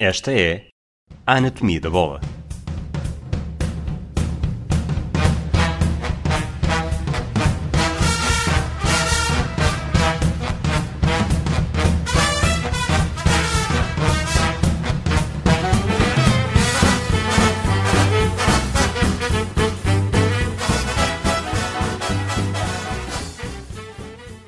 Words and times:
Esta 0.00 0.30
é 0.32 0.68
a 1.26 1.38
Anatomia 1.38 1.80
da 1.80 1.90
Bola. 1.90 2.20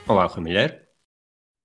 Olá, 0.07 0.27
Rui 0.27 0.45
Milheiro. 0.45 0.79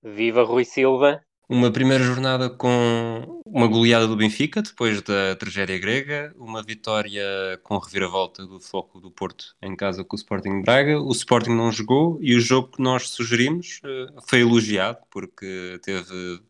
Viva 0.02 0.44
Rui 0.44 0.66
Silva. 0.66 1.24
Uma 1.48 1.72
primeira 1.72 2.04
jornada 2.04 2.50
com 2.50 3.42
uma 3.46 3.68
goleada 3.68 4.08
do 4.08 4.16
Benfica, 4.16 4.64
depois 4.64 5.02
da 5.04 5.36
tragédia 5.36 5.78
grega, 5.78 6.34
uma 6.38 6.64
vitória 6.64 7.24
com 7.62 7.78
reviravolta 7.78 8.46
do 8.48 8.60
Foco 8.60 9.00
do 9.00 9.12
Porto 9.12 9.56
em 9.62 9.76
casa 9.76 10.04
com 10.04 10.16
o 10.16 10.20
Sporting 10.20 10.64
Braga. 10.64 11.00
O 11.00 11.12
Sporting 11.12 11.52
não 11.52 11.72
jogou 11.72 12.18
e 12.20 12.36
o 12.36 12.42
jogo 12.42 12.72
que 12.72 12.82
nós 12.82 13.10
sugerimos 13.10 13.80
uh, 13.84 14.22
foi 14.28 14.42
elogiado, 14.42 14.98
porque 15.12 15.80
teve 15.84 16.42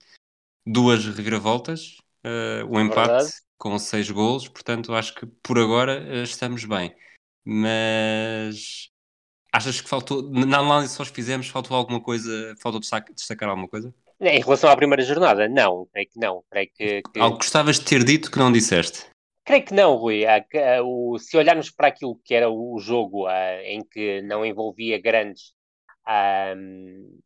duas 0.66 1.06
reviravoltas, 1.06 1.98
o 2.70 2.80
empate 2.80 3.12
Verdade. 3.12 3.34
com 3.58 3.78
seis 3.78 4.10
golos, 4.10 4.48
portanto 4.48 4.94
acho 4.94 5.14
que 5.14 5.26
por 5.44 5.60
agora 5.60 6.02
uh, 6.02 6.24
estamos 6.24 6.64
bem. 6.64 6.96
Mas 7.44 8.90
achas 9.52 9.80
que 9.82 9.90
faltou, 9.90 10.24
na 10.32 10.60
análise 10.60 10.94
que 10.94 11.00
nós 11.00 11.10
fizemos, 11.10 11.50
faltou 11.50 11.76
alguma 11.76 12.02
coisa, 12.02 12.56
faltou 12.60 12.80
destacar 12.80 13.50
alguma 13.50 13.68
coisa? 13.68 13.94
Em 14.26 14.42
relação 14.42 14.70
à 14.70 14.76
primeira 14.76 15.04
jornada, 15.04 15.48
não, 15.48 15.88
creio 15.94 16.10
que 16.10 16.20
não. 16.20 16.44
Creio 16.50 16.70
que, 16.74 17.02
que... 17.02 17.20
Algo 17.20 17.38
gostavas 17.38 17.80
de 17.80 17.86
ter 17.86 18.04
dito 18.04 18.32
que 18.32 18.40
não 18.40 18.52
disseste? 18.52 19.06
Creio 19.44 19.64
que 19.64 19.74
não, 19.74 19.96
Rui. 19.96 20.24
Se 21.20 21.38
olharmos 21.38 21.70
para 21.70 21.90
aquilo 21.90 22.20
que 22.24 22.34
era 22.34 22.50
o 22.50 22.80
jogo 22.80 23.28
em 23.64 23.84
que 23.84 24.22
não 24.24 24.44
envolvia 24.44 25.00
grandes 25.00 25.54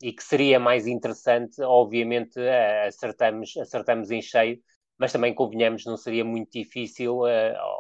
e 0.02 0.11
que 0.11 0.23
seria 0.23 0.59
mais 0.59 0.86
interessante, 0.86 1.61
obviamente 1.61 2.38
acertamos, 2.86 3.55
acertamos 3.55 4.11
em 4.11 4.22
cheio, 4.22 4.59
mas 4.97 5.14
também 5.14 5.33
convenhamos, 5.33 5.86
não 5.86 5.95
seria 5.95 6.25
muito 6.25 6.52
difícil, 6.52 7.22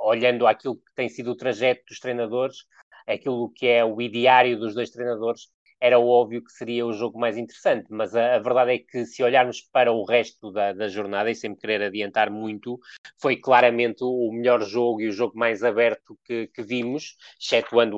olhando 0.03 0.47
aquilo 0.47 0.75
que 0.75 0.95
tem 0.95 1.09
sido 1.09 1.31
o 1.31 1.35
trajeto 1.35 1.83
dos 1.89 1.99
treinadores, 1.99 2.59
aquilo 3.05 3.49
que 3.49 3.67
é 3.67 3.83
o 3.83 4.01
ideário 4.01 4.57
dos 4.57 4.73
dois 4.73 4.89
treinadores, 4.89 5.49
era 5.79 5.99
óbvio 5.99 6.43
que 6.43 6.51
seria 6.51 6.85
o 6.85 6.93
jogo 6.93 7.19
mais 7.19 7.37
interessante, 7.37 7.87
mas 7.89 8.15
a, 8.15 8.35
a 8.35 8.39
verdade 8.39 8.73
é 8.73 8.77
que 8.79 9.05
se 9.05 9.23
olharmos 9.23 9.61
para 9.61 9.91
o 9.91 10.03
resto 10.03 10.51
da, 10.51 10.73
da, 10.73 10.87
jornada, 10.87 11.31
e 11.31 11.35
sem 11.35 11.55
querer 11.55 11.83
adiantar 11.83 12.29
muito, 12.29 12.79
foi 13.17 13.37
claramente 13.37 14.03
o 14.03 14.31
melhor 14.31 14.61
jogo 14.61 15.01
e 15.01 15.07
o 15.07 15.11
jogo 15.11 15.37
mais 15.37 15.63
aberto 15.63 16.17
que, 16.25 16.47
que 16.47 16.61
vimos, 16.61 17.15
excetuando, 17.39 17.97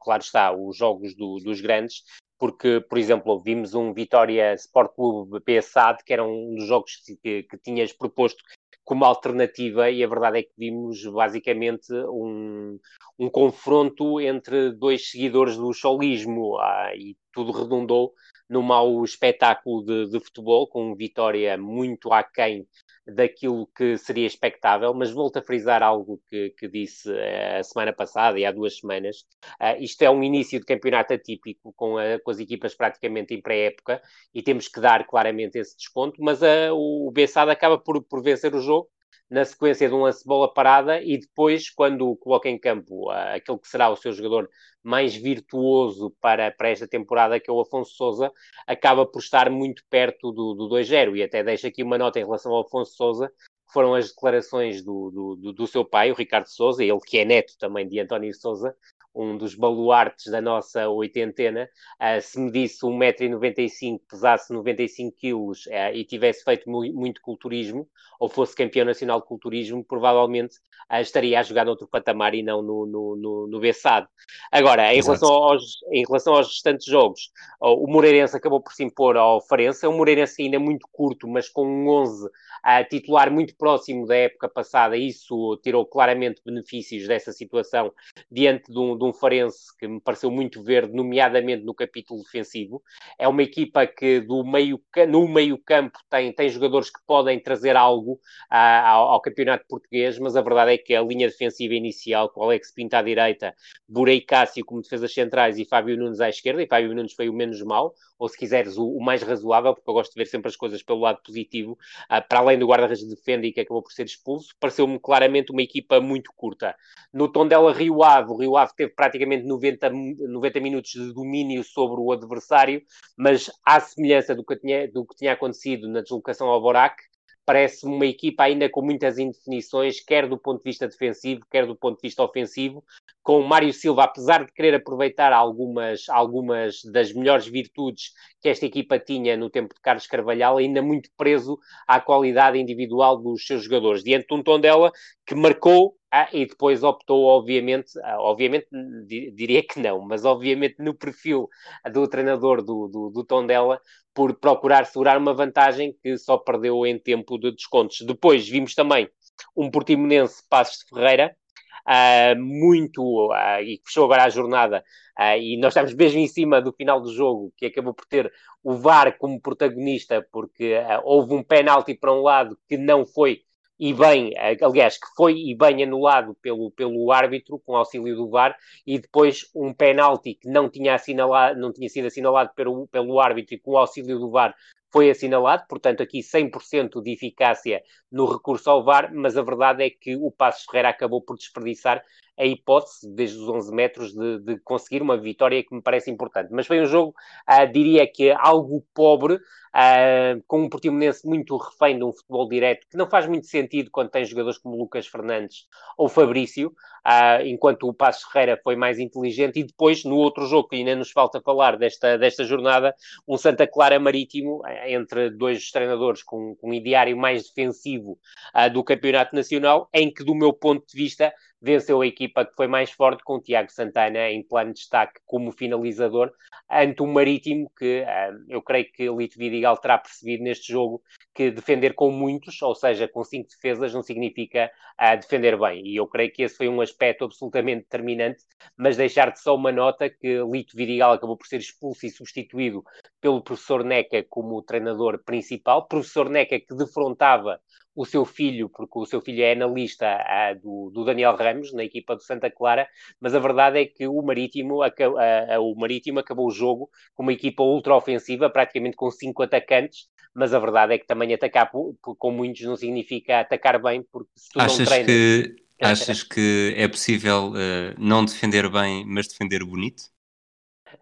claro 0.00 0.22
está, 0.22 0.52
os 0.52 0.76
jogos 0.76 1.14
do, 1.14 1.38
dos 1.38 1.60
grandes, 1.60 2.02
porque, 2.38 2.80
por 2.80 2.98
exemplo, 2.98 3.40
vimos 3.40 3.74
um 3.74 3.94
Vitória 3.94 4.52
Sport 4.54 4.94
Clube 4.94 5.40
PSAD, 5.40 6.04
que 6.04 6.12
era 6.12 6.24
um 6.24 6.54
dos 6.54 6.66
jogos 6.66 6.96
que, 7.22 7.44
que 7.44 7.58
tinhas 7.58 7.92
proposto 7.92 8.42
como 8.84 9.04
alternativa, 9.04 9.90
e 9.90 10.04
a 10.04 10.08
verdade 10.08 10.38
é 10.40 10.42
que 10.42 10.52
vimos 10.58 11.04
basicamente 11.06 11.92
um, 11.92 12.78
um 13.18 13.30
confronto 13.30 14.20
entre 14.20 14.72
dois 14.72 15.10
seguidores 15.10 15.56
do 15.56 15.72
solismo, 15.72 16.58
ah, 16.58 16.92
e 16.94 17.16
tudo 17.32 17.52
redundou 17.52 18.12
num 18.48 18.62
mau 18.62 19.02
espetáculo 19.04 19.84
de, 19.84 20.10
de 20.10 20.20
futebol, 20.20 20.68
com 20.68 20.94
vitória 20.94 21.56
muito 21.56 22.12
aquém 22.12 22.66
daquilo 23.06 23.66
que 23.76 23.98
seria 23.98 24.26
expectável, 24.26 24.94
mas 24.94 25.10
volto 25.10 25.36
a 25.38 25.42
frisar 25.42 25.82
algo 25.82 26.20
que, 26.28 26.50
que 26.50 26.68
disse 26.68 27.10
uh, 27.10 27.58
a 27.58 27.62
semana 27.62 27.92
passada 27.92 28.38
e 28.38 28.46
há 28.46 28.52
duas 28.52 28.78
semanas. 28.78 29.26
Uh, 29.60 29.76
isto 29.80 30.02
é 30.02 30.10
um 30.10 30.22
início 30.22 30.58
de 30.58 30.64
campeonato 30.64 31.12
atípico, 31.12 31.72
com, 31.76 31.98
a, 31.98 32.18
com 32.20 32.30
as 32.30 32.38
equipas 32.38 32.74
praticamente 32.74 33.34
em 33.34 33.42
pré-época, 33.42 34.00
e 34.32 34.42
temos 34.42 34.68
que 34.68 34.80
dar 34.80 35.06
claramente 35.06 35.58
esse 35.58 35.76
desconto, 35.76 36.22
mas 36.22 36.40
uh, 36.40 36.72
o 36.72 37.10
Bessado 37.10 37.50
acaba 37.50 37.78
por, 37.78 38.02
por 38.02 38.22
vencer 38.22 38.54
o 38.54 38.60
jogo 38.60 38.88
na 39.30 39.44
sequência 39.44 39.88
de 39.88 39.94
um 39.94 40.02
lance 40.02 40.20
de 40.20 40.26
bola 40.26 40.52
parada 40.52 41.02
e 41.02 41.18
depois, 41.18 41.70
quando 41.70 42.16
coloca 42.16 42.48
em 42.48 42.58
campo 42.58 43.10
uh, 43.10 43.34
aquele 43.34 43.58
que 43.58 43.68
será 43.68 43.90
o 43.90 43.96
seu 43.96 44.12
jogador 44.12 44.48
mais 44.82 45.14
virtuoso 45.14 46.14
para, 46.20 46.50
para 46.50 46.68
esta 46.68 46.86
temporada, 46.86 47.40
que 47.40 47.50
é 47.50 47.52
o 47.52 47.60
Afonso 47.60 47.94
Souza, 47.94 48.30
acaba 48.66 49.06
por 49.06 49.20
estar 49.20 49.50
muito 49.50 49.82
perto 49.88 50.30
do, 50.30 50.54
do 50.54 50.68
2-0 50.68 51.16
e 51.16 51.22
até 51.22 51.42
deixa 51.42 51.68
aqui 51.68 51.82
uma 51.82 51.96
nota 51.96 52.20
em 52.20 52.24
relação 52.24 52.52
ao 52.52 52.62
Afonso 52.62 52.94
Souza, 52.94 53.28
que 53.66 53.72
foram 53.72 53.94
as 53.94 54.08
declarações 54.08 54.84
do, 54.84 55.36
do, 55.36 55.52
do, 55.52 55.66
seu 55.66 55.84
pai, 55.84 56.10
o 56.10 56.14
Ricardo 56.14 56.46
Souza, 56.46 56.84
ele 56.84 57.00
que 57.00 57.18
é 57.18 57.24
neto 57.24 57.54
também 57.58 57.88
de 57.88 57.98
António 57.98 58.32
Souza, 58.34 58.76
um 59.14 59.36
dos 59.36 59.54
baluartes 59.54 60.30
da 60.30 60.40
nossa 60.40 60.88
oitentena, 60.88 61.68
uh, 62.00 62.20
se 62.20 62.38
me 62.38 62.50
disse 62.50 62.84
1,95m, 62.84 64.00
pesasse 64.08 64.52
95kg 64.52 65.32
uh, 65.34 65.94
e 65.94 66.04
tivesse 66.04 66.42
feito 66.42 66.68
mu 66.68 66.84
muito 66.92 67.20
culturismo, 67.20 67.88
ou 68.18 68.28
fosse 68.28 68.54
campeão 68.54 68.84
nacional 68.84 69.20
de 69.20 69.26
culturismo, 69.26 69.84
provavelmente 69.84 70.56
uh, 70.90 71.00
estaria 71.00 71.38
a 71.38 71.42
jogar 71.42 71.64
noutro 71.64 71.86
patamar 71.86 72.34
e 72.34 72.42
não 72.42 72.60
no, 72.62 72.86
no, 72.86 73.16
no, 73.16 73.46
no 73.46 73.60
Bessado. 73.60 74.08
Agora, 74.50 74.92
em 74.92 75.00
relação, 75.00 75.28
aos, 75.28 75.82
em 75.92 76.04
relação 76.06 76.34
aos 76.34 76.48
restantes 76.48 76.86
jogos, 76.86 77.30
o 77.60 77.86
Moreirense 77.86 78.36
acabou 78.36 78.60
por 78.60 78.72
se 78.72 78.82
impor 78.82 79.16
ao 79.16 79.40
Farense, 79.40 79.86
um 79.86 79.96
Moreirense 79.96 80.42
ainda 80.42 80.58
muito 80.58 80.86
curto, 80.92 81.28
mas 81.28 81.48
com 81.48 81.66
um 81.66 81.88
11 81.88 82.28
a 82.64 82.82
titular 82.82 83.30
muito 83.30 83.54
próximo 83.56 84.06
da 84.06 84.16
época 84.16 84.48
passada, 84.48 84.96
isso 84.96 85.60
tirou 85.62 85.84
claramente 85.84 86.40
benefícios 86.44 87.06
dessa 87.06 87.30
situação 87.30 87.92
diante 88.30 88.72
de 88.72 88.78
um, 88.78 88.96
de 89.04 89.10
um 89.10 89.12
Farense 89.12 89.76
que 89.78 89.86
me 89.86 90.00
pareceu 90.00 90.30
muito 90.30 90.62
verde, 90.62 90.92
nomeadamente 90.94 91.64
no 91.64 91.74
capítulo 91.74 92.22
defensivo. 92.22 92.82
É 93.18 93.28
uma 93.28 93.42
equipa 93.42 93.86
que 93.86 94.20
do 94.20 94.44
meio, 94.44 94.80
no 95.08 95.28
meio 95.28 95.58
campo 95.58 95.98
tem, 96.10 96.32
tem 96.32 96.48
jogadores 96.48 96.90
que 96.90 97.00
podem 97.06 97.40
trazer 97.40 97.76
algo 97.76 98.18
ao, 98.50 99.10
ao, 99.10 99.20
campeonato 99.20 99.64
português, 99.68 100.18
mas 100.18 100.36
a 100.36 100.42
verdade 100.42 100.72
é 100.72 100.78
que 100.78 100.94
a 100.94 101.02
linha 101.02 101.28
defensiva 101.28 101.74
inicial, 101.74 102.28
com 102.28 102.42
Alex 102.42 102.72
Pinto 102.72 102.94
à 102.94 103.02
direita, 103.02 103.54
Burei 103.88 104.20
Cássio 104.20 104.64
como 104.64 104.82
defesas 104.82 105.12
centrais 105.12 105.58
e 105.58 105.64
Fábio 105.64 105.96
Nunes 105.96 106.20
à 106.20 106.28
esquerda, 106.28 106.62
e 106.62 106.66
Fábio 106.66 106.94
Nunes 106.94 107.12
foi 107.12 107.28
o 107.28 107.32
menos 107.32 107.62
mau, 107.62 107.94
ou 108.18 108.28
se 108.28 108.38
quiseres 108.38 108.76
o, 108.76 108.86
o 108.86 109.02
mais 109.02 109.22
razoável, 109.22 109.74
porque 109.74 109.90
eu 109.90 109.94
gosto 109.94 110.12
de 110.12 110.20
ver 110.20 110.26
sempre 110.26 110.48
as 110.48 110.56
coisas 110.56 110.82
pelo 110.82 111.00
lado 111.00 111.20
positivo, 111.22 111.72
uh, 111.72 112.26
para 112.28 112.38
além 112.38 112.58
do 112.58 112.66
guarda-redes 112.66 113.04
de 113.06 113.14
defenda 113.14 113.46
e 113.46 113.52
que 113.52 113.60
acabou 113.60 113.82
por 113.82 113.92
ser 113.92 114.04
expulso, 114.04 114.54
pareceu-me 114.58 114.98
claramente 114.98 115.52
uma 115.52 115.62
equipa 115.62 116.00
muito 116.00 116.32
curta. 116.34 116.74
No 117.12 117.30
tom 117.30 117.46
dela 117.46 117.72
Rio 117.72 118.02
Ave, 118.02 118.30
o 118.30 118.36
Rio 118.36 118.56
Ave 118.56 118.72
teve 118.76 118.93
praticamente 118.94 119.44
90, 119.44 119.90
90 119.90 120.60
minutos 120.60 120.90
de 120.92 121.12
domínio 121.12 121.62
sobre 121.64 122.00
o 122.00 122.12
adversário, 122.12 122.82
mas 123.16 123.50
à 123.64 123.80
semelhança 123.80 124.34
do 124.34 124.44
que 124.44 124.56
tinha, 124.56 124.90
do 124.90 125.06
que 125.06 125.16
tinha 125.16 125.32
acontecido 125.32 125.88
na 125.88 126.00
deslocação 126.00 126.48
ao 126.48 126.60
Borac, 126.60 126.96
parece-me 127.44 127.94
uma 127.94 128.06
equipa 128.06 128.44
ainda 128.44 128.68
com 128.68 128.82
muitas 128.82 129.18
indefinições, 129.18 130.00
quer 130.00 130.28
do 130.28 130.38
ponto 130.38 130.58
de 130.58 130.70
vista 130.70 130.88
defensivo, 130.88 131.44
quer 131.50 131.66
do 131.66 131.76
ponto 131.76 131.96
de 131.96 132.08
vista 132.08 132.22
ofensivo, 132.22 132.82
com 133.22 133.38
o 133.38 133.48
Mário 133.48 133.72
Silva, 133.72 134.04
apesar 134.04 134.44
de 134.44 134.52
querer 134.52 134.74
aproveitar 134.74 135.32
algumas, 135.32 136.08
algumas 136.08 136.82
das 136.92 137.12
melhores 137.12 137.46
virtudes 137.46 138.12
que 138.40 138.48
esta 138.48 138.66
equipa 138.66 138.98
tinha 138.98 139.36
no 139.36 139.50
tempo 139.50 139.74
de 139.74 139.80
Carlos 139.80 140.06
Carvalhal, 140.06 140.58
ainda 140.58 140.82
muito 140.82 141.10
preso 141.16 141.58
à 141.86 142.00
qualidade 142.00 142.58
individual 142.58 143.16
dos 143.16 143.46
seus 143.46 143.64
jogadores, 143.64 144.02
diante 144.02 144.26
de 144.26 144.34
um 144.34 144.42
Tondela 144.42 144.92
que 145.26 145.34
marcou 145.34 145.96
ah, 146.10 146.28
e 146.32 146.46
depois 146.46 146.82
optou, 146.84 147.24
obviamente, 147.24 147.90
ah, 148.04 148.20
obviamente 148.20 148.68
diria 149.06 149.66
que 149.66 149.80
não, 149.80 150.00
mas 150.00 150.24
obviamente 150.24 150.76
no 150.78 150.94
perfil 150.94 151.48
do 151.92 152.06
treinador 152.06 152.62
do, 152.62 152.88
do, 152.88 153.10
do 153.10 153.24
Tondela, 153.24 153.80
por 154.14 154.34
procurar 154.38 154.86
segurar 154.86 155.18
uma 155.18 155.34
vantagem 155.34 155.96
que 156.02 156.16
só 156.16 156.38
perdeu 156.38 156.86
em 156.86 156.98
tempo 156.98 157.38
de 157.38 157.50
descontos. 157.52 158.00
Depois 158.06 158.48
vimos 158.48 158.74
também 158.74 159.08
um 159.56 159.70
Portimonense 159.70 160.42
Passos 160.48 160.84
de 160.84 160.94
Ferreira, 160.94 161.36
uh, 161.84 162.40
muito, 162.40 163.02
uh, 163.02 163.60
e 163.60 163.80
fechou 163.84 164.04
agora 164.04 164.24
a 164.24 164.28
jornada, 164.28 164.84
uh, 165.18 165.36
e 165.38 165.56
nós 165.58 165.72
estamos 165.72 165.94
mesmo 165.94 166.20
em 166.20 166.28
cima 166.28 166.60
do 166.60 166.72
final 166.72 167.00
do 167.00 167.12
jogo, 167.12 167.52
que 167.56 167.66
acabou 167.66 167.94
por 167.94 168.06
ter 168.06 168.32
o 168.62 168.74
VAR 168.74 169.16
como 169.18 169.40
protagonista, 169.40 170.26
porque 170.32 170.74
houve 171.02 171.34
um 171.34 171.42
penalti 171.42 171.94
para 171.94 172.12
um 172.12 172.22
lado 172.22 172.56
que 172.68 172.76
não 172.78 173.04
foi 173.04 173.42
e 173.78 173.92
bem, 173.92 174.32
aliás, 174.62 174.96
que 174.96 175.06
foi 175.16 175.34
e 175.36 175.54
bem 175.54 175.82
anulado 175.82 176.34
pelo, 176.40 176.70
pelo 176.70 177.10
árbitro 177.10 177.58
com 177.58 177.76
auxílio 177.76 178.14
do 178.16 178.30
VAR, 178.30 178.56
e 178.86 178.98
depois 178.98 179.50
um 179.54 179.72
penalti 179.72 180.34
que 180.34 180.48
não 180.48 180.68
tinha, 180.68 180.94
assinalado, 180.94 181.58
não 181.60 181.72
tinha 181.72 181.88
sido 181.88 182.06
assinalado 182.06 182.52
pelo, 182.54 182.86
pelo 182.88 183.20
árbitro 183.20 183.54
e 183.54 183.58
com 183.58 183.76
auxílio 183.76 184.18
do 184.18 184.30
VAR 184.30 184.54
foi 184.94 185.10
assinalado, 185.10 185.64
portanto, 185.68 186.04
aqui 186.04 186.20
100% 186.20 187.02
de 187.02 187.10
eficácia 187.10 187.82
no 188.12 188.26
recurso 188.26 188.70
ao 188.70 188.84
VAR, 188.84 189.12
mas 189.12 189.36
a 189.36 189.42
verdade 189.42 189.82
é 189.82 189.90
que 189.90 190.14
o 190.14 190.30
Passos 190.30 190.66
Ferreira 190.66 190.90
acabou 190.90 191.20
por 191.20 191.36
desperdiçar 191.36 192.00
a 192.38 192.46
hipótese, 192.46 193.12
desde 193.12 193.36
os 193.36 193.48
11 193.48 193.74
metros, 193.74 194.12
de, 194.12 194.38
de 194.38 194.60
conseguir 194.60 195.02
uma 195.02 195.16
vitória 195.16 195.64
que 195.64 195.74
me 195.74 195.82
parece 195.82 196.12
importante. 196.12 196.50
Mas 196.52 196.68
foi 196.68 196.80
um 196.80 196.86
jogo, 196.86 197.12
uh, 197.50 197.72
diria 197.72 198.06
que 198.06 198.30
algo 198.30 198.86
pobre, 198.94 199.40
uh, 199.74 200.42
com 200.46 200.62
um 200.62 200.68
Portimonense 200.68 201.26
muito 201.26 201.56
refém 201.56 201.98
de 201.98 202.04
um 202.04 202.12
futebol 202.12 202.48
direto, 202.48 202.86
que 202.88 202.96
não 202.96 203.08
faz 203.08 203.26
muito 203.26 203.46
sentido 203.46 203.90
quando 203.90 204.10
tem 204.10 204.24
jogadores 204.24 204.58
como 204.58 204.76
Lucas 204.76 205.06
Fernandes 205.06 205.66
ou 205.98 206.08
Fabrício, 206.08 206.68
uh, 206.68 207.44
enquanto 207.44 207.88
o 207.88 207.94
Passos 207.94 208.24
Ferreira 208.30 208.58
foi 208.62 208.76
mais 208.76 208.98
inteligente, 208.98 209.58
e 209.60 209.64
depois, 209.64 210.04
no 210.04 210.16
outro 210.16 210.46
jogo, 210.46 210.68
que 210.68 210.76
ainda 210.76 210.94
nos 210.94 211.10
falta 211.10 211.40
falar 211.40 211.76
desta, 211.76 212.16
desta 212.16 212.44
jornada, 212.44 212.94
um 213.26 213.36
Santa 213.36 213.66
Clara 213.66 213.98
Marítimo, 213.98 214.62
entre 214.86 215.30
dois 215.30 215.70
treinadores 215.70 216.22
com, 216.22 216.54
com 216.56 216.70
um 216.70 216.74
ideário 216.74 217.16
mais 217.16 217.48
defensivo 217.48 218.18
uh, 218.54 218.70
do 218.72 218.84
Campeonato 218.84 219.34
Nacional, 219.34 219.88
em 219.92 220.12
que, 220.12 220.24
do 220.24 220.34
meu 220.34 220.52
ponto 220.52 220.86
de 220.86 220.96
vista, 220.96 221.32
venceu 221.64 222.02
a 222.02 222.06
equipa 222.06 222.44
que 222.44 222.54
foi 222.54 222.66
mais 222.66 222.90
forte, 222.90 223.24
com 223.24 223.36
o 223.36 223.40
Tiago 223.40 223.72
Santana 223.72 224.28
em 224.30 224.42
plano 224.46 224.74
de 224.74 224.80
destaque 224.80 225.18
como 225.24 225.50
finalizador, 225.50 226.30
ante 226.70 227.02
um 227.02 227.10
Marítimo 227.10 227.72
que 227.78 228.02
uh, 228.02 228.44
eu 228.48 228.60
creio 228.60 228.86
que 228.92 229.08
Lito 229.08 229.38
Vidigal 229.38 229.63
terá 229.76 229.98
percebido 229.98 230.44
neste 230.44 230.72
jogo 230.72 231.02
que 231.34 231.50
defender 231.50 231.94
com 231.94 232.10
muitos, 232.10 232.60
ou 232.62 232.74
seja, 232.74 233.08
com 233.08 233.24
cinco 233.24 233.48
defesas, 233.48 233.92
não 233.92 234.02
significa 234.02 234.70
uh, 235.00 235.16
defender 235.16 235.58
bem. 235.58 235.84
E 235.86 235.96
eu 235.96 236.06
creio 236.06 236.32
que 236.32 236.42
esse 236.42 236.56
foi 236.56 236.68
um 236.68 236.80
aspecto 236.80 237.24
absolutamente 237.24 237.82
determinante, 237.82 238.42
mas 238.76 238.96
deixar 238.96 239.32
de 239.32 239.40
só 239.40 239.54
uma 239.54 239.72
nota 239.72 240.08
que 240.08 240.42
Lito 240.44 240.76
Vidigal 240.76 241.12
acabou 241.12 241.36
por 241.36 241.46
ser 241.46 241.58
expulso 241.58 242.06
e 242.06 242.10
substituído 242.10 242.84
pelo 243.20 243.42
professor 243.42 243.82
Neca 243.82 244.24
como 244.28 244.62
treinador 244.62 245.22
principal, 245.24 245.88
professor 245.88 246.28
Neca 246.28 246.60
que 246.60 246.74
defrontava 246.74 247.60
o 247.94 248.04
seu 248.04 248.24
filho, 248.24 248.68
porque 248.68 248.98
o 248.98 249.06
seu 249.06 249.20
filho 249.20 249.42
é 249.42 249.52
analista 249.52 250.06
uh, 250.06 250.60
do, 250.60 250.90
do, 250.90 251.04
Daniel 251.04 251.36
Ramos, 251.36 251.72
na 251.72 251.84
equipa 251.84 252.16
do 252.16 252.22
Santa 252.22 252.50
Clara, 252.50 252.88
mas 253.20 253.34
a 253.34 253.38
verdade 253.38 253.80
é 253.80 253.86
que 253.86 254.06
o 254.08 254.20
Marítimo, 254.22 254.82
a, 254.82 254.88
a, 254.88 255.54
a, 255.54 255.60
o 255.60 255.74
Marítimo 255.76 256.18
acabou 256.18 256.48
o 256.48 256.50
jogo 256.50 256.90
com 257.14 257.22
uma 257.22 257.32
equipa 257.32 257.62
ultra 257.62 257.94
ofensiva, 257.94 258.50
praticamente 258.50 258.96
com 258.96 259.10
cinco 259.10 259.42
atacantes, 259.42 260.08
mas 260.34 260.52
a 260.52 260.58
verdade 260.58 260.94
é 260.94 260.98
que 260.98 261.06
também 261.06 261.32
atacar 261.32 261.70
com 261.70 262.30
muitos 262.32 262.62
não 262.62 262.76
significa 262.76 263.40
atacar 263.40 263.80
bem, 263.80 264.02
porque 264.10 264.30
se 264.34 264.50
tu 264.50 264.60
achas 264.60 264.78
não 264.78 264.86
treinas... 264.86 265.06
Que, 265.06 265.64
achas 265.80 266.22
que 266.22 266.74
é 266.76 266.88
possível 266.88 267.50
uh, 267.50 267.94
não 267.98 268.24
defender 268.24 268.68
bem, 268.70 269.04
mas 269.06 269.28
defender 269.28 269.64
bonito? 269.64 270.14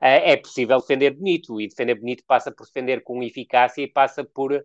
é 0.01 0.37
possível 0.37 0.81
defender 0.81 1.11
bonito, 1.11 1.61
e 1.61 1.69
defender 1.69 1.95
bonito 1.95 2.25
passa 2.27 2.51
por 2.51 2.67
defender 2.67 3.03
com 3.03 3.23
eficácia 3.23 3.83
e 3.83 3.87
passa 3.87 4.25
por 4.25 4.53
uh, 4.53 4.63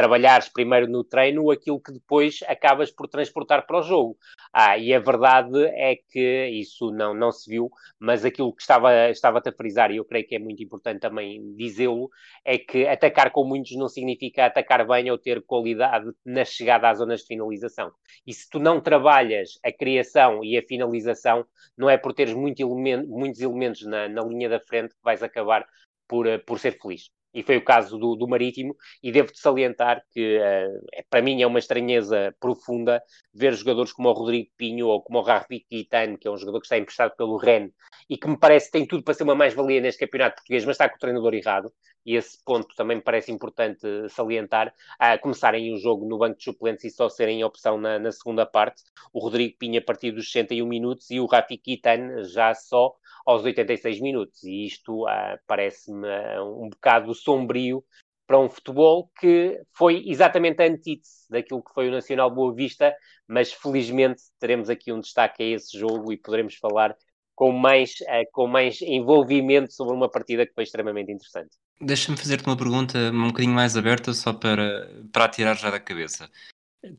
trabalhares 0.00 0.48
primeiro 0.48 0.88
no 0.88 1.04
treino 1.04 1.50
aquilo 1.50 1.78
que 1.78 1.92
depois 1.92 2.40
acabas 2.48 2.90
por 2.90 3.06
transportar 3.06 3.66
para 3.66 3.80
o 3.80 3.82
jogo. 3.82 4.16
Ah, 4.50 4.78
e 4.78 4.94
a 4.94 4.98
verdade 4.98 5.62
é 5.74 5.94
que 5.94 6.46
isso 6.46 6.90
não, 6.90 7.12
não 7.12 7.30
se 7.30 7.50
viu, 7.50 7.70
mas 7.98 8.24
aquilo 8.24 8.50
que 8.50 8.62
estava, 8.62 9.10
estava 9.10 9.42
a 9.44 9.52
frisar, 9.52 9.90
e 9.90 9.98
eu 9.98 10.04
creio 10.06 10.26
que 10.26 10.36
é 10.36 10.38
muito 10.38 10.62
importante 10.62 11.00
também 11.00 11.54
dizê-lo, 11.54 12.08
é 12.42 12.56
que 12.56 12.86
atacar 12.86 13.30
com 13.30 13.44
muitos 13.44 13.76
não 13.76 13.88
significa 13.88 14.46
atacar 14.46 14.86
bem 14.88 15.10
ou 15.10 15.18
ter 15.18 15.42
qualidade 15.44 16.10
na 16.24 16.46
chegada 16.46 16.88
às 16.88 16.96
zonas 16.96 17.20
de 17.20 17.26
finalização. 17.26 17.92
E 18.26 18.32
se 18.32 18.48
tu 18.48 18.58
não 18.58 18.80
trabalhas 18.80 19.58
a 19.62 19.70
criação 19.70 20.42
e 20.42 20.56
a 20.56 20.62
finalização, 20.62 21.44
não 21.76 21.90
é 21.90 21.98
por 21.98 22.14
teres 22.14 22.32
muito 22.32 22.58
elemento, 22.62 23.06
muitos 23.06 23.42
elementos 23.42 23.84
na, 23.84 24.08
na 24.08 24.22
linha 24.22 24.48
da 24.48 24.60
frente 24.60 24.94
que 24.94 25.02
vais 25.04 25.22
acabar 25.22 25.66
por, 26.08 26.26
eh, 26.26 26.38
por 26.38 26.58
ser 26.58 26.78
feliz 26.80 27.10
e 27.32 27.42
foi 27.42 27.56
o 27.56 27.64
caso 27.64 27.98
do, 27.98 28.16
do 28.16 28.28
Marítimo, 28.28 28.76
e 29.02 29.12
devo-te 29.12 29.38
salientar 29.38 30.02
que 30.10 30.38
uh, 30.38 31.04
para 31.08 31.22
mim 31.22 31.40
é 31.42 31.46
uma 31.46 31.58
estranheza 31.58 32.34
profunda 32.40 33.02
ver 33.32 33.54
jogadores 33.54 33.92
como 33.92 34.08
o 34.08 34.12
Rodrigo 34.12 34.50
Pinho 34.56 34.86
ou 34.86 35.02
como 35.02 35.18
o 35.18 35.22
Rafik 35.22 35.66
Guitane, 35.70 36.18
que 36.18 36.26
é 36.26 36.30
um 36.30 36.36
jogador 36.36 36.60
que 36.60 36.66
está 36.66 36.78
emprestado 36.78 37.14
pelo 37.16 37.36
Rennes 37.36 37.72
e 38.08 38.16
que 38.16 38.28
me 38.28 38.38
parece 38.38 38.66
que 38.66 38.72
tem 38.72 38.86
tudo 38.86 39.04
para 39.04 39.14
ser 39.14 39.22
uma 39.22 39.34
mais-valia 39.34 39.80
neste 39.80 40.04
campeonato 40.04 40.36
português, 40.36 40.64
mas 40.64 40.74
está 40.74 40.88
com 40.88 40.96
o 40.96 40.98
treinador 40.98 41.34
errado, 41.34 41.72
e 42.04 42.16
esse 42.16 42.42
ponto 42.44 42.74
também 42.74 42.96
me 42.96 43.02
parece 43.02 43.30
importante 43.30 43.86
salientar, 44.08 44.74
a 44.98 45.18
começarem 45.18 45.72
o 45.72 45.78
jogo 45.78 46.06
no 46.06 46.18
banco 46.18 46.38
de 46.38 46.44
suplentes 46.44 46.84
e 46.84 46.90
só 46.90 47.08
serem 47.08 47.44
opção 47.44 47.78
na, 47.78 47.98
na 47.98 48.12
segunda 48.12 48.46
parte, 48.46 48.82
o 49.12 49.20
Rodrigo 49.20 49.56
Pinho 49.58 49.78
a 49.78 49.84
partir 49.84 50.12
dos 50.12 50.30
61 50.30 50.66
minutos 50.66 51.10
e 51.10 51.20
o 51.20 51.26
Rafik 51.26 51.62
Guitane 51.64 52.24
já 52.24 52.54
só 52.54 52.94
aos 53.26 53.44
86 53.44 54.00
minutos, 54.00 54.42
e 54.44 54.66
isto 54.66 55.04
uh, 55.04 55.38
parece-me 55.46 56.06
uh, 56.06 56.64
um 56.64 56.68
bocado 56.68 57.14
sombrio 57.14 57.84
para 58.26 58.38
um 58.38 58.48
futebol 58.48 59.10
que 59.18 59.60
foi 59.72 60.04
exatamente 60.06 60.62
a 60.62 60.66
antítese 60.66 61.26
daquilo 61.28 61.62
que 61.62 61.74
foi 61.74 61.88
o 61.88 61.90
Nacional 61.90 62.30
Boa 62.30 62.54
Vista, 62.54 62.94
mas 63.26 63.52
felizmente 63.52 64.22
teremos 64.38 64.70
aqui 64.70 64.92
um 64.92 65.00
destaque 65.00 65.42
a 65.42 65.46
esse 65.46 65.76
jogo 65.76 66.12
e 66.12 66.16
poderemos 66.16 66.54
falar 66.54 66.96
com 67.34 67.52
mais, 67.52 67.94
uh, 68.02 68.30
com 68.32 68.46
mais 68.46 68.80
envolvimento 68.82 69.72
sobre 69.72 69.94
uma 69.94 70.10
partida 70.10 70.46
que 70.46 70.54
foi 70.54 70.64
extremamente 70.64 71.10
interessante. 71.10 71.56
Deixa-me 71.82 72.18
fazer-te 72.18 72.46
uma 72.46 72.56
pergunta 72.56 73.10
um 73.10 73.28
bocadinho 73.28 73.54
mais 73.54 73.74
aberta, 73.76 74.12
só 74.12 74.34
para, 74.34 74.86
para 75.10 75.28
tirar 75.28 75.56
já 75.56 75.70
da 75.70 75.80
cabeça. 75.80 76.30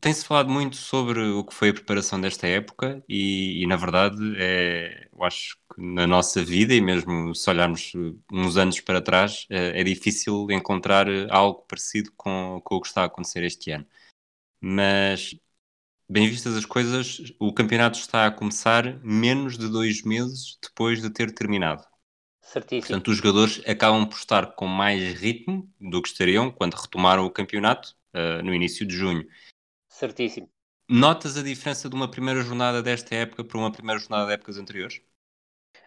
Tem-se 0.00 0.24
falado 0.24 0.48
muito 0.48 0.76
sobre 0.76 1.20
o 1.20 1.44
que 1.44 1.54
foi 1.54 1.70
a 1.70 1.74
preparação 1.74 2.20
desta 2.20 2.46
época 2.46 3.02
e, 3.08 3.62
e, 3.62 3.66
na 3.66 3.76
verdade, 3.76 4.16
é, 4.36 5.08
eu 5.12 5.24
acho 5.24 5.56
que 5.72 5.80
na 5.82 6.06
nossa 6.06 6.44
vida, 6.44 6.74
e 6.74 6.80
mesmo 6.80 7.34
se 7.34 7.48
olharmos 7.50 7.92
uns 8.32 8.56
anos 8.56 8.80
para 8.80 9.00
trás, 9.00 9.46
é, 9.50 9.80
é 9.80 9.84
difícil 9.84 10.48
encontrar 10.50 11.06
algo 11.30 11.62
parecido 11.62 12.12
com, 12.16 12.60
com 12.64 12.76
o 12.76 12.80
que 12.80 12.86
está 12.88 13.02
a 13.02 13.06
acontecer 13.06 13.42
este 13.44 13.72
ano. 13.72 13.86
Mas, 14.60 15.36
bem 16.08 16.28
vistas 16.28 16.56
as 16.56 16.66
coisas, 16.66 17.34
o 17.40 17.52
campeonato 17.52 17.98
está 17.98 18.26
a 18.26 18.32
começar 18.32 19.00
menos 19.04 19.58
de 19.58 19.68
dois 19.68 20.02
meses 20.02 20.58
depois 20.62 21.02
de 21.02 21.10
ter 21.10 21.34
terminado. 21.34 21.91
Certíssimo. 22.52 22.88
Portanto, 22.88 23.08
os 23.08 23.16
jogadores 23.16 23.62
acabam 23.66 24.06
por 24.06 24.18
estar 24.18 24.54
com 24.54 24.66
mais 24.66 25.14
ritmo 25.14 25.66
do 25.80 26.02
que 26.02 26.08
estariam 26.08 26.50
quando 26.50 26.74
retomaram 26.74 27.24
o 27.24 27.30
campeonato 27.30 27.96
uh, 28.12 28.42
no 28.44 28.52
início 28.52 28.84
de 28.84 28.94
junho. 28.94 29.26
Certíssimo. 29.88 30.50
Notas 30.86 31.38
a 31.38 31.42
diferença 31.42 31.88
de 31.88 31.94
uma 31.94 32.10
primeira 32.10 32.42
jornada 32.42 32.82
desta 32.82 33.14
época 33.14 33.42
para 33.42 33.56
uma 33.56 33.72
primeira 33.72 33.98
jornada 33.98 34.26
de 34.26 34.34
épocas 34.34 34.58
anteriores? 34.58 35.00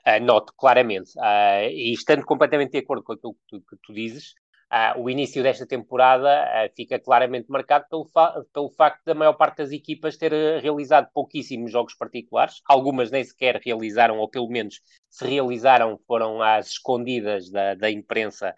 Uh, 0.07 0.19
noto, 0.23 0.53
claramente. 0.57 1.11
Uh, 1.19 1.69
e 1.69 1.93
estando 1.93 2.25
completamente 2.25 2.71
de 2.71 2.79
acordo 2.79 3.03
com 3.03 3.13
aquilo 3.13 3.35
que 3.35 3.41
tu, 3.47 3.61
que 3.61 3.77
tu 3.83 3.93
dizes, 3.93 4.33
uh, 4.75 4.99
o 4.99 5.09
início 5.09 5.41
desta 5.41 5.65
temporada 5.65 6.45
fica 6.75 6.99
claramente 6.99 7.49
marcado 7.49 7.85
pelo, 7.89 8.05
fa 8.05 8.43
pelo 8.53 8.69
facto 8.69 9.03
da 9.05 9.15
maior 9.15 9.33
parte 9.33 9.57
das 9.57 9.71
equipas 9.71 10.17
ter 10.17 10.31
realizado 10.61 11.09
pouquíssimos 11.13 11.71
jogos 11.71 11.95
particulares. 11.95 12.61
Algumas 12.67 13.09
nem 13.09 13.23
sequer 13.23 13.61
realizaram, 13.63 14.17
ou 14.17 14.29
pelo 14.29 14.49
menos 14.49 14.81
se 15.09 15.25
realizaram, 15.25 15.97
foram 16.05 16.41
às 16.41 16.71
escondidas 16.71 17.49
da, 17.49 17.73
da 17.75 17.89
imprensa 17.89 18.53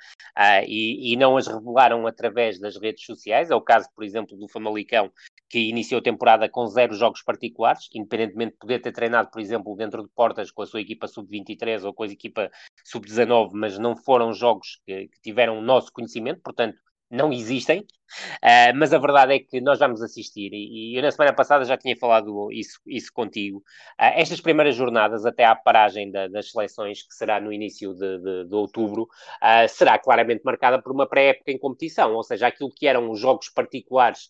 e, 0.66 1.14
e 1.14 1.16
não 1.16 1.38
as 1.38 1.46
revelaram 1.46 2.08
através 2.08 2.60
das 2.60 2.78
redes 2.82 3.06
sociais. 3.06 3.52
É 3.52 3.56
o 3.56 3.62
caso, 3.62 3.88
por 3.96 4.04
exemplo, 4.04 4.36
do 4.36 4.48
Famalicão, 4.48 5.12
que 5.50 5.60
iniciou 5.60 6.00
a 6.00 6.04
temporada 6.04 6.50
com 6.50 6.68
zero 6.68 6.94
jogos 6.94 7.22
particulares, 7.22 7.88
independentemente 7.94 8.54
de 8.54 8.58
poder 8.58 8.80
ter 8.80 8.92
treinado, 8.92 9.30
por 9.32 9.40
exemplo, 9.40 9.76
dentro 9.76 10.04
de 10.04 10.10
portas 10.10 10.52
com 10.52 10.62
a 10.62 10.66
sua 10.66 10.82
equipa 10.82 11.08
sub-23 11.08 11.84
ou 11.84 11.94
com 11.94 12.04
a 12.04 12.08
equipa 12.08 12.52
sub-19, 12.84 13.52
mas 13.54 13.78
não 13.78 13.96
foram 13.96 14.34
jogos 14.34 14.82
que, 14.86 15.08
que 15.08 15.22
tiveram 15.22 15.58
o 15.58 15.62
nosso 15.62 15.92
conhecimento, 15.92 16.07
portanto, 16.44 16.78
não 17.10 17.32
existem, 17.32 17.80
uh, 17.80 18.76
mas 18.76 18.94
a 18.94 18.98
verdade 18.98 19.34
é 19.34 19.40
que 19.40 19.62
nós 19.62 19.80
vamos 19.80 20.02
assistir, 20.02 20.52
e, 20.54 20.94
e, 20.94 20.98
eu 20.98 21.02
na 21.02 21.12
semana 21.12 21.34
passada 21.34 21.64
já 21.64 21.78
tinha 21.78 21.96
falado 21.96 22.52
isso, 22.52 22.80
isso 22.86 23.12
contigo. 23.14 23.60
Uh, 24.00 24.12
estas 24.16 24.42
primeiras 24.42 24.76
jornadas, 24.76 25.26
até 25.26 25.46
à 25.46 25.56
paragem 25.56 26.12
da, 26.12 26.28
das 26.28 26.52
seleções, 26.52 27.04
que 27.04 27.14
será 27.14 27.40
no 27.40 27.52
início 27.54 27.94
de, 27.94 28.18
de, 28.20 28.46
de 28.50 28.56
outubro, 28.56 29.04
uh, 29.04 29.68
será 29.70 29.98
claramente 29.98 30.42
marcada 30.44 30.82
por 30.82 30.92
uma 30.92 31.08
pré-época 31.08 31.52
em 31.52 31.58
competição, 31.58 32.14
ou 32.14 32.24
seja, 32.24 32.48
aquilo 32.48 32.72
que 32.76 32.88
eram 32.88 33.10
os 33.10 33.20
jogos 33.20 33.50
particulares 33.50 34.30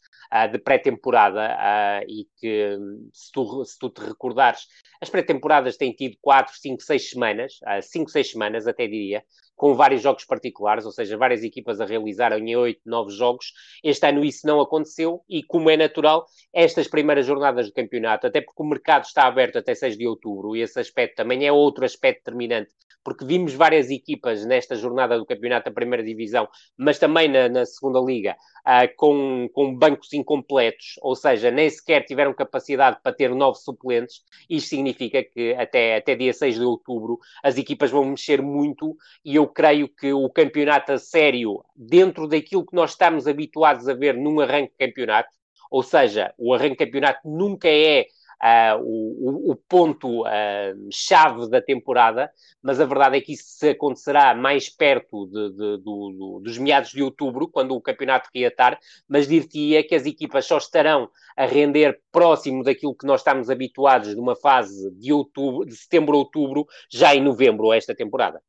de 0.51 0.59
pré-temporada, 0.59 2.03
e 2.05 2.27
que, 2.37 2.77
se 3.13 3.31
tu, 3.31 3.63
se 3.63 3.79
tu 3.79 3.89
te 3.89 4.01
recordares, 4.01 4.67
as 5.01 5.09
pré-temporadas 5.09 5.77
têm 5.77 5.93
tido 5.93 6.17
4, 6.21 6.53
5, 6.53 6.81
6 6.81 7.09
semanas, 7.09 7.59
5, 7.81 8.09
6 8.11 8.31
semanas 8.31 8.67
até 8.67 8.87
diria, 8.87 9.23
com 9.57 9.73
vários 9.73 10.03
jogos 10.03 10.23
particulares, 10.23 10.85
ou 10.85 10.91
seja, 10.91 11.17
várias 11.17 11.43
equipas 11.43 11.81
a 11.81 11.85
realizarem 11.85 12.55
oito, 12.55 12.79
nove 12.85 13.11
jogos. 13.11 13.51
Este 13.83 14.07
ano 14.07 14.23
isso 14.23 14.45
não 14.45 14.61
aconteceu 14.61 15.21
e, 15.27 15.43
como 15.43 15.69
é 15.69 15.75
natural, 15.75 16.25
estas 16.53 16.87
primeiras 16.87 17.25
jornadas 17.25 17.65
do 17.65 17.73
campeonato, 17.73 18.27
até 18.27 18.39
porque 18.39 18.61
o 18.61 18.65
mercado 18.65 19.03
está 19.05 19.23
aberto 19.23 19.57
até 19.57 19.73
6 19.73 19.97
de 19.97 20.07
outubro, 20.07 20.55
e 20.55 20.61
esse 20.61 20.79
aspecto 20.79 21.15
também 21.15 21.45
é 21.45 21.51
outro 21.51 21.83
aspecto 21.83 22.19
determinante 22.19 22.73
porque 23.07 23.23
vimos 23.23 23.53
várias 23.53 23.89
equipas 23.89 24.45
nesta 24.45 24.75
jornada 24.75 25.17
do 25.17 25.25
campeonato 25.25 25.69
da 25.69 25.73
primeira 25.73 26.03
divisão, 26.03 26.45
mas 26.75 26.99
também 26.99 27.29
na, 27.29 27.47
na 27.47 27.65
segunda 27.65 28.01
liga, 28.01 28.35
uh, 28.67 28.93
com, 28.97 29.49
com 29.53 29.73
bancos 29.73 30.11
incompletos, 30.11 30.95
ou 31.01 31.15
seja, 31.15 31.49
nem 31.49 31.69
sequer 31.69 32.03
tiveram 32.03 32.33
capacidade 32.33 32.99
para 33.01 33.15
ter 33.15 33.33
nove 33.33 33.59
suplentes. 33.59 34.21
Isto 34.49 34.69
significa 34.69 35.23
que 35.23 35.53
até, 35.53 35.95
até 35.95 36.15
dia 36.15 36.33
6 36.33 36.55
de 36.55 36.63
outubro 36.63 37.19
as 37.41 37.57
equipas 37.57 37.89
vão 37.89 38.03
mexer 38.03 38.41
muito 38.41 38.97
e 39.23 39.35
eu 39.35 39.47
creio 39.47 39.87
que 39.87 40.11
o 40.11 40.29
campeonato 40.29 40.91
a 40.91 40.97
sério, 40.97 41.63
dentro 41.75 42.27
daquilo 42.27 42.65
que 42.65 42.75
nós 42.75 42.91
estamos 42.91 43.27
habituados 43.27 43.87
a 43.87 43.93
ver 43.93 44.15
num 44.15 44.41
arranque 44.41 44.73
de 44.77 44.87
campeonato, 44.87 45.29
ou 45.71 45.81
seja, 45.81 46.33
o 46.37 46.53
arranque 46.53 46.77
de 46.77 46.85
campeonato 46.85 47.19
nunca 47.25 47.69
é 47.69 48.07
uh, 48.43 48.81
o, 48.81 49.51
o, 49.51 49.55
ponto 49.55 50.23
uh, 50.23 50.89
chave 50.91 51.49
da 51.49 51.61
temporada, 51.61 52.31
mas 52.61 52.79
a 52.79 52.85
verdade 52.85 53.17
é 53.17 53.21
que 53.21 53.33
isso 53.33 53.67
acontecerá 53.67 54.35
mais 54.35 54.69
perto 54.69 55.27
de, 55.27 55.51
de, 55.51 55.77
do, 55.77 56.41
dos 56.43 56.57
meados 56.57 56.91
de 56.91 57.01
outubro, 57.01 57.47
quando 57.47 57.75
o 57.75 57.81
campeonato 57.81 58.29
reatar, 58.33 58.79
mas 59.07 59.27
dir-te-ia 59.27 59.83
que 59.83 59.95
as 59.95 60.05
equipas 60.05 60.45
só 60.45 60.57
estarão 60.57 61.09
a 61.35 61.45
render 61.45 61.99
próximo 62.11 62.63
daquilo 62.63 62.95
que 62.95 63.05
nós 63.05 63.21
estamos 63.21 63.49
habituados 63.49 64.13
de 64.13 64.19
uma 64.19 64.35
fase 64.35 64.91
de 64.91 65.11
outubro, 65.11 65.65
de 65.65 65.75
setembro 65.75 66.15
a 66.15 66.19
outubro, 66.19 66.65
já 66.91 67.15
em 67.15 67.21
novembro 67.21 67.73
esta 67.73 67.95
temporada. 67.95 68.41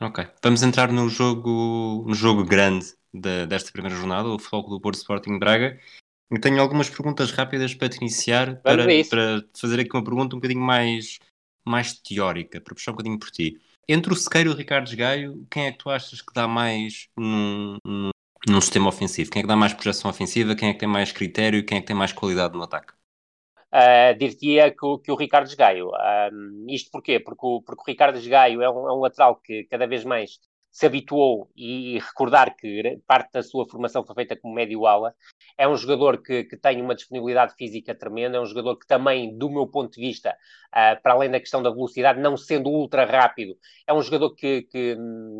Ok, 0.00 0.24
vamos 0.42 0.62
entrar 0.62 0.92
no 0.92 1.08
jogo, 1.08 2.04
no 2.06 2.14
jogo 2.14 2.44
grande 2.44 2.86
de, 3.12 3.46
desta 3.46 3.72
primeira 3.72 3.96
jornada, 3.96 4.28
o 4.28 4.38
Futebol 4.38 4.70
do 4.70 4.80
Porto 4.80 4.96
Sporting 4.96 5.38
Braga. 5.40 5.76
Eu 6.30 6.40
tenho 6.40 6.60
algumas 6.60 6.90
perguntas 6.90 7.30
rápidas 7.30 7.74
para 7.74 7.88
te 7.88 7.96
iniciar, 7.96 8.60
para, 8.60 8.84
para 9.08 9.44
fazer 9.54 9.80
aqui 9.80 9.90
uma 9.94 10.04
pergunta 10.04 10.36
um 10.36 10.38
bocadinho 10.38 10.60
mais, 10.60 11.18
mais 11.64 11.94
teórica, 11.94 12.60
para 12.60 12.74
puxar 12.74 12.90
um 12.90 12.94
bocadinho 12.94 13.18
por 13.18 13.30
ti. 13.30 13.58
Entre 13.88 14.12
o 14.12 14.16
Sequeiro 14.16 14.50
e 14.50 14.52
o 14.52 14.56
Ricardo 14.56 14.94
Gaio, 14.94 15.46
quem 15.50 15.66
é 15.66 15.72
que 15.72 15.78
tu 15.78 15.88
achas 15.88 16.20
que 16.20 16.34
dá 16.34 16.46
mais 16.46 17.08
num, 17.16 17.78
num, 17.82 18.10
num, 18.46 18.60
sistema 18.60 18.90
ofensivo? 18.90 19.30
Quem 19.30 19.40
é 19.40 19.42
que 19.42 19.48
dá 19.48 19.56
mais 19.56 19.72
projeção 19.72 20.10
ofensiva? 20.10 20.54
Quem 20.54 20.68
é 20.68 20.72
que 20.74 20.80
tem 20.80 20.88
mais 20.88 21.10
critério? 21.10 21.64
Quem 21.64 21.78
é 21.78 21.80
que 21.80 21.86
tem 21.86 21.96
mais 21.96 22.12
qualidade 22.12 22.54
no 22.54 22.62
ataque? 22.62 22.92
Uh, 23.72 24.16
Dir-te-ia 24.18 24.70
que, 24.70 24.98
que, 25.02 25.10
o 25.10 25.16
Ricardo 25.16 25.54
Gaio. 25.56 25.90
Um, 26.30 26.66
isto 26.68 26.90
porquê? 26.90 27.18
Porque 27.18 27.46
o, 27.46 27.62
porque 27.62 27.80
o 27.80 27.84
Ricardo 27.86 28.20
Gaio 28.28 28.60
é 28.60 28.70
um, 28.70 28.88
é 28.88 28.92
um 28.92 29.00
lateral 29.00 29.36
que 29.36 29.64
cada 29.64 29.86
vez 29.86 30.04
mais 30.04 30.38
se 30.78 30.86
habituou 30.86 31.50
e 31.56 31.98
recordar 31.98 32.54
que 32.54 33.00
parte 33.04 33.32
da 33.32 33.42
sua 33.42 33.68
formação 33.68 34.06
foi 34.06 34.14
feita 34.14 34.36
como 34.36 34.54
médio-ala, 34.54 35.12
é 35.56 35.66
um 35.66 35.76
jogador 35.76 36.22
que, 36.22 36.44
que, 36.44 36.56
tem 36.56 36.80
uma 36.80 36.94
disponibilidade 36.94 37.52
física 37.56 37.96
tremenda, 37.96 38.36
é 38.36 38.40
um 38.40 38.46
jogador 38.46 38.78
que 38.78 38.86
também, 38.86 39.36
do 39.36 39.50
meu 39.50 39.66
ponto 39.66 39.94
de 39.94 40.00
vista, 40.00 40.30
uh, 40.68 41.02
para 41.02 41.14
além 41.14 41.32
da 41.32 41.40
questão 41.40 41.60
da 41.60 41.70
velocidade, 41.70 42.20
não 42.20 42.36
sendo 42.36 42.70
ultra 42.70 43.04
rápido, 43.04 43.56
é 43.88 43.92
um 43.92 44.00
jogador 44.00 44.36
que, 44.36 44.62
que, 44.70 44.96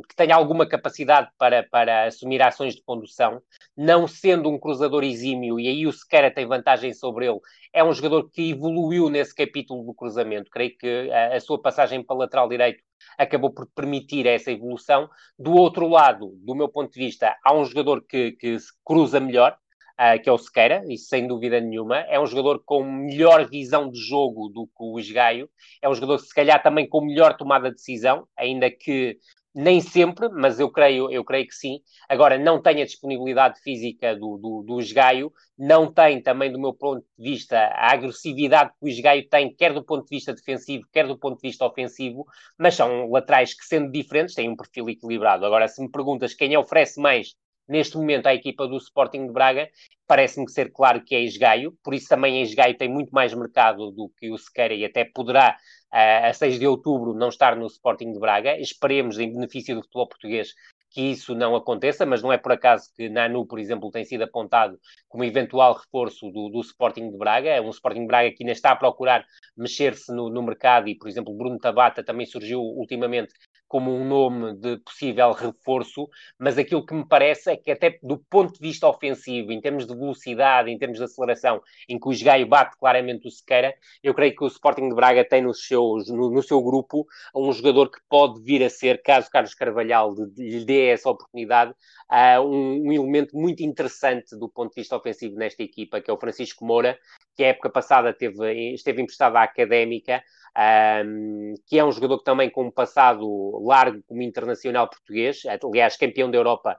que 0.09 0.17
tem 0.17 0.33
alguma 0.33 0.69
capacidade 0.69 1.31
para, 1.39 1.63
para 1.63 2.07
assumir 2.07 2.43
ações 2.43 2.75
de 2.75 2.83
condução, 2.83 3.41
não 3.77 4.09
sendo 4.09 4.51
um 4.51 4.59
cruzador 4.59 5.05
exímio, 5.05 5.61
e 5.61 5.69
aí 5.69 5.87
o 5.87 5.93
Sequeira 5.93 6.33
tem 6.33 6.47
vantagem 6.47 6.93
sobre 6.93 7.29
ele, 7.29 7.39
é 7.73 7.85
um 7.85 7.93
jogador 7.93 8.29
que 8.29 8.51
evoluiu 8.51 9.09
nesse 9.09 9.33
capítulo 9.33 9.85
do 9.85 9.95
cruzamento. 9.95 10.51
Creio 10.51 10.77
que 10.77 11.13
a, 11.13 11.37
a 11.37 11.41
sua 11.41 11.63
passagem 11.63 12.03
para 12.03 12.17
lateral 12.17 12.49
direito 12.49 12.83
acabou 13.17 13.51
por 13.51 13.67
permitir 13.75 14.27
essa 14.27 14.51
evolução. 14.51 15.09
Do 15.39 15.53
outro 15.53 15.89
lado, 15.89 16.35
do 16.39 16.55
meu 16.55 16.69
ponto 16.69 16.93
de 16.93 16.99
vista, 16.99 17.37
há 17.45 17.55
um 17.55 17.65
jogador 17.65 18.03
que, 18.03 18.33
que 18.33 18.59
se 18.59 18.73
cruza 18.85 19.21
melhor, 19.21 19.57
uh, 19.99 20.23
que 20.23 20.29
é 20.29 20.33
o 20.33 20.39
Sequeira, 20.39 20.85
isso 20.89 21.09
sem 21.09 21.27
dúvida 21.27 21.61
nenhuma. 21.61 21.99
É 22.01 22.19
um 22.21 22.27
jogador 22.27 22.63
com 22.65 22.85
melhor 22.85 23.49
visão 23.49 23.91
de 23.91 23.99
jogo 23.99 24.49
do 24.49 24.67
que 24.67 24.73
o 24.79 24.99
Esgaio. 24.99 25.51
É 25.83 25.89
um 25.89 25.95
jogador, 25.95 26.19
se 26.19 26.33
calhar, 26.35 26.63
também 26.63 26.89
com 26.89 27.05
melhor 27.05 27.37
tomada 27.37 27.71
de 27.71 27.77
decisão, 27.77 28.27
ainda 28.37 28.71
que 28.71 29.19
nem 29.55 29.81
sempre, 29.81 30.29
mas 30.29 30.61
eu 30.61 30.71
creio, 30.71 31.11
eu 31.11 31.25
creio 31.25 31.47
que 31.47 31.55
sim. 31.55 31.81
Agora, 32.09 32.39
não 32.39 32.61
tem 32.63 32.83
a 32.83 32.85
disponibilidade 32.85 33.61
física 33.61 34.15
do, 34.15 34.37
do, 34.39 34.63
do 34.63 34.81
esgaio, 34.81 35.33
não 35.59 35.93
tem 35.93 36.23
também, 36.23 36.53
do 36.53 36.61
meu 36.61 36.73
ponto 36.73 37.05
de 37.19 37.31
vista, 37.31 37.59
a 37.59 37.93
agressividade 37.93 38.71
que 38.79 38.87
o 38.87 38.89
esgaio 38.89 39.29
tem, 39.29 39.55
quer 39.55 39.73
do 39.73 39.85
ponto 39.85 40.05
de 40.05 40.17
vista 40.17 40.33
defensivo, 40.33 40.87
quer 40.93 41.07
do 41.07 41.19
ponto 41.19 41.41
de 41.41 41.49
vista 41.49 41.65
ofensivo, 41.65 42.25
mas 42.59 42.75
são 42.75 43.11
laterais 43.11 43.55
que, 43.55 43.65
sendo 43.65 43.91
diferentes, 43.91 44.35
têm 44.35 44.49
um 44.49 44.57
perfil 44.57 44.89
equilibrado. 44.91 45.45
Agora, 45.45 45.67
se 45.67 45.83
me 45.83 45.91
perguntas 45.91 46.35
quem 46.35 46.57
oferece 46.57 47.01
mais 47.01 47.35
neste 47.69 47.97
momento 47.97 48.27
à 48.27 48.35
equipa 48.35 48.67
do 48.67 48.79
Sporting 48.79 49.27
de 49.27 49.33
Braga, 49.33 49.69
parece-me 50.07 50.51
ser 50.51 50.73
claro 50.73 51.05
que 51.05 51.15
é 51.15 51.21
Esgaio, 51.21 51.77
por 51.85 51.93
isso 51.93 52.09
também 52.09 52.43
Esgaio 52.43 52.77
tem 52.77 52.89
muito 52.89 53.11
mais 53.11 53.35
mercado 53.35 53.91
do 53.91 54.11
que 54.19 54.31
o 54.31 54.39
Sequeira 54.39 54.75
e 54.75 54.85
até 54.85 55.05
poderá, 55.05 55.57
a 55.91 56.33
6 56.33 56.59
de 56.59 56.67
outubro, 56.67 57.15
não 57.15 57.29
estar 57.29 57.57
no 57.57 57.67
Sporting 57.67 58.13
de 58.13 58.19
Braga. 58.19 58.59
Esperemos, 58.59 59.19
em 59.19 59.33
benefício 59.33 59.75
do 59.75 59.83
futebol 59.83 60.09
português, 60.09 60.55
que 60.91 61.03
isso 61.03 61.35
não 61.35 61.55
aconteça, 61.55 62.07
mas 62.07 62.23
não 62.23 62.33
é 62.33 62.39
por 62.39 62.53
acaso 62.53 62.91
que 62.97 63.09
Nanu, 63.09 63.47
por 63.47 63.59
exemplo, 63.59 63.91
tem 63.91 64.05
sido 64.05 64.25
apontado 64.25 64.79
como 65.07 65.25
eventual 65.25 65.75
reforço 65.75 66.31
do, 66.31 66.49
do 66.49 66.61
Sporting 66.61 67.11
de 67.11 67.19
Braga. 67.19 67.51
É 67.51 67.61
um 67.61 67.71
Sporting 67.71 68.01
de 68.01 68.07
Braga 68.07 68.31
que 68.31 68.43
ainda 68.43 68.53
está 68.53 68.73
a 68.73 68.77
procurar 68.77 69.25
mexer-se 69.57 70.13
no, 70.13 70.31
no, 70.31 70.43
mercado 70.43 70.89
e, 70.89 70.97
por 70.97 71.09
exemplo, 71.09 71.37
Bruno 71.37 71.59
Tabata 71.59 72.03
também 72.03 72.27
surgiu 72.27 72.61
ultimamente 72.61 73.35
como 73.69 73.95
um 73.95 74.05
nome 74.05 74.55
de 74.55 74.79
possível 74.79 75.31
reforço, 75.33 76.09
mas 76.39 76.57
aquilo 76.57 76.85
que 76.85 76.95
me 76.95 77.07
parece 77.07 77.51
é 77.51 77.57
que 77.57 77.71
até 77.71 77.99
do 78.03 78.17
ponto 78.17 78.55
de 78.55 78.61
vista 78.61 78.89
ofensivo, 78.89 79.53
em 79.53 79.61
termos 79.61 79.87
de 79.87 79.95
velocidade, 79.95 80.71
em 80.71 80.79
termos 80.79 80.99
de 80.99 81.05
aceleração, 81.05 81.61
em 81.89 81.99
que 81.99 82.09
o 82.09 82.13
Esgaio 82.13 82.47
bate 82.47 82.77
claramente 82.79 83.29
o 83.29 83.31
Sequeira, 83.31 83.75
eu 84.03 84.15
creio 84.15 84.35
que 84.35 84.43
o 84.43 84.47
Sporting 84.47 84.89
de 84.89 84.95
Braga 84.95 85.25
tem 85.25 85.43
nos 85.43 85.67
seus, 85.67 86.09
no, 86.09 86.31
no, 86.31 86.43
seu 86.43 86.63
grupo 86.63 87.07
um 87.35 87.53
jogador 87.53 87.91
que 87.91 87.99
pode 88.09 88.41
vir 88.43 88.65
a 88.65 88.71
ser, 88.71 89.03
caso 89.03 89.31
Carlos 89.31 89.55
Carvalhal 89.55 90.15
lhe 90.37 90.65
dê 90.65 90.89
essa 90.89 91.11
oportunidade, 91.11 91.73
uh, 92.11 92.41
um, 92.41 92.89
um 92.89 92.93
elemento 92.93 93.37
muito 93.37 93.63
interessante 93.63 94.35
do 94.37 94.49
ponto 94.49 94.75
de 94.75 94.81
vista 94.81 94.97
ofensivo 94.97 95.37
nesta 95.37 95.63
equipa, 95.63 96.01
que 96.01 96.11
é 96.11 96.15
o 96.15 96.19
Francisco 96.19 96.65
Moura, 96.65 96.99
que 97.37 97.45
a 97.45 97.49
época 97.49 97.71
passada 97.71 98.13
teve, 98.13 98.75
esteve 98.75 99.03
emprestado 99.03 99.37
à 99.37 99.43
Académica, 99.43 100.23
um, 100.59 101.55
que 101.67 101.79
é 101.79 101.85
um 101.85 101.93
jogador 101.93 102.19
que 102.19 102.25
também 102.25 102.51
com 102.51 102.65
um 102.65 102.71
passado 102.71 103.61
largo 103.65 104.03
como 104.09 104.23
internacional 104.23 104.89
português, 104.89 105.43
aliás, 105.63 105.97
campeão 105.97 106.31
da 106.31 106.37
Europa 106.37 106.79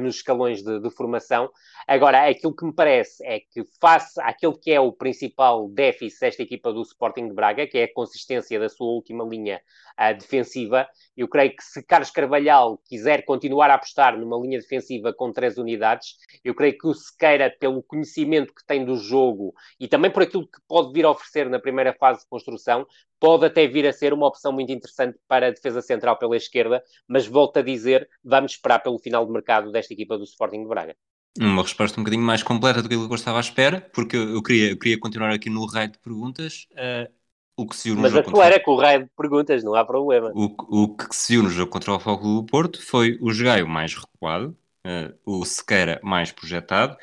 nos 0.00 0.16
escalões 0.16 0.62
de, 0.62 0.80
de, 0.80 0.90
formação. 0.90 1.50
Agora, 1.86 2.28
aquilo 2.28 2.54
que 2.54 2.64
me 2.64 2.72
parece 2.72 3.24
é 3.24 3.40
que, 3.40 3.64
face 3.80 4.20
àquilo 4.20 4.58
que 4.58 4.70
é 4.70 4.80
o 4.80 4.92
principal 4.92 5.68
déficit 5.68 6.20
desta 6.20 6.42
equipa 6.42 6.72
do 6.72 6.82
Sporting 6.82 7.28
de 7.28 7.34
Braga, 7.34 7.66
que 7.66 7.78
é 7.78 7.84
a 7.84 7.92
consistência 7.92 8.60
da 8.60 8.68
sua 8.68 8.86
última 8.86 9.24
linha 9.24 9.60
uh, 9.98 10.16
defensiva, 10.16 10.86
eu 11.16 11.28
creio 11.28 11.54
que 11.56 11.62
se 11.62 11.82
Carlos 11.82 12.10
Carvalhal 12.10 12.78
quiser 12.88 13.24
continuar 13.24 13.70
a 13.70 13.74
apostar 13.74 14.18
numa 14.18 14.38
linha 14.38 14.58
defensiva 14.58 15.12
com 15.12 15.32
três 15.32 15.56
unidades, 15.56 16.16
eu 16.44 16.54
creio 16.54 16.76
que 16.76 16.86
o 16.86 16.94
Sequeira, 16.94 17.54
pelo 17.58 17.82
conhecimento 17.82 18.54
que 18.54 18.64
tem 18.66 18.84
do 18.84 18.96
jogo 18.96 19.54
e 19.78 19.88
também 19.88 20.10
por 20.10 20.22
aquilo 20.22 20.46
que 20.46 20.60
pode 20.68 20.92
vir 20.92 21.04
a 21.04 21.10
oferecer 21.10 21.48
na 21.48 21.58
primeira 21.58 21.94
fase 21.94 22.20
de 22.20 22.28
construção, 22.28 22.86
pode 23.20 23.44
até 23.44 23.66
vir 23.66 23.86
a 23.86 23.92
ser 23.92 24.14
uma 24.14 24.26
opção 24.26 24.50
muito 24.50 24.72
interessante 24.72 25.18
para 25.28 25.48
a 25.48 25.50
defesa 25.50 25.82
central 25.82 26.18
pela 26.18 26.36
esquerda, 26.36 26.82
mas 27.06 27.26
volto 27.26 27.58
a 27.58 27.62
dizer, 27.62 28.08
vamos 28.24 28.52
esperar 28.52 28.78
pelo 28.78 28.98
final 28.98 29.26
de 29.26 29.32
mercado 29.32 29.69
desta 29.70 29.92
equipa 29.92 30.16
do 30.16 30.24
Sporting 30.24 30.62
de 30.62 30.68
Braga. 30.68 30.96
Uma 31.38 31.62
resposta 31.62 31.98
um 32.00 32.02
bocadinho 32.02 32.24
mais 32.24 32.42
completa 32.42 32.82
do 32.82 32.88
que 32.88 32.94
eu 32.94 33.14
estava 33.14 33.38
à 33.38 33.40
espera, 33.40 33.80
porque 33.94 34.16
eu 34.16 34.42
queria, 34.42 34.70
eu 34.70 34.78
queria 34.78 34.98
continuar 34.98 35.32
aqui 35.32 35.48
no 35.48 35.64
raio 35.64 35.90
de 35.90 35.98
perguntas. 35.98 36.66
Uh, 36.72 37.10
o 37.56 37.66
que 37.66 37.76
se 37.76 37.88
viu 37.88 37.96
no 37.96 38.02
Mas 38.02 38.12
jogo 38.12 38.28
acelera 38.28 38.54
contra... 38.54 38.64
com 38.64 38.72
o 38.72 38.76
raio 38.76 39.04
de 39.04 39.10
perguntas, 39.16 39.62
não 39.62 39.74
há 39.74 39.84
problema. 39.84 40.32
O, 40.34 40.82
o 40.82 40.96
que 40.96 41.14
se 41.14 41.34
viu 41.34 41.42
no 41.42 41.50
jogo 41.50 41.70
contra 41.70 41.92
o 41.92 42.16
do 42.16 42.44
Porto 42.46 42.82
foi 42.82 43.18
o 43.20 43.30
Jogaio 43.32 43.68
mais 43.68 43.94
recuado, 43.94 44.56
uh, 44.86 45.14
o 45.24 45.44
Sequeira 45.44 46.00
mais 46.02 46.32
projetado, 46.32 46.96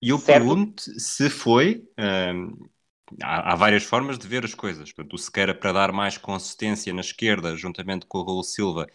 e 0.00 0.10
eu 0.10 0.18
certo. 0.18 0.38
pergunto 0.38 0.82
se 0.98 1.28
foi. 1.28 1.84
Uh, 1.98 2.68
há, 3.22 3.52
há, 3.52 3.56
várias 3.56 3.84
formas 3.84 4.18
de 4.18 4.26
ver 4.26 4.44
as 4.44 4.54
coisas. 4.54 4.92
Portanto, 4.92 5.14
o 5.14 5.18
Sequeira 5.18 5.54
para 5.54 5.72
dar 5.72 5.92
mais 5.92 6.16
consistência 6.16 6.92
na 6.92 7.00
esquerda, 7.00 7.56
juntamente 7.56 8.06
com 8.06 8.18
o 8.18 8.24
Raul 8.24 8.42
Silva, 8.42 8.86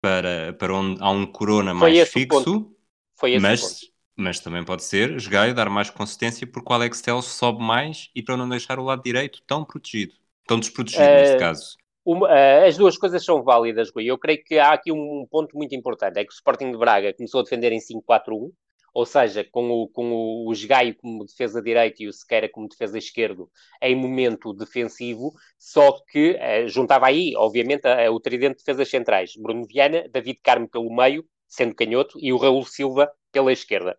para, 0.00 0.52
para 0.54 0.74
onde 0.74 1.02
há 1.02 1.10
um 1.10 1.26
Corona 1.26 1.74
foi 1.74 1.94
mais 1.94 2.08
fixo. 2.08 2.74
Foi 3.18 3.32
esse 3.32 3.42
mas, 3.42 3.80
mas 4.16 4.40
também 4.40 4.64
pode 4.64 4.84
ser 4.84 5.18
Jogaio 5.18 5.54
dar 5.54 5.68
mais 5.68 5.90
consistência 5.90 6.46
porque 6.46 6.72
o 6.72 6.74
Alex 6.74 7.00
Telles 7.00 7.24
sobe 7.24 7.60
mais 7.60 8.10
e 8.14 8.22
para 8.22 8.36
não 8.36 8.48
deixar 8.48 8.78
o 8.78 8.84
lado 8.84 9.02
direito 9.02 9.42
tão 9.46 9.64
protegido. 9.64 10.14
Tão 10.46 10.58
desprotegido 10.60 11.04
uh, 11.04 11.14
neste 11.14 11.38
caso. 11.38 11.76
Uma, 12.04 12.28
uh, 12.28 12.66
as 12.66 12.76
duas 12.76 12.96
coisas 12.96 13.22
são 13.24 13.42
válidas, 13.42 13.90
Rui. 13.94 14.04
Eu 14.04 14.16
creio 14.16 14.42
que 14.42 14.58
há 14.58 14.72
aqui 14.72 14.92
um 14.92 15.26
ponto 15.28 15.56
muito 15.56 15.74
importante: 15.74 16.18
é 16.18 16.24
que 16.24 16.32
o 16.32 16.34
Sporting 16.34 16.70
de 16.70 16.78
Braga 16.78 17.12
começou 17.12 17.40
a 17.40 17.42
defender 17.42 17.72
em 17.72 17.80
5-4-1, 17.80 18.50
ou 18.94 19.04
seja, 19.04 19.44
com 19.44 19.68
o, 19.68 19.88
com 19.88 20.10
o, 20.12 20.48
o 20.48 20.52
Esgaio 20.52 20.96
como 20.96 21.26
defesa 21.26 21.60
direita 21.60 22.02
e 22.02 22.08
o 22.08 22.12
Sequeira 22.12 22.48
como 22.48 22.68
defesa 22.68 22.96
esquerdo 22.96 23.50
em 23.82 23.94
momento 23.94 24.54
defensivo, 24.54 25.32
só 25.58 26.00
que 26.10 26.30
uh, 26.30 26.68
juntava 26.68 27.08
aí, 27.08 27.34
obviamente, 27.36 27.86
a, 27.86 28.06
a, 28.06 28.10
o 28.10 28.20
tridente 28.20 28.58
de 28.58 28.64
defesas 28.64 28.88
centrais: 28.88 29.32
Bruno 29.36 29.66
Viana, 29.66 30.08
David 30.08 30.38
Carmo 30.42 30.68
pelo 30.68 30.94
meio, 30.94 31.26
sendo 31.48 31.74
canhoto, 31.74 32.18
e 32.20 32.32
o 32.32 32.36
Raul 32.36 32.64
Silva 32.64 33.10
pela 33.32 33.52
esquerda. 33.52 33.98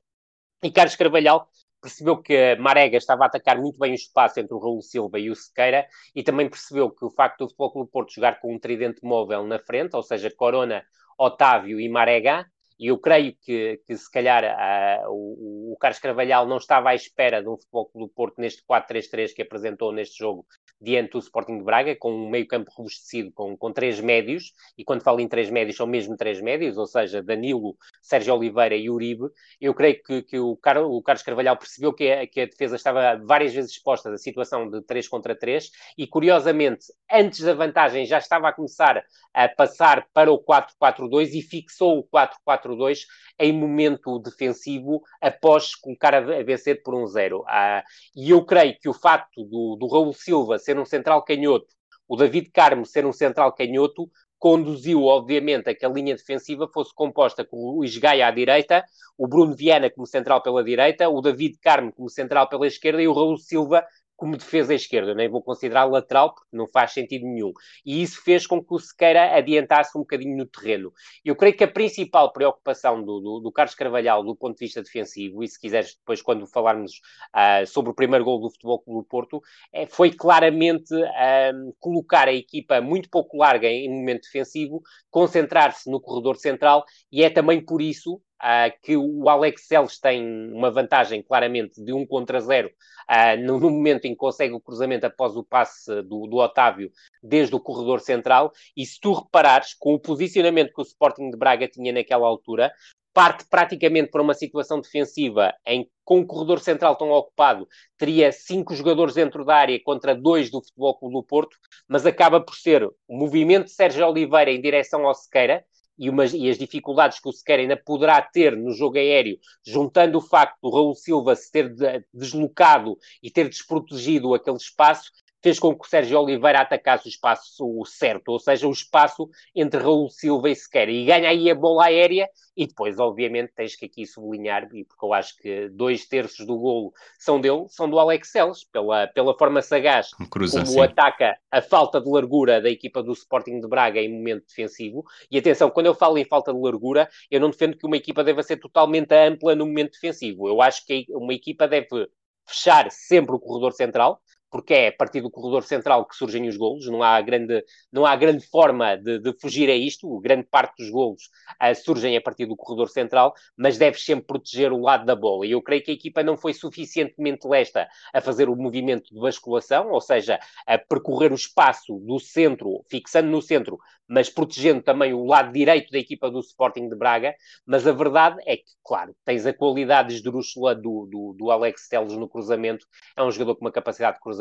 E 0.64 0.72
Carlos 0.72 0.96
Carvalhal 0.96 1.50
percebeu 1.82 2.18
que 2.22 2.56
Marega 2.58 2.98
estava 2.98 3.24
a 3.24 3.28
atacar 3.28 3.58
muito 3.58 3.80
bem 3.80 3.92
o 3.92 3.96
espaço 3.96 4.40
entre 4.40 4.54
o 4.54 4.60
Raul 4.60 4.82
Silva 4.82 5.18
e 5.20 5.30
o 5.30 5.36
Sequeira 5.36 5.88
e 6.14 6.22
também 6.24 6.50
percebeu 6.50 6.90
que 6.90 7.06
o 7.06 7.10
facto 7.10 7.40
do 7.40 7.48
Futebol 7.48 7.72
Clube 7.72 7.92
Porto 7.92 8.14
jogar 8.14 8.40
com 8.40 8.54
um 8.54 8.60
tridente 8.60 9.00
móvel 9.04 9.46
na 9.46 9.60
frente, 9.60 9.96
ou 9.96 10.04
seja, 10.04 10.30
Corona, 10.30 10.84
Otávio 11.18 11.80
e 11.80 11.88
Marega, 11.90 12.46
e 12.80 12.88
eu 12.88 12.98
creio 12.98 13.36
que, 13.42 13.82
que 13.86 13.98
se 13.98 14.10
calhar 14.10 14.44
uh, 14.44 15.12
o, 15.12 15.74
o 15.74 15.78
Carlos 15.78 16.00
Carvalhal 16.00 16.48
não 16.48 16.58
estava 16.58 16.90
à 16.90 16.96
espera 16.96 17.42
de 17.42 17.50
um 17.50 17.58
Futebol 17.58 17.88
Clube 17.88 18.14
Porto 18.14 18.40
neste 18.40 18.64
4-3-3 18.66 19.34
que 19.34 19.42
apresentou 19.42 19.92
neste 19.92 20.18
jogo 20.18 20.46
diante 20.82 21.12
do 21.12 21.20
Sporting 21.20 21.58
de 21.58 21.64
Braga, 21.64 21.96
com 21.96 22.12
um 22.12 22.30
meio-campo 22.30 22.72
robustecido 22.74 23.32
com, 23.34 23.58
com 23.58 23.72
três 23.72 24.00
médios, 24.00 24.54
e 24.78 24.84
quando 24.84 25.04
falo 25.04 25.20
em 25.20 25.28
três 25.28 25.50
médios, 25.50 25.76
são 25.76 25.86
mesmo 25.86 26.16
três 26.16 26.42
médios, 26.42 26.78
ou 26.78 26.86
seja, 26.86 27.22
Danilo, 27.22 27.76
Sérgio 28.02 28.36
Oliveira 28.36 28.76
e 28.76 28.90
Uribe. 28.90 29.30
Eu 29.60 29.74
creio 29.74 30.02
que, 30.02 30.22
que 30.22 30.40
o, 30.40 30.56
Carlos, 30.56 30.90
o 30.90 31.02
Carlos 31.02 31.24
Carvalhal 31.24 31.58
percebeu 31.58 31.94
que 31.94 32.10
a, 32.10 32.28
que 32.28 32.42
a 32.42 32.46
defesa 32.46 32.76
estava 32.76 33.18
várias 33.24 33.54
vezes 33.54 33.72
exposta 33.72 34.10
à 34.10 34.18
situação 34.18 34.70
de 34.70 34.82
3 34.82 35.08
contra 35.08 35.36
3, 35.36 35.70
e 35.98 36.08
curiosamente, 36.08 36.86
antes 37.12 37.42
da 37.42 37.54
vantagem, 37.54 38.06
já 38.06 38.18
estava 38.18 38.48
a 38.48 38.54
começar 38.54 39.04
a 39.34 39.48
passar 39.50 40.08
para 40.14 40.32
o 40.32 40.44
4-4-2 40.44 41.34
e 41.34 41.42
fixou 41.42 42.00
o 42.00 42.04
4-4-2 42.04 43.00
em 43.40 43.54
momento 43.54 44.20
defensivo 44.20 45.02
após 45.22 45.74
colocar 45.74 46.14
a, 46.14 46.20
vencer 46.44 46.84
por 46.84 46.94
um 46.94 47.08
zero. 47.08 47.44
Ah, 47.48 47.84
e 48.16 48.30
eu 48.30 48.44
creio 48.44 48.78
que 48.80 48.90
o 48.90 48.94
facto 48.94 49.44
do, 49.44 49.78
do 49.80 49.88
Raul 49.88 50.14
Silva 50.14 50.60
ser 50.60 50.78
um 50.78 50.86
central 50.86 51.24
canhoto, 51.24 51.68
o 52.08 52.16
David 52.16 52.50
Carmo 52.52 52.86
ser 52.86 53.06
um 53.06 53.14
central 53.14 53.54
canhoto, 53.54 54.10
conduziu, 54.40 55.04
obviamente, 55.04 55.70
a 55.70 55.76
que 55.76 55.86
a 55.86 55.90
linha 55.90 56.16
defensiva 56.16 56.68
fosse 56.74 56.94
composta 56.96 57.44
com 57.44 57.58
o 57.58 57.76
Luís 57.76 57.98
Gaia 57.98 58.28
à 58.28 58.32
direita, 58.32 58.84
o 59.18 59.28
Bruno 59.28 59.54
Viana 59.54 59.90
como 59.90 60.08
central 60.08 60.42
pela 60.42 60.64
direita, 60.64 61.10
o 61.10 61.22
David 61.22 61.58
Carmo 61.62 61.92
como 61.92 62.10
central 62.10 62.48
pela 62.48 62.66
esquerda 62.66 63.02
e 63.02 63.08
o 63.08 63.14
Raul 63.14 63.38
Silva 63.38 63.86
como 64.20 64.36
defesa 64.36 64.74
esquerda, 64.74 65.16
nem 65.16 65.30
vou 65.30 65.42
considerar 65.42 65.86
lateral 65.86 66.36
porque 66.36 66.50
não 66.52 66.68
faz 66.68 66.92
sentido 66.92 67.26
nenhum. 67.26 67.54
E 67.86 68.04
isso 68.04 68.22
fez 68.22 68.46
com 68.46 68.62
que 68.62 68.74
o 68.74 68.78
Sequeira 68.78 69.36
adiantasse 69.36 69.98
um 69.98 70.02
bocadinho 70.02 70.38
no 70.38 70.46
terreno. 70.46 70.92
Eu 71.24 71.38
creio 71.38 71.56
que 71.56 71.64
a 71.64 71.68
principal 71.68 72.34
preocupação 72.34 73.02
do, 73.02 73.22
do, 73.22 73.40
do 73.40 73.52
Carlos 73.52 73.76
Carvalhal 73.76 74.22
do 74.22 74.36
ponto 74.36 74.58
de 74.58 74.66
vista 74.66 74.84
defensivo, 74.84 75.42
e 75.42 75.48
se 75.48 75.60
quiseres 75.60 75.96
depois 75.96 76.22
quando 76.22 76.46
falarmos 76.46 76.92
uh, 77.34 77.66
sobre 77.66 77.92
o 77.92 77.96
primeiro 77.96 78.26
gol 78.26 78.42
do 78.42 78.52
Futebol 78.52 78.82
Clube 78.82 79.00
do 79.00 79.08
Porto, 79.08 79.42
é, 79.72 79.86
foi 79.86 80.12
claramente 80.12 80.94
uh, 80.94 81.76
colocar 81.80 82.28
a 82.28 82.34
equipa 82.34 82.82
muito 82.82 83.10
pouco 83.10 83.38
larga 83.38 83.68
em 83.68 83.90
momento 83.90 84.24
defensivo, 84.24 84.82
concentrar-se 85.10 85.90
no 85.90 86.02
corredor 86.02 86.36
central, 86.36 86.84
e 87.10 87.24
é 87.24 87.30
também 87.30 87.64
por 87.64 87.82
isso 87.82 88.22
Uh, 88.42 88.72
que 88.82 88.96
o 88.96 89.28
Alex 89.28 89.68
Celes 89.68 90.00
tem 90.00 90.54
uma 90.54 90.72
vantagem 90.72 91.22
claramente 91.22 91.84
de 91.84 91.92
1 91.92 92.06
contra 92.06 92.40
0 92.40 92.70
uh, 92.70 93.38
no, 93.44 93.60
no, 93.60 93.70
momento 93.70 94.06
em 94.06 94.12
que 94.12 94.16
consegue 94.16 94.54
o 94.54 94.62
cruzamento 94.62 95.06
após 95.06 95.36
o 95.36 95.44
passe 95.44 96.02
do, 96.04 96.26
do, 96.26 96.38
Otávio 96.38 96.90
desde 97.22 97.54
o 97.54 97.60
corredor 97.60 98.00
central. 98.00 98.54
E 98.78 98.86
se 98.86 98.98
tu 98.98 99.12
reparares, 99.12 99.74
com 99.74 99.94
o 99.94 100.00
posicionamento 100.00 100.74
que 100.74 100.82
o 100.82 100.84
Sporting 100.84 101.32
de 101.32 101.38
Braga 101.38 101.68
tinha 101.68 101.92
naquela 101.92 102.28
altura, 102.28 102.72
parte 103.14 103.46
praticamente 103.50 104.10
para 104.10 104.22
uma 104.22 104.34
situação 104.34 104.80
defensiva 104.80 105.54
em 105.66 105.84
que, 105.84 105.90
com 106.06 106.22
o 106.22 106.26
corredor 106.26 106.60
central 106.60 106.96
tão 106.96 107.12
ocupado, 107.12 107.68
teria 107.98 108.32
cinco 108.32 108.74
jogadores 108.74 109.14
dentro 109.16 109.44
da 109.44 109.56
área 109.56 109.80
contra 109.84 110.16
dois 110.16 110.50
do 110.50 110.62
Futebol 110.64 110.98
Clube 110.98 111.16
do 111.16 111.24
Porto, 111.24 111.58
mas 111.88 112.06
acaba 112.06 112.40
por 112.40 112.56
ser 112.56 112.84
o 112.84 113.18
movimento 113.18 113.66
de 113.66 113.74
Sérgio 113.74 114.08
Oliveira 114.08 114.52
em 114.52 114.62
direção 114.62 115.06
ao 115.06 115.14
Sequeira, 115.14 115.66
e, 116.00 116.10
e 116.38 116.50
as 116.50 116.58
dificuldades 116.58 117.20
que 117.20 117.28
o 117.28 117.34
Sequeira 117.34 117.62
ainda 117.62 117.78
poderá 117.78 118.22
ter 118.22 118.56
no 118.56 118.72
jogo 118.72 118.98
aéreo, 118.98 119.38
juntando 119.66 120.18
o 120.18 120.22
facto 120.22 120.58
do 120.62 120.70
Raul 120.70 120.96
Silva 120.96 121.36
se 121.36 121.52
ter 121.52 121.76
deslocado 122.14 122.98
e 123.22 123.30
ter 123.30 123.50
desprotegido 123.50 124.34
aquele 124.34 124.58
espaço, 124.58 125.12
fez 125.42 125.60
com 125.60 125.74
que 125.74 125.86
o 125.86 125.90
Sérgio 125.90 126.20
Oliveira 126.20 126.62
atacasse 126.62 127.08
o 127.08 127.10
espaço 127.10 127.86
certo, 127.86 128.30
ou 128.30 128.40
seja, 128.40 128.68
o 128.68 128.72
espaço 128.72 129.30
entre 129.56 129.82
Raul 129.82 130.10
Silva 130.10 130.50
e 130.50 130.56
Sequeira, 130.56 130.92
e 130.92 131.06
ganha 131.06 131.30
aí 131.30 131.50
a 131.50 131.56
bola 131.56 131.86
aérea, 131.86 132.30
e 132.56 132.68
depois, 132.68 133.00
obviamente, 133.00 133.54
tens 133.56 133.76
que 133.76 133.86
aqui 133.86 134.06
sublinhar, 134.06 134.68
e 134.74 134.84
porque 134.84 135.06
eu 135.06 135.14
acho 135.14 135.38
que 135.38 135.70
dois 135.70 136.06
terços 136.06 136.46
do 136.46 136.58
golo 136.58 136.94
são 137.18 137.40
dele, 137.40 137.66
são 137.70 137.90
do 137.90 137.98
Alex 137.98 138.32
Celes, 138.32 138.64
pela, 138.66 139.08
pela 139.08 139.38
forma 139.38 139.62
sagaz 139.62 140.10
Cruza, 140.30 140.60
como 140.60 140.74
sim. 140.74 140.82
ataca 140.82 141.38
a 141.50 141.62
falta 141.62 142.02
de 142.02 142.10
largura 142.10 142.62
da 142.62 142.70
equipa 142.70 143.02
do 143.02 143.14
Sporting 143.14 143.62
de 143.62 143.68
Braga 143.68 144.02
em 144.02 144.14
momento 144.14 144.46
defensivo, 144.48 145.06
e 145.32 145.38
atenção, 145.38 145.70
quando 145.70 145.86
eu 145.86 145.96
falo 145.96 146.18
em 146.18 146.26
falta 146.26 146.54
de 146.54 146.60
largura, 146.60 147.10
eu 147.32 147.40
não 147.40 147.50
defendo 147.50 147.78
que 147.78 147.86
uma 147.86 147.98
equipa 147.98 148.24
deva 148.24 148.44
ser 148.44 148.58
totalmente 148.58 149.14
ampla 149.14 149.56
no 149.56 149.66
momento 149.66 149.94
defensivo, 149.94 150.48
eu 150.48 150.62
acho 150.62 150.86
que 150.86 151.06
uma 151.10 151.34
equipa 151.34 151.68
deve 151.68 152.10
fechar 152.46 152.90
sempre 152.92 153.36
o 153.36 153.40
corredor 153.40 153.74
central, 153.74 154.20
porque 154.50 154.74
é 154.74 154.88
a 154.88 154.92
partir 154.92 155.22
do 155.22 155.30
corredor 155.30 155.64
central 155.64 156.06
que 156.06 156.16
surgem 156.16 156.48
os 156.48 156.58
golos, 156.58 156.88
não 156.88 157.04
há 157.04 157.22
grande, 157.22 157.64
não 157.92 158.06
há 158.06 158.16
grande 158.16 158.46
forma 158.46 158.96
de, 158.98 159.20
de 159.20 159.34
fugir 159.40 159.70
a 159.70 159.76
isto, 159.76 160.20
grande 160.20 160.48
parte 160.50 160.78
dos 160.78 160.90
golos 160.90 161.24
uh, 161.62 161.76
surgem 161.76 162.18
a 162.18 162.22
partir 162.22 162.46
do 162.46 162.56
corredor 162.56 162.90
central, 162.90 163.34
mas 163.56 163.78
deves 163.78 164.04
sempre 164.04 164.26
proteger 164.26 164.72
o 164.72 164.82
lado 164.82 165.06
da 165.06 165.16
bola, 165.16 165.46
e 165.46 165.52
eu 165.52 165.62
creio 165.62 165.84
que 165.84 165.92
a 165.92 165.94
equipa 165.94 166.24
não 166.24 166.36
foi 166.36 166.54
suficientemente 166.54 167.48
lesta 167.48 167.88
a 168.14 168.22
fazer 168.22 168.50
o 168.50 168.56
movimento 168.56 169.14
de 169.14 169.20
basculação, 169.20 169.92
ou 169.92 170.02
seja, 170.02 170.40
a 170.66 170.78
percorrer 170.78 171.32
o 171.32 171.36
espaço 171.36 172.00
do 172.00 172.20
centro, 172.20 172.84
fixando 172.90 173.30
no 173.30 173.42
centro, 173.42 173.78
mas 174.08 174.30
protegendo 174.30 174.82
também 174.82 175.14
o 175.14 175.26
lado 175.26 175.54
direito 175.54 175.92
da 175.92 176.00
equipa 176.00 176.32
do 176.32 176.40
Sporting 176.40 176.90
de 176.90 176.96
Braga, 176.96 177.36
mas 177.66 177.86
a 177.86 177.92
verdade 177.92 178.42
é 178.46 178.58
que, 178.58 178.64
claro, 178.84 179.16
tens 179.24 179.46
a 179.46 179.54
qualidade 179.54 180.16
esdrúxula 180.16 180.74
do, 180.74 181.08
do, 181.12 181.36
do 181.38 181.52
Alex 181.52 181.88
Teles 181.88 182.14
no 182.14 182.28
cruzamento, 182.28 182.88
é 183.16 183.24
um 183.24 183.32
jogador 183.32 183.56
com 183.56 183.66
uma 183.66 183.72
capacidade 183.72 184.18
de 184.18 184.24
cruzamento 184.24 184.39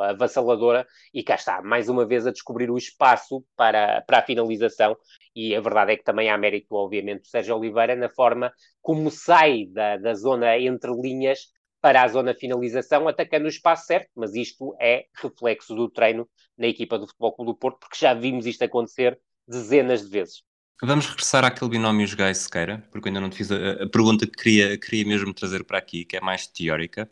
avassaladora, 0.00 0.86
e 1.12 1.22
cá 1.22 1.34
está, 1.34 1.62
mais 1.62 1.88
uma 1.88 2.06
vez 2.06 2.26
a 2.26 2.32
descobrir 2.32 2.70
o 2.70 2.76
espaço 2.76 3.44
para, 3.56 4.02
para 4.02 4.18
a 4.18 4.22
finalização, 4.22 4.96
e 5.34 5.54
a 5.54 5.60
verdade 5.60 5.92
é 5.92 5.96
que 5.96 6.04
também 6.04 6.30
há 6.30 6.36
mérito, 6.36 6.74
obviamente, 6.74 7.22
do 7.22 7.28
Sérgio 7.28 7.56
Oliveira 7.56 7.94
na 7.94 8.08
forma 8.08 8.52
como 8.80 9.10
sai 9.10 9.66
da, 9.66 9.96
da 9.96 10.14
zona 10.14 10.58
entre 10.58 10.90
linhas 10.92 11.48
para 11.80 12.02
a 12.02 12.08
zona 12.08 12.34
finalização, 12.34 13.06
atacando 13.06 13.46
o 13.46 13.48
espaço 13.48 13.86
certo, 13.86 14.10
mas 14.16 14.34
isto 14.34 14.76
é 14.80 15.06
reflexo 15.14 15.74
do 15.74 15.88
treino 15.88 16.28
na 16.56 16.66
equipa 16.66 16.98
do 16.98 17.06
Futebol 17.06 17.32
Clube 17.32 17.52
do 17.52 17.56
Porto, 17.56 17.78
porque 17.78 17.98
já 17.98 18.14
vimos 18.14 18.46
isto 18.46 18.62
acontecer 18.62 19.18
dezenas 19.46 20.02
de 20.02 20.10
vezes. 20.10 20.42
Vamos 20.82 21.06
regressar 21.06 21.44
àquele 21.44 21.70
binómio 21.70 22.06
Jogai 22.06 22.32
Sequeira, 22.34 22.86
porque 22.92 23.08
ainda 23.08 23.20
não 23.20 23.28
te 23.28 23.36
fiz 23.36 23.50
a, 23.50 23.82
a, 23.82 23.88
pergunta 23.88 24.26
que 24.26 24.32
queria, 24.32 24.78
queria 24.78 25.04
mesmo 25.04 25.34
trazer 25.34 25.64
para 25.64 25.78
aqui, 25.78 26.04
que 26.04 26.16
é 26.16 26.20
mais 26.20 26.46
teórica. 26.46 27.10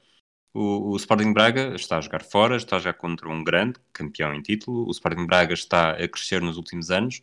O, 0.56 0.92
o, 0.92 0.96
Sporting 0.96 1.32
Braga 1.32 1.74
está 1.74 1.98
a 1.98 2.00
jogar 2.00 2.22
fora, 2.22 2.56
está 2.56 2.78
já 2.78 2.92
contra 2.92 3.28
um 3.28 3.44
grande 3.44 3.78
campeão 3.92 4.34
em 4.34 4.40
título. 4.40 4.86
O 4.86 4.90
Sporting 4.90 5.26
Braga 5.26 5.52
está 5.52 5.90
a 5.90 6.08
crescer 6.08 6.40
nos 6.40 6.56
últimos 6.56 6.90
anos 6.90 7.22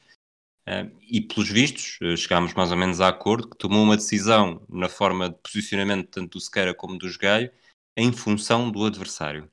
Uh, 0.65 0.89
e, 1.01 1.19
pelos 1.19 1.49
vistos, 1.49 1.99
uh, 2.01 2.15
chegámos 2.15 2.53
mais 2.53 2.71
ou 2.71 2.77
menos 2.77 3.01
a 3.01 3.09
acordo 3.09 3.49
que 3.49 3.57
tomou 3.57 3.83
uma 3.83 3.97
decisão 3.97 4.65
na 4.69 4.87
forma 4.87 5.29
de 5.29 5.35
posicionamento 5.43 6.07
tanto 6.07 6.37
do 6.37 6.39
Sequeira 6.39 6.73
como 6.73 6.97
do 6.97 7.09
Jogaio 7.09 7.51
em 7.97 8.13
função 8.13 8.71
do 8.71 8.85
adversário. 8.85 9.51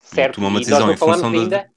Certo, 0.00 0.34
tomou 0.34 0.50
uma 0.50 0.58
decisão 0.58 0.90
em 0.90 0.96
função 0.96 1.30
ainda, 1.30 1.70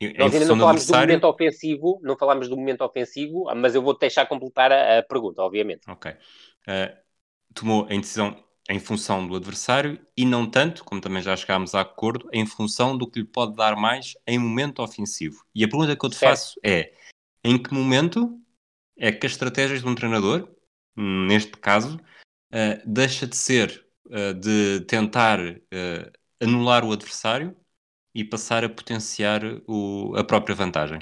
do, 0.00 0.06
em 0.06 0.16
nós 0.16 0.32
ainda 0.32 0.46
não 0.46 0.56
falámos 0.56 0.86
do, 0.86 0.96
momento 0.96 1.24
ofensivo, 1.24 2.00
não 2.00 2.16
falámos 2.16 2.48
do 2.48 2.56
momento 2.56 2.84
ofensivo, 2.84 3.44
mas 3.56 3.74
eu 3.74 3.82
vou 3.82 3.98
deixar 3.98 4.24
completar 4.26 4.70
a, 4.70 5.00
a 5.00 5.02
pergunta, 5.02 5.42
obviamente. 5.42 5.90
Ok. 5.90 6.12
Uh, 6.12 6.96
tomou 7.52 7.86
a 7.86 7.88
decisão 7.88 8.36
em 8.68 8.78
função 8.78 9.26
do 9.26 9.36
adversário 9.36 10.00
e 10.16 10.24
não 10.24 10.48
tanto, 10.48 10.84
como 10.84 11.00
também 11.00 11.22
já 11.22 11.36
chegámos 11.36 11.74
a 11.74 11.80
acordo, 11.80 12.28
em 12.32 12.46
função 12.46 12.96
do 12.96 13.08
que 13.08 13.20
lhe 13.20 13.26
pode 13.26 13.54
dar 13.54 13.76
mais 13.76 14.14
em 14.26 14.38
momento 14.38 14.82
ofensivo. 14.82 15.44
E 15.54 15.64
a 15.64 15.68
pergunta 15.68 15.96
que 15.96 16.04
eu 16.04 16.10
te 16.10 16.16
certo. 16.16 16.30
faço 16.30 16.60
é 16.64 16.92
em 17.44 17.60
que 17.60 17.74
momento 17.74 18.40
é 18.96 19.10
que 19.10 19.26
as 19.26 19.32
estratégias 19.32 19.80
de 19.80 19.88
um 19.88 19.94
treinador, 19.94 20.48
neste 20.96 21.52
caso, 21.52 21.96
uh, 21.96 22.82
deixa 22.86 23.26
de 23.26 23.36
ser 23.36 23.84
uh, 24.06 24.34
de 24.34 24.80
tentar 24.86 25.40
uh, 25.40 26.12
anular 26.40 26.84
o 26.84 26.92
adversário 26.92 27.56
e 28.14 28.24
passar 28.24 28.64
a 28.64 28.68
potenciar 28.68 29.42
o, 29.66 30.14
a 30.16 30.22
própria 30.22 30.54
vantagem? 30.54 31.00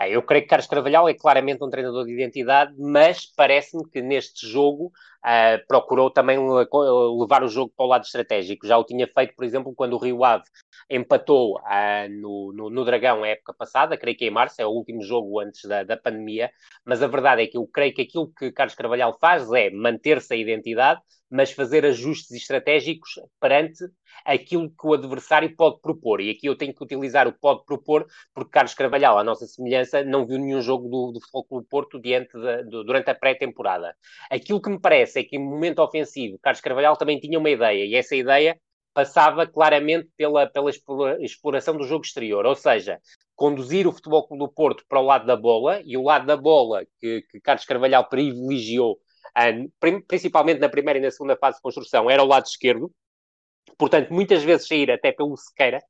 Ah, 0.00 0.08
eu 0.08 0.22
creio 0.22 0.44
que 0.44 0.48
Carlos 0.48 0.68
Carvalhal 0.68 1.08
é 1.08 1.14
claramente 1.14 1.62
um 1.64 1.68
treinador 1.68 2.04
de 2.06 2.12
identidade, 2.12 2.72
mas 2.78 3.26
parece-me 3.34 3.84
que 3.90 4.00
neste 4.00 4.46
jogo 4.46 4.92
uh, 5.24 5.66
procurou 5.66 6.08
também 6.08 6.38
levar 6.38 7.42
o 7.42 7.48
jogo 7.48 7.72
para 7.76 7.84
o 7.84 7.88
lado 7.88 8.04
estratégico. 8.04 8.64
Já 8.64 8.78
o 8.78 8.84
tinha 8.84 9.08
feito, 9.08 9.34
por 9.34 9.44
exemplo, 9.44 9.74
quando 9.74 9.94
o 9.94 9.98
Rio 9.98 10.22
Ave 10.22 10.44
empatou 10.88 11.58
uh, 11.58 12.08
no, 12.08 12.52
no, 12.52 12.70
no, 12.70 12.84
Dragão 12.84 13.24
a 13.24 13.28
época 13.28 13.52
passada, 13.52 13.96
creio 13.98 14.16
que 14.16 14.26
em 14.26 14.30
março, 14.30 14.62
é 14.62 14.66
o 14.66 14.70
último 14.70 15.02
jogo 15.02 15.40
antes 15.40 15.64
da, 15.64 15.82
da 15.82 15.96
pandemia, 15.96 16.48
mas 16.84 17.02
a 17.02 17.08
verdade 17.08 17.42
é 17.42 17.46
que 17.48 17.56
eu 17.58 17.66
creio 17.66 17.92
que 17.92 18.02
aquilo 18.02 18.32
que 18.32 18.52
Carlos 18.52 18.76
Carvalhal 18.76 19.18
faz 19.20 19.50
é 19.50 19.68
manter-se 19.70 20.32
a 20.32 20.36
identidade, 20.36 21.00
mas 21.30 21.52
fazer 21.52 21.84
ajustes 21.84 22.30
estratégicos 22.30 23.10
perante 23.40 23.84
aquilo 24.24 24.70
que 24.70 24.86
o 24.86 24.94
adversário 24.94 25.54
pode 25.54 25.80
propor. 25.80 26.20
E 26.20 26.30
aqui 26.30 26.46
eu 26.46 26.56
tenho 26.56 26.74
que 26.74 26.82
utilizar 26.82 27.28
o 27.28 27.32
pode 27.32 27.64
propor, 27.64 28.06
porque 28.34 28.50
Carlos 28.50 28.74
Carvalhal, 28.74 29.18
à 29.18 29.24
nossa 29.24 29.46
semelhança, 29.46 30.02
não 30.02 30.26
viu 30.26 30.38
nenhum 30.38 30.60
jogo 30.60 30.88
do, 30.88 31.12
do 31.12 31.20
Futebol 31.20 31.44
Clube 31.44 31.66
Porto 31.68 32.00
diante 32.00 32.32
de, 32.32 32.64
do, 32.64 32.84
durante 32.84 33.10
a 33.10 33.14
pré-temporada. 33.14 33.94
Aquilo 34.30 34.60
que 34.60 34.70
me 34.70 34.80
parece 34.80 35.20
é 35.20 35.24
que, 35.24 35.36
em 35.36 35.38
momento 35.38 35.80
ofensivo, 35.80 36.38
Carlos 36.40 36.60
Carvalhal 36.60 36.96
também 36.96 37.18
tinha 37.18 37.38
uma 37.38 37.50
ideia, 37.50 37.84
e 37.84 37.94
essa 37.94 38.16
ideia 38.16 38.58
passava 38.94 39.46
claramente 39.46 40.08
pela, 40.16 40.46
pela 40.46 40.70
exploração 41.20 41.76
do 41.76 41.84
jogo 41.84 42.04
exterior, 42.04 42.44
ou 42.44 42.54
seja, 42.54 42.98
conduzir 43.36 43.86
o 43.86 43.92
Futebol 43.92 44.26
Clube 44.26 44.44
do 44.44 44.52
Porto 44.52 44.84
para 44.88 45.00
o 45.00 45.04
lado 45.04 45.26
da 45.26 45.36
bola, 45.36 45.80
e 45.84 45.96
o 45.96 46.02
lado 46.02 46.26
da 46.26 46.36
bola 46.36 46.84
que, 47.00 47.22
que 47.30 47.40
Carlos 47.40 47.64
Carvalhal 47.64 48.08
privilegiou 48.08 48.98
principalmente 50.06 50.60
na 50.60 50.68
primeira 50.68 50.98
e 50.98 51.02
na 51.02 51.10
segunda 51.10 51.36
fase 51.36 51.56
de 51.56 51.62
construção, 51.62 52.10
era 52.10 52.22
o 52.22 52.26
lado 52.26 52.46
esquerdo. 52.46 52.90
Portanto, 53.76 54.12
muitas 54.12 54.42
vezes 54.42 54.66
sair 54.66 54.90
até 54.90 55.12
pelo 55.12 55.36
Sequeira, 55.36 55.80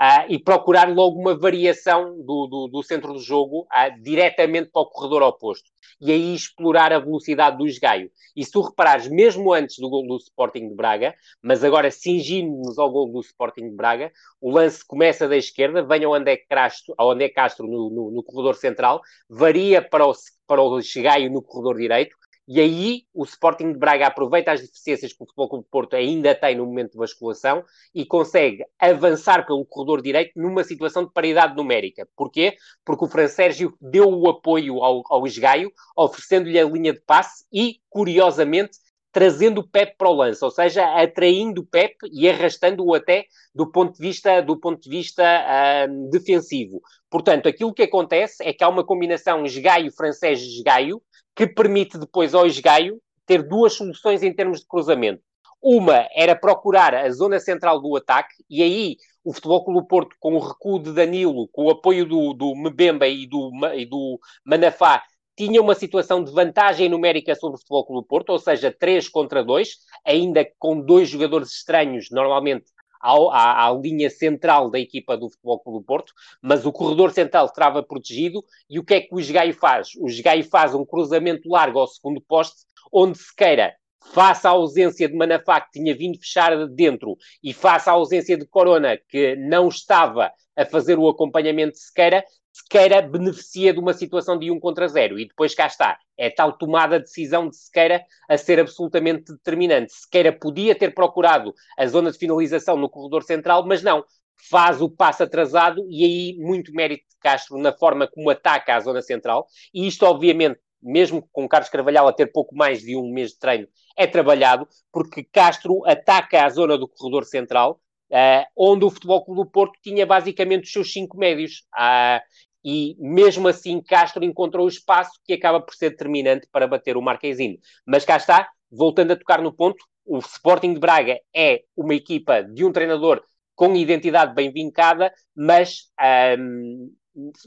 uh, 0.00 0.26
e 0.28 0.38
procurar 0.38 0.88
logo 0.88 1.18
uma 1.18 1.36
variação 1.36 2.16
do, 2.22 2.46
do, 2.46 2.68
do 2.68 2.82
centro 2.82 3.12
do 3.12 3.18
jogo 3.18 3.62
uh, 3.62 4.02
diretamente 4.02 4.70
para 4.70 4.82
o 4.82 4.86
corredor 4.86 5.22
oposto. 5.22 5.70
E 6.00 6.12
aí 6.12 6.34
explorar 6.34 6.92
a 6.92 6.98
velocidade 6.98 7.56
do 7.56 7.66
esgaio. 7.66 8.10
E 8.34 8.44
se 8.44 8.50
tu 8.50 8.60
reparares, 8.60 9.08
mesmo 9.08 9.52
antes 9.52 9.78
do 9.78 9.88
gol 9.88 10.06
do 10.06 10.16
Sporting 10.16 10.68
de 10.68 10.74
Braga, 10.74 11.14
mas 11.42 11.64
agora 11.64 11.90
cingindo-nos 11.90 12.78
ao 12.78 12.90
gol 12.90 13.10
do 13.10 13.20
Sporting 13.20 13.70
de 13.70 13.74
Braga, 13.74 14.12
o 14.40 14.50
lance 14.50 14.84
começa 14.86 15.26
da 15.26 15.36
esquerda, 15.36 15.82
vem 15.82 16.04
ao 16.04 16.14
André 16.14 16.36
Castro, 16.36 16.94
ao 16.98 17.10
André 17.10 17.30
Castro 17.30 17.66
no, 17.66 17.88
no, 17.90 18.10
no 18.10 18.22
corredor 18.22 18.54
central, 18.56 19.00
varia 19.28 19.80
para 19.80 20.06
o, 20.06 20.12
para 20.46 20.60
o 20.60 20.78
esgaio 20.78 21.30
no 21.30 21.40
corredor 21.40 21.78
direito, 21.78 22.14
e 22.48 22.60
aí 22.60 23.02
o 23.12 23.24
Sporting 23.24 23.72
de 23.72 23.78
Braga 23.78 24.06
aproveita 24.06 24.52
as 24.52 24.60
deficiências 24.60 25.12
que 25.12 25.16
o 25.22 25.26
Futebol 25.26 25.48
Clube 25.48 25.66
Porto 25.70 25.96
ainda 25.96 26.34
tem 26.34 26.56
no 26.56 26.64
momento 26.64 26.92
de 26.92 26.98
basculação 26.98 27.64
e 27.94 28.06
consegue 28.06 28.64
avançar 28.78 29.44
pelo 29.44 29.64
corredor 29.64 30.00
direito 30.00 30.32
numa 30.36 30.62
situação 30.62 31.04
de 31.04 31.12
paridade 31.12 31.56
numérica. 31.56 32.08
Porquê? 32.16 32.56
Porque 32.84 33.04
o 33.04 33.08
Fran 33.08 33.26
Sérgio 33.26 33.76
deu 33.80 34.08
o 34.08 34.28
apoio 34.28 34.82
ao, 34.82 35.02
ao 35.10 35.26
esgaio, 35.26 35.72
oferecendo-lhe 35.96 36.58
a 36.58 36.64
linha 36.64 36.92
de 36.92 37.00
passe 37.00 37.44
e, 37.52 37.80
curiosamente, 37.90 38.78
trazendo 39.16 39.62
o 39.62 39.66
Pep 39.66 39.96
para 39.96 40.10
o 40.10 40.14
lance, 40.14 40.44
ou 40.44 40.50
seja, 40.50 40.84
atraindo 40.94 41.62
o 41.62 41.66
Pep 41.66 41.96
e 42.12 42.28
arrastando-o 42.28 42.94
até 42.94 43.24
do 43.54 43.72
ponto 43.72 43.94
de 43.94 44.06
vista, 44.06 44.42
do 44.42 44.60
ponto 44.60 44.82
de 44.82 44.90
vista 44.90 45.22
uh, 45.24 46.10
defensivo. 46.10 46.82
Portanto, 47.08 47.48
aquilo 47.48 47.72
que 47.72 47.84
acontece 47.84 48.46
é 48.46 48.52
que 48.52 48.62
há 48.62 48.68
uma 48.68 48.84
combinação 48.84 49.46
esgaio-francês-esgaio 49.46 51.00
que 51.36 51.46
permite 51.46 51.98
depois 51.98 52.34
ao 52.34 52.46
esgaio 52.46 52.98
ter 53.26 53.46
duas 53.46 53.74
soluções 53.74 54.22
em 54.22 54.32
termos 54.32 54.60
de 54.60 54.66
cruzamento. 54.66 55.22
Uma 55.62 56.08
era 56.14 56.34
procurar 56.34 56.94
a 56.94 57.10
zona 57.10 57.38
central 57.38 57.80
do 57.80 57.94
ataque, 57.94 58.34
e 58.48 58.62
aí 58.62 58.96
o 59.22 59.32
Futebol 59.32 59.64
Clube 59.64 59.88
Porto, 59.88 60.16
com 60.18 60.34
o 60.34 60.38
recuo 60.38 60.78
de 60.78 60.92
Danilo, 60.92 61.48
com 61.48 61.64
o 61.64 61.70
apoio 61.70 62.06
do, 62.06 62.32
do 62.32 62.54
Mbemba 62.54 63.06
e 63.06 63.26
do, 63.26 63.50
e 63.74 63.84
do 63.84 64.18
Manafá, 64.44 65.02
tinha 65.36 65.60
uma 65.60 65.74
situação 65.74 66.24
de 66.24 66.32
vantagem 66.32 66.88
numérica 66.88 67.34
sobre 67.34 67.56
o 67.56 67.58
Futebol 67.58 67.86
Clube 67.86 68.08
Porto, 68.08 68.30
ou 68.30 68.38
seja, 68.38 68.72
3 68.72 69.08
contra 69.08 69.44
2, 69.44 69.68
ainda 70.04 70.46
com 70.58 70.80
dois 70.80 71.08
jogadores 71.08 71.50
estranhos, 71.50 72.08
normalmente 72.10 72.66
à, 73.06 73.66
à, 73.66 73.72
linha 73.72 74.10
central 74.10 74.70
da 74.70 74.78
equipa 74.78 75.16
do 75.16 75.30
Futebol 75.30 75.60
Clube 75.60 75.78
do 75.78 75.84
Porto, 75.84 76.12
mas 76.42 76.66
o 76.66 76.72
corredor 76.72 77.12
central 77.12 77.46
estava 77.46 77.82
protegido 77.82 78.44
e 78.68 78.78
o 78.78 78.84
que 78.84 78.94
é 78.94 79.00
que 79.00 79.14
o 79.14 79.20
Esgaio 79.20 79.54
faz? 79.54 79.90
O 79.98 80.06
Esgaio 80.06 80.44
faz 80.44 80.74
um 80.74 80.84
cruzamento 80.84 81.48
largo 81.48 81.78
ao 81.78 81.86
segundo 81.86 82.20
poste, 82.20 82.64
onde 82.92 83.18
se 83.18 83.34
queira 83.34 83.74
face 84.12 84.46
à 84.46 84.50
ausência 84.50 85.08
de 85.08 85.14
Manafá, 85.14 85.60
que 85.60 85.72
tinha 85.72 85.94
vindo 85.94 86.18
fechar 86.18 86.66
dentro, 86.68 87.16
e 87.42 87.52
face 87.52 87.88
à 87.88 87.92
ausência 87.92 88.36
de 88.36 88.46
Corona, 88.46 88.96
que 89.08 89.34
não 89.36 89.68
estava 89.68 90.30
a 90.56 90.64
fazer 90.64 90.98
o 90.98 91.08
acompanhamento 91.08 91.72
de 91.72 91.80
Sequeira, 91.80 92.24
Sequeira 92.56 93.02
beneficia 93.02 93.72
de 93.72 93.78
uma 93.78 93.92
situação 93.92 94.38
de 94.38 94.50
um 94.50 94.58
contra 94.58 94.88
zero. 94.88 95.18
E 95.18 95.28
depois 95.28 95.54
cá 95.54 95.66
está. 95.66 95.98
É 96.16 96.30
tal 96.30 96.56
tomada 96.56 96.98
de 96.98 97.04
decisão 97.04 97.48
de 97.48 97.56
Sequeira 97.56 98.02
a 98.26 98.38
ser 98.38 98.58
absolutamente 98.58 99.32
determinante. 99.32 99.92
Sequeira 99.92 100.32
podia 100.32 100.74
ter 100.74 100.94
procurado 100.94 101.52
a 101.76 101.86
zona 101.86 102.10
de 102.10 102.18
finalização 102.18 102.76
no 102.78 102.88
corredor 102.88 103.22
central, 103.24 103.66
mas 103.66 103.82
não. 103.82 104.04
Faz 104.50 104.80
o 104.80 104.88
passo 104.88 105.22
atrasado 105.22 105.86
e 105.90 106.04
aí 106.04 106.36
muito 106.38 106.72
mérito 106.72 107.04
de 107.10 107.16
Castro 107.20 107.58
na 107.58 107.72
forma 107.72 108.06
como 108.06 108.30
ataca 108.30 108.74
a 108.74 108.80
zona 108.80 109.02
central. 109.02 109.46
E 109.74 109.86
isto, 109.86 110.04
obviamente, 110.06 110.58
mesmo 110.82 111.28
com 111.32 111.48
Carlos 111.48 111.68
Carvalhal 111.68 112.08
a 112.08 112.12
ter 112.12 112.26
pouco 112.26 112.54
mais 112.54 112.80
de 112.80 112.96
um 112.96 113.12
mês 113.12 113.32
de 113.32 113.38
treino, 113.38 113.68
é 113.96 114.06
trabalhado, 114.06 114.66
porque 114.92 115.24
Castro 115.24 115.82
ataca 115.86 116.44
a 116.44 116.48
zona 116.48 116.78
do 116.78 116.88
corredor 116.88 117.24
central, 117.24 117.80
Uh, 118.10 118.46
onde 118.56 118.84
o 118.84 118.90
Futebol 118.90 119.24
Clube 119.24 119.40
do 119.40 119.50
Porto 119.50 119.78
tinha 119.82 120.06
basicamente 120.06 120.64
os 120.64 120.72
seus 120.72 120.92
cinco 120.92 121.16
médios. 121.16 121.64
Uh, 121.74 122.20
e 122.64 122.96
mesmo 122.98 123.46
assim 123.46 123.80
Castro 123.80 124.24
encontrou 124.24 124.66
o 124.66 124.68
espaço 124.68 125.12
que 125.24 125.32
acaba 125.32 125.60
por 125.60 125.74
ser 125.74 125.90
determinante 125.90 126.48
para 126.50 126.66
bater 126.66 126.96
o 126.96 127.02
Marquezine. 127.02 127.60
Mas 127.86 128.04
cá 128.04 128.16
está, 128.16 128.48
voltando 128.70 129.12
a 129.12 129.16
tocar 129.16 129.40
no 129.40 129.52
ponto, 129.52 129.84
o 130.04 130.18
Sporting 130.18 130.74
de 130.74 130.80
Braga 130.80 131.20
é 131.34 131.62
uma 131.76 131.94
equipa 131.94 132.42
de 132.42 132.64
um 132.64 132.72
treinador 132.72 133.22
com 133.54 133.74
identidade 133.74 134.34
bem 134.34 134.52
vincada, 134.52 135.12
mas 135.34 135.90
um, 136.38 136.92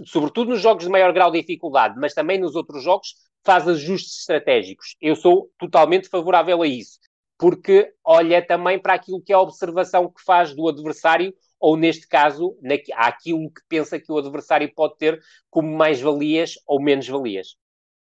sobretudo 0.06 0.52
nos 0.52 0.62
jogos 0.62 0.86
de 0.86 0.90
maior 0.90 1.14
grau 1.14 1.32
de 1.32 1.42
dificuldade, 1.42 1.96
mas 2.00 2.14
também 2.14 2.40
nos 2.40 2.56
outros 2.56 2.82
jogos, 2.82 3.14
faz 3.44 3.68
ajustes 3.68 4.20
estratégicos. 4.22 4.96
Eu 5.00 5.16
sou 5.16 5.50
totalmente 5.58 6.10
favorável 6.10 6.62
a 6.62 6.68
isso 6.68 6.98
porque 7.40 7.94
olha 8.04 8.46
também 8.46 8.78
para 8.78 8.94
aquilo 8.94 9.22
que 9.22 9.32
é 9.32 9.36
a 9.36 9.40
observação 9.40 10.10
que 10.10 10.22
faz 10.22 10.54
do 10.54 10.68
adversário, 10.68 11.34
ou 11.58 11.78
neste 11.78 12.06
caso, 12.08 12.56
aquilo 12.96 13.50
que 13.50 13.62
pensa 13.70 13.98
que 13.98 14.12
o 14.12 14.18
adversário 14.18 14.72
pode 14.76 14.98
ter 14.98 15.24
como 15.50 15.76
mais-valias 15.76 16.56
ou 16.68 16.82
menos-valias. 16.82 17.56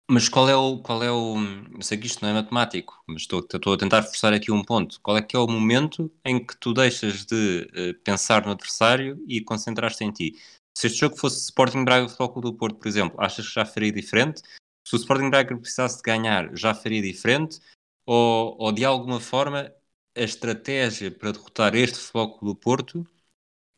Mas 0.10 0.30
qual 0.30 0.50
é 0.50 0.56
o. 0.56 0.80
Qual 0.80 1.02
é 1.02 1.12
o 1.12 1.36
sei 1.82 1.98
que 1.98 2.06
isto 2.06 2.22
não 2.22 2.30
é 2.30 2.34
matemático, 2.34 3.02
mas 3.08 3.22
estou, 3.22 3.40
estou 3.40 3.74
a 3.74 3.78
tentar 3.78 4.04
forçar 4.04 4.34
aqui 4.34 4.52
um 4.52 4.64
ponto. 4.64 5.00
Qual 5.02 5.18
é 5.18 5.22
que 5.22 5.36
é 5.36 5.40
o 5.40 5.48
momento 5.48 6.12
em 6.26 6.46
que 6.46 6.56
tu 6.58 6.74
deixas 6.74 7.26
de 7.26 7.68
uh, 7.72 8.04
pensar 8.04 8.46
no 8.46 8.52
adversário 8.52 9.24
e 9.28 9.42
concentrar-te 9.42 10.04
em 10.04 10.12
ti? 10.12 10.36
Se 10.78 10.88
este 10.88 11.00
jogo 11.00 11.16
fosse 11.16 11.40
Sporting 11.46 11.86
Braga 11.86 12.10
Futebol 12.10 12.42
do 12.42 12.54
Porto, 12.54 12.78
por 12.78 12.88
exemplo, 12.88 13.20
achas 13.20 13.48
que 13.48 13.54
já 13.54 13.66
faria 13.66 13.92
diferente? 13.92 14.42
Se 14.86 14.96
o 14.96 14.98
Sporting 14.98 15.30
Braga 15.30 15.56
precisasse 15.58 15.98
de 15.98 16.04
ganhar, 16.04 16.50
já 16.54 16.76
faria 16.76 17.02
diferente? 17.02 17.60
Ou, 18.06 18.56
ou 18.60 18.72
de 18.72 18.86
alguma 18.86 19.20
forma 19.20 19.74
a 20.16 20.22
estratégia 20.22 21.12
para 21.12 21.32
derrotar 21.32 21.76
este 21.76 21.98
Futebol 21.98 22.40
do 22.42 22.56
Porto 22.56 23.08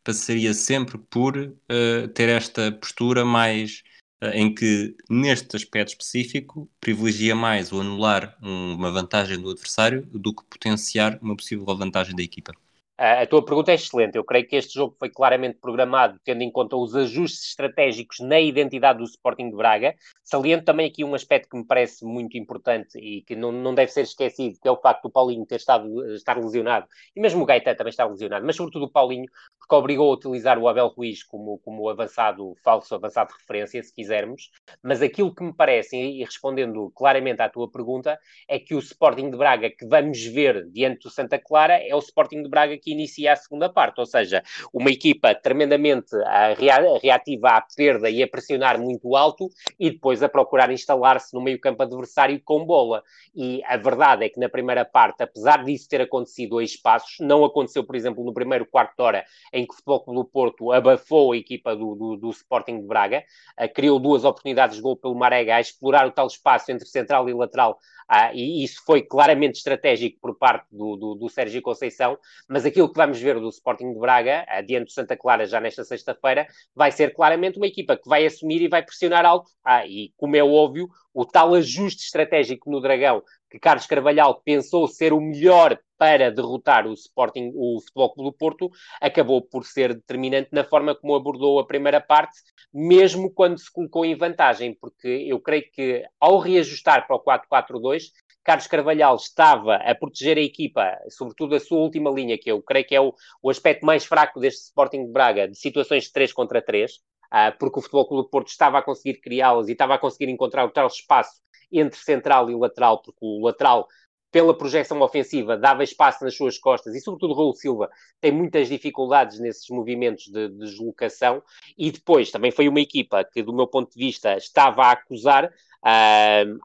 passaria 0.04 0.54
sempre 0.54 0.98
por 0.98 1.38
uh, 1.38 2.08
ter 2.14 2.30
esta 2.30 2.72
postura 2.72 3.26
mais 3.26 3.84
uh, 4.24 4.28
em 4.30 4.54
que 4.54 4.96
neste 5.10 5.56
aspecto 5.56 5.90
específico 5.90 6.70
privilegia 6.80 7.36
mais 7.36 7.72
o 7.72 7.82
anular 7.82 8.38
um, 8.44 8.76
uma 8.76 8.92
vantagem 8.92 9.42
do 9.42 9.50
adversário 9.52 10.06
do 10.08 10.34
que 10.34 10.46
potenciar 10.46 11.20
uma 11.22 11.36
possível 11.36 11.66
vantagem 11.78 12.16
da 12.16 12.24
equipa. 12.24 12.54
A 12.98 13.26
tua 13.28 13.44
pergunta 13.44 13.72
é 13.72 13.76
excelente. 13.76 14.16
Eu 14.16 14.24
creio 14.24 14.48
que 14.48 14.56
este 14.56 14.76
jogo 14.76 14.96
foi 14.98 15.10
claramente 15.10 15.60
programado, 15.60 16.18
tendo 16.24 16.44
em 16.44 16.52
conta 16.52 16.78
os 16.78 16.96
ajustes 16.96 17.50
estratégicos 17.50 18.20
na 18.22 18.40
identidade 18.40 19.00
do 19.00 19.04
Sporting 19.04 19.50
de 19.50 19.56
Braga. 19.58 19.94
Saliento 20.24 20.64
também 20.64 20.88
aqui 20.88 21.04
um 21.04 21.14
aspecto 21.14 21.50
que 21.50 21.58
me 21.58 21.66
parece 21.66 22.06
muito 22.06 22.38
importante 22.38 22.98
e 22.98 23.22
que 23.24 23.36
não, 23.36 23.52
não 23.52 23.76
deve 23.76 23.92
ser 23.92 24.02
esquecido, 24.04 24.58
que 24.62 24.68
é 24.68 24.72
o 24.72 24.80
facto 24.80 25.04
do 25.04 25.12
Paulinho 25.12 25.46
ter 25.46 25.58
estado 25.58 26.16
estar 26.16 26.38
lesionado, 26.38 26.88
e 27.16 27.20
mesmo 27.20 27.44
o 27.44 27.46
Gaeta 27.46 27.76
também 27.76 27.90
está 27.90 28.06
lesionado, 28.06 28.46
mas 28.46 28.56
sobretudo 28.56 28.86
o 28.86 28.92
Paulinho, 28.92 29.28
porque 29.60 29.76
obrigou 29.76 30.12
a 30.12 30.16
utilizar 30.16 30.58
o 30.58 30.68
Abel 30.68 30.88
Ruiz 30.88 31.24
como, 31.24 31.60
como 31.60 31.90
avançado, 31.90 32.56
falso 32.64 32.96
avançado 32.96 33.30
de 33.30 33.40
referência, 33.40 33.84
se 33.84 33.94
quisermos. 33.94 34.52
Mas 34.82 35.02
aquilo 35.02 35.34
que 35.34 35.44
me 35.44 35.54
parece, 35.54 35.98
e 35.98 36.24
respondendo 36.24 36.92
claramente 36.96 37.42
à 37.42 37.50
tua 37.50 37.70
pergunta, 37.70 38.18
é 38.48 38.60
que 38.60 38.76
o 38.76 38.80
Sporting 38.80 39.32
de 39.32 39.38
Braga 39.38 39.70
que 39.70 39.86
vamos 39.86 40.24
ver 40.24 40.70
diante 40.70 41.04
do 41.04 41.10
Santa 41.10 41.40
Clara 41.40 41.74
é 41.74 41.96
o 41.96 42.00
Sporting 42.00 42.44
de 42.44 42.50
Braga 42.50 42.78
que 42.86 42.92
inicia 42.92 43.34
a 43.34 43.36
segunda 43.36 43.68
parte, 43.68 44.00
ou 44.00 44.06
seja, 44.06 44.44
uma 44.72 44.92
equipa 44.92 45.34
tremendamente 45.34 46.16
uh, 46.16 47.00
reativa 47.02 47.50
à 47.50 47.62
perda 47.76 48.08
e 48.12 48.22
a 48.22 48.28
pressionar 48.28 48.80
muito 48.80 49.16
alto 49.16 49.50
e 49.80 49.90
depois 49.90 50.22
a 50.22 50.30
procurar 50.30 50.72
instalar-se 50.72 51.34
no 51.34 51.42
meio 51.42 51.60
campo 51.60 51.82
adversário 51.82 52.40
com 52.46 52.64
bola. 52.64 53.04
E 53.36 53.64
a 53.66 53.76
verdade 53.76 54.26
é 54.26 54.30
que 54.30 54.40
na 54.40 54.48
primeira 54.48 54.86
parte, 54.86 55.24
apesar 55.24 55.64
disso 55.64 55.90
ter 55.90 56.02
acontecido 56.02 56.60
a 56.60 56.64
espaços, 56.64 57.18
não 57.20 57.44
aconteceu, 57.44 57.84
por 57.84 57.96
exemplo, 57.96 58.24
no 58.24 58.34
primeiro 58.34 58.68
quarto 58.68 58.96
de 58.96 59.04
hora 59.04 59.26
em 59.52 59.66
que 59.66 59.74
o 59.74 59.76
Futebol 59.76 60.04
Clube 60.04 60.20
do 60.20 60.26
Porto 60.26 60.72
abafou 60.72 61.32
a 61.32 61.38
equipa 61.38 61.76
do, 61.76 61.96
do, 61.96 62.16
do 62.18 62.30
Sporting 62.30 62.82
de 62.82 62.88
Braga, 62.88 63.24
uh, 63.60 63.74
criou 63.74 64.00
duas 64.00 64.24
oportunidades 64.24 64.76
de 64.76 64.84
gol 64.84 64.96
pelo 64.96 65.16
Marega 65.16 65.56
a 65.56 65.62
explorar 65.62 66.06
o 66.06 66.12
tal 66.12 66.28
espaço 66.28 66.72
entre 66.72 66.88
central 66.88 67.28
e 67.28 67.34
lateral 67.34 67.80
ah, 68.08 68.32
e 68.34 68.64
isso 68.64 68.84
foi 68.86 69.02
claramente 69.02 69.56
estratégico 69.56 70.20
por 70.22 70.38
parte 70.38 70.68
do, 70.72 70.96
do, 70.96 71.16
do, 71.16 71.30
Sérgio 71.30 71.62
Conceição, 71.62 72.18
mas 72.48 72.66
aquilo 72.76 72.92
que 72.92 72.98
vamos 72.98 73.22
ver 73.22 73.40
do 73.40 73.48
Sporting 73.48 73.94
de 73.94 74.00
Braga, 74.00 74.46
adiante 74.50 74.88
do 74.88 74.92
Santa 74.92 75.16
Clara 75.16 75.46
já 75.46 75.62
nesta 75.62 75.86
sexta-feira, 75.86 76.46
vai 76.76 76.92
ser 76.92 77.14
claramente 77.14 77.56
uma 77.56 77.68
equipa 77.68 77.96
que 77.96 78.10
vai 78.10 78.26
assumir 78.26 78.62
e 78.62 78.68
vai 78.68 78.84
pressionar 78.84 79.26
alto. 79.26 79.50
Ah, 79.64 79.88
e 79.88 80.12
como 80.18 80.36
é 80.36 80.44
óbvio, 80.44 80.90
o 81.14 81.26
tal 81.26 81.54
ajuste 81.54 82.04
estratégico 82.04 82.70
no 82.70 82.82
Dragão 82.82 83.24
que 83.50 83.60
Carlos 83.60 83.88
Carvalhal 83.88 84.42
pensou 84.44 84.86
ser 84.86 85.14
o 85.14 85.22
melhor 85.22 85.80
para 85.98 86.30
derrotar 86.30 86.86
o 86.86 86.94
Sporting, 86.94 87.54
o 87.56 87.80
Futebol 87.80 88.14
Clube 88.14 88.30
do 88.32 88.38
Porto, 88.38 88.70
acabou 89.00 89.42
por 89.42 89.66
ser 89.66 89.94
determinante 89.94 90.50
na 90.52 90.66
forma 90.66 90.94
como 90.94 91.16
abordou 91.16 91.58
a 91.58 91.66
primeira 91.66 92.02
parte, 92.02 92.38
mesmo 92.74 93.32
quando 93.32 93.58
se 93.58 93.72
colocou 93.72 94.04
em 94.04 94.18
vantagem, 94.18 94.76
porque 94.82 95.08
eu 95.08 95.40
creio 95.40 95.64
que 95.72 96.04
ao 96.20 96.40
reajustar 96.40 97.08
para 97.08 97.16
o 97.16 97.24
4-4-2, 97.24 98.12
Carlos 98.46 98.68
Carvalhal 98.68 99.16
estava 99.16 99.78
a 99.78 99.96
proteger 99.96 100.38
a 100.38 100.42
equipa, 100.42 100.96
sobretudo 101.10 101.56
a 101.56 101.60
sua 101.60 101.80
última 101.80 102.12
linha, 102.12 102.38
que 102.38 102.50
eu 102.50 102.62
creio 102.62 102.86
que 102.86 102.96
é 102.96 103.02
o, 103.02 103.12
o 103.42 103.50
aspecto 103.50 103.84
mais 103.84 104.06
fraco 104.06 104.40
deste 104.40 104.66
Sporting 104.66 105.08
de 105.08 105.12
Braga, 105.12 105.48
de 105.48 105.58
situações 105.58 106.04
de 106.04 106.14
3 106.14 106.32
contra 106.32 106.62
3, 106.62 106.92
uh, 106.92 106.98
ah, 107.32 107.52
porque 107.52 107.80
o 107.80 107.82
Futebol 107.82 108.08
Clube 108.08 108.24
do 108.24 108.30
Porto 108.30 108.50
estava 108.50 108.78
a 108.78 108.84
conseguir 108.84 109.20
criá-las 109.20 109.68
e 109.68 109.72
estava 109.72 109.96
a 109.96 109.98
conseguir 109.98 110.32
encontrar 110.32 110.64
o 110.64 110.70
tal 110.70 110.86
espaço 110.86 111.42
entre 111.72 112.00
central 112.00 112.50
e 112.52 112.56
lateral, 112.56 113.02
porque 113.02 113.18
o 113.20 113.44
lateral 113.44 113.88
pela 114.36 114.54
projeção 114.54 115.00
ofensiva, 115.00 115.56
dava 115.56 115.82
espaço 115.82 116.22
nas 116.22 116.36
suas 116.36 116.58
costas 116.58 116.94
e, 116.94 117.00
sobretudo, 117.00 117.34
Raul 117.34 117.54
Silva 117.54 117.90
tem 118.20 118.34
muitas 118.34 118.68
dificuldades 118.68 119.40
nesses 119.40 119.70
movimentos 119.70 120.26
de, 120.26 120.50
de 120.50 120.58
deslocação. 120.58 121.42
E 121.78 121.90
depois 121.90 122.32
também 122.32 122.52
foi 122.52 122.68
uma 122.68 122.82
equipa 122.82 123.24
que, 123.24 123.42
do 123.42 123.54
meu 123.54 123.66
ponto 123.66 123.94
de 123.94 123.98
vista, 123.98 124.36
estava 124.36 124.84
a 124.84 124.92
acusar 124.92 125.50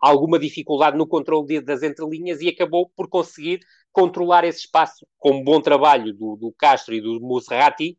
alguma 0.01 0.39
dificuldade 0.39 0.97
no 0.97 1.07
controle 1.07 1.61
das 1.61 1.83
entrelinhas 1.83 2.41
e 2.41 2.49
acabou 2.49 2.91
por 2.97 3.09
conseguir 3.09 3.61
controlar 3.93 4.45
esse 4.45 4.61
espaço 4.61 5.07
com 5.19 5.43
bom 5.43 5.61
trabalho 5.61 6.15
do, 6.15 6.37
do 6.37 6.53
Castro 6.53 6.95
e 6.95 7.01
do 7.01 7.21
Musrati, 7.21 7.99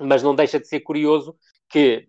mas 0.00 0.22
não 0.22 0.34
deixa 0.34 0.60
de 0.60 0.68
ser 0.68 0.80
curioso 0.80 1.36
que, 1.68 2.06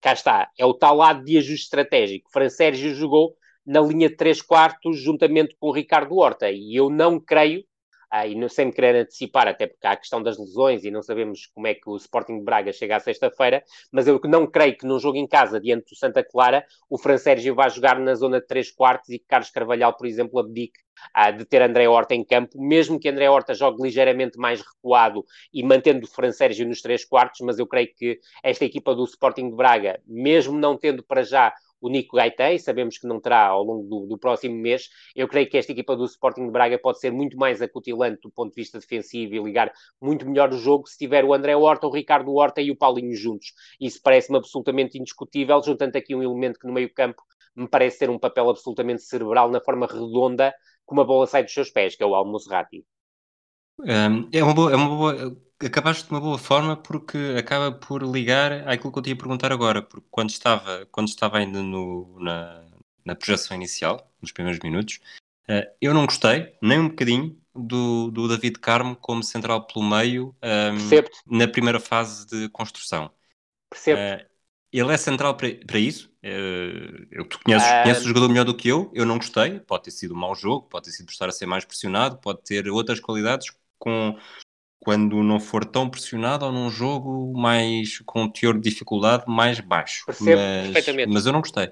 cá 0.00 0.12
está, 0.12 0.50
é 0.58 0.64
o 0.64 0.74
tal 0.74 0.96
lado 0.96 1.24
de 1.24 1.38
ajuste 1.38 1.64
estratégico. 1.64 2.30
Fran 2.30 2.48
Sérgio 2.48 2.94
jogou 2.94 3.34
na 3.66 3.80
linha 3.80 4.08
de 4.08 4.16
3 4.16 4.40
quartos 4.42 5.00
juntamente 5.00 5.56
com 5.58 5.68
o 5.68 5.72
Ricardo 5.72 6.16
Horta 6.16 6.50
e 6.50 6.74
eu 6.74 6.88
não 6.88 7.20
creio 7.20 7.64
ah, 8.10 8.26
e 8.26 8.34
não 8.34 8.48
sem 8.48 8.70
querer 8.70 8.96
antecipar, 8.96 9.46
até 9.48 9.66
porque 9.66 9.86
há 9.86 9.92
a 9.92 9.96
questão 9.96 10.22
das 10.22 10.38
lesões 10.38 10.84
e 10.84 10.90
não 10.90 11.02
sabemos 11.02 11.46
como 11.54 11.66
é 11.66 11.74
que 11.74 11.88
o 11.88 11.96
Sporting 11.96 12.38
de 12.38 12.44
Braga 12.44 12.72
chega 12.72 12.96
à 12.96 13.00
sexta-feira, 13.00 13.62
mas 13.92 14.06
eu 14.06 14.20
não 14.24 14.46
creio 14.46 14.76
que 14.76 14.86
num 14.86 14.98
jogo 14.98 15.18
em 15.18 15.26
casa, 15.26 15.60
diante 15.60 15.90
do 15.90 15.96
Santa 15.96 16.24
Clara, 16.24 16.64
o 16.88 16.98
Fran 16.98 17.18
Sérgio 17.18 17.54
vá 17.54 17.68
jogar 17.68 17.98
na 17.98 18.14
zona 18.14 18.40
de 18.40 18.46
3 18.46 18.70
quartos 18.70 19.10
e 19.10 19.18
que 19.18 19.26
Carlos 19.26 19.50
Carvalhal, 19.50 19.94
por 19.96 20.06
exemplo, 20.06 20.38
abdique 20.38 20.80
ah, 21.14 21.30
de 21.30 21.44
ter 21.44 21.62
André 21.62 21.88
Horta 21.88 22.14
em 22.14 22.24
campo, 22.24 22.60
mesmo 22.60 22.98
que 22.98 23.08
André 23.08 23.28
Horta 23.28 23.54
jogue 23.54 23.82
ligeiramente 23.82 24.38
mais 24.38 24.60
recuado 24.60 25.24
e 25.52 25.62
mantendo 25.62 26.04
o 26.06 26.08
Fran 26.08 26.32
Sérgio 26.32 26.66
nos 26.66 26.82
3 26.82 27.04
quartos, 27.04 27.40
mas 27.42 27.58
eu 27.58 27.66
creio 27.66 27.88
que 27.94 28.18
esta 28.42 28.64
equipa 28.64 28.94
do 28.94 29.04
Sporting 29.04 29.50
de 29.50 29.56
Braga, 29.56 30.00
mesmo 30.06 30.58
não 30.58 30.76
tendo 30.76 31.02
para 31.02 31.22
já 31.22 31.52
o 31.80 31.88
Nico 31.88 32.16
Gaitei, 32.16 32.58
sabemos 32.58 32.98
que 32.98 33.06
não 33.06 33.20
terá 33.20 33.46
ao 33.46 33.62
longo 33.62 33.88
do, 33.88 34.06
do, 34.06 34.18
próximo 34.18 34.54
mês. 34.56 34.88
Eu 35.14 35.28
creio 35.28 35.48
que 35.48 35.56
esta 35.56 35.72
equipa 35.72 35.96
do 35.96 36.04
Sporting 36.04 36.46
de 36.46 36.50
Braga 36.50 36.78
pode 36.78 36.98
ser 37.00 37.12
muito 37.12 37.36
mais 37.36 37.62
acutilante 37.62 38.20
do 38.22 38.30
ponto 38.30 38.50
de 38.50 38.60
vista 38.60 38.78
defensivo 38.78 39.34
e 39.34 39.38
ligar 39.38 39.72
muito 40.00 40.26
melhor 40.26 40.52
o 40.52 40.58
jogo 40.58 40.88
se 40.88 40.98
tiver 40.98 41.24
o 41.24 41.32
André 41.32 41.56
Horta, 41.56 41.86
o 41.86 41.90
Ricardo 41.90 42.34
Horta 42.34 42.60
e 42.60 42.70
o 42.70 42.76
Paulinho 42.76 43.14
juntos. 43.14 43.52
Isso 43.80 44.00
parece-me 44.02 44.38
absolutamente 44.38 44.98
indiscutível, 44.98 45.62
juntando 45.62 45.96
aqui 45.96 46.14
um 46.14 46.22
elemento 46.22 46.58
que 46.58 46.66
no 46.66 46.72
meio 46.72 46.92
campo 46.92 47.22
me 47.54 47.68
parece 47.68 47.98
ter 47.98 48.10
um 48.10 48.18
papel 48.18 48.48
absolutamente 48.48 49.02
cerebral 49.02 49.50
na 49.50 49.60
forma 49.60 49.86
redonda 49.86 50.54
como 50.84 51.00
a 51.02 51.04
bola 51.04 51.26
sai 51.26 51.42
dos 51.42 51.52
seus 51.52 51.70
pés, 51.70 51.96
que 51.96 52.02
é 52.02 52.06
o 52.06 52.14
Al-Musrati. 52.14 52.84
Um, 53.80 54.28
é 54.32 54.42
uma 54.42 54.54
boa, 54.54 54.72
é 54.72 54.76
uma 54.76 54.88
boa 54.88 55.36
acabaste 55.64 56.04
de 56.04 56.10
uma 56.10 56.20
boa 56.20 56.38
forma 56.38 56.76
porque 56.76 57.34
acaba 57.38 57.72
por 57.72 58.02
ligar 58.02 58.68
àquilo 58.68 58.92
que 58.92 58.98
eu 58.98 59.02
te 59.02 59.10
ia 59.10 59.16
perguntar 59.16 59.52
agora, 59.52 59.82
porque 59.82 60.06
quando 60.10 60.30
estava, 60.30 60.86
quando 60.92 61.08
estava 61.08 61.38
ainda 61.38 61.62
no, 61.62 62.18
na, 62.20 62.64
na 63.04 63.14
projeção 63.14 63.56
inicial, 63.56 64.10
nos 64.20 64.32
primeiros 64.32 64.60
minutos, 64.62 65.00
uh, 65.48 65.66
eu 65.80 65.92
não 65.92 66.06
gostei, 66.06 66.54
nem 66.62 66.78
um 66.78 66.88
bocadinho, 66.88 67.36
do, 67.58 68.10
do 68.10 68.28
David 68.28 68.58
Carmo 68.60 68.94
como 68.94 69.22
central 69.22 69.66
pelo 69.66 69.84
meio 69.84 70.34
um, 70.42 71.36
na 71.38 71.48
primeira 71.48 71.80
fase 71.80 72.26
de 72.26 72.48
construção. 72.50 73.10
Percebo. 73.68 74.00
Uh, 74.00 74.28
ele 74.72 74.92
é 74.92 74.96
central 74.96 75.36
para, 75.36 75.78
isso. 75.78 76.08
Uh, 76.22 77.06
eu, 77.10 77.24
tu 77.24 77.40
conheces, 77.42 77.66
um... 77.66 77.82
conheces 77.82 78.04
o 78.04 78.08
jogador 78.08 78.28
melhor 78.28 78.44
do 78.44 78.56
que 78.56 78.68
eu. 78.68 78.90
Eu 78.94 79.04
não 79.04 79.16
gostei. 79.16 79.58
Pode 79.60 79.84
ter 79.84 79.90
sido 79.90 80.14
um 80.14 80.18
mau 80.18 80.34
jogo, 80.34 80.68
pode 80.68 80.84
ter 80.84 80.92
sido 80.92 81.06
por 81.06 81.12
estar 81.12 81.28
a 81.28 81.32
ser 81.32 81.46
mais 81.46 81.64
pressionado, 81.64 82.18
pode 82.18 82.42
ter 82.42 82.68
outras 82.68 83.00
qualidades 83.00 83.50
com, 83.78 84.16
quando 84.80 85.22
não 85.22 85.40
for 85.40 85.64
tão 85.64 85.88
pressionado 85.88 86.44
ou 86.44 86.52
num 86.52 86.70
jogo 86.70 87.32
mais 87.38 87.98
com 88.06 88.22
um 88.22 88.30
teor 88.30 88.54
de 88.54 88.70
dificuldade 88.70 89.24
mais 89.26 89.60
baixo. 89.60 90.04
Percebo 90.06 90.40
mas, 90.40 90.64
perfeitamente. 90.66 91.12
Mas 91.12 91.26
eu 91.26 91.32
não 91.32 91.40
gostei. 91.40 91.70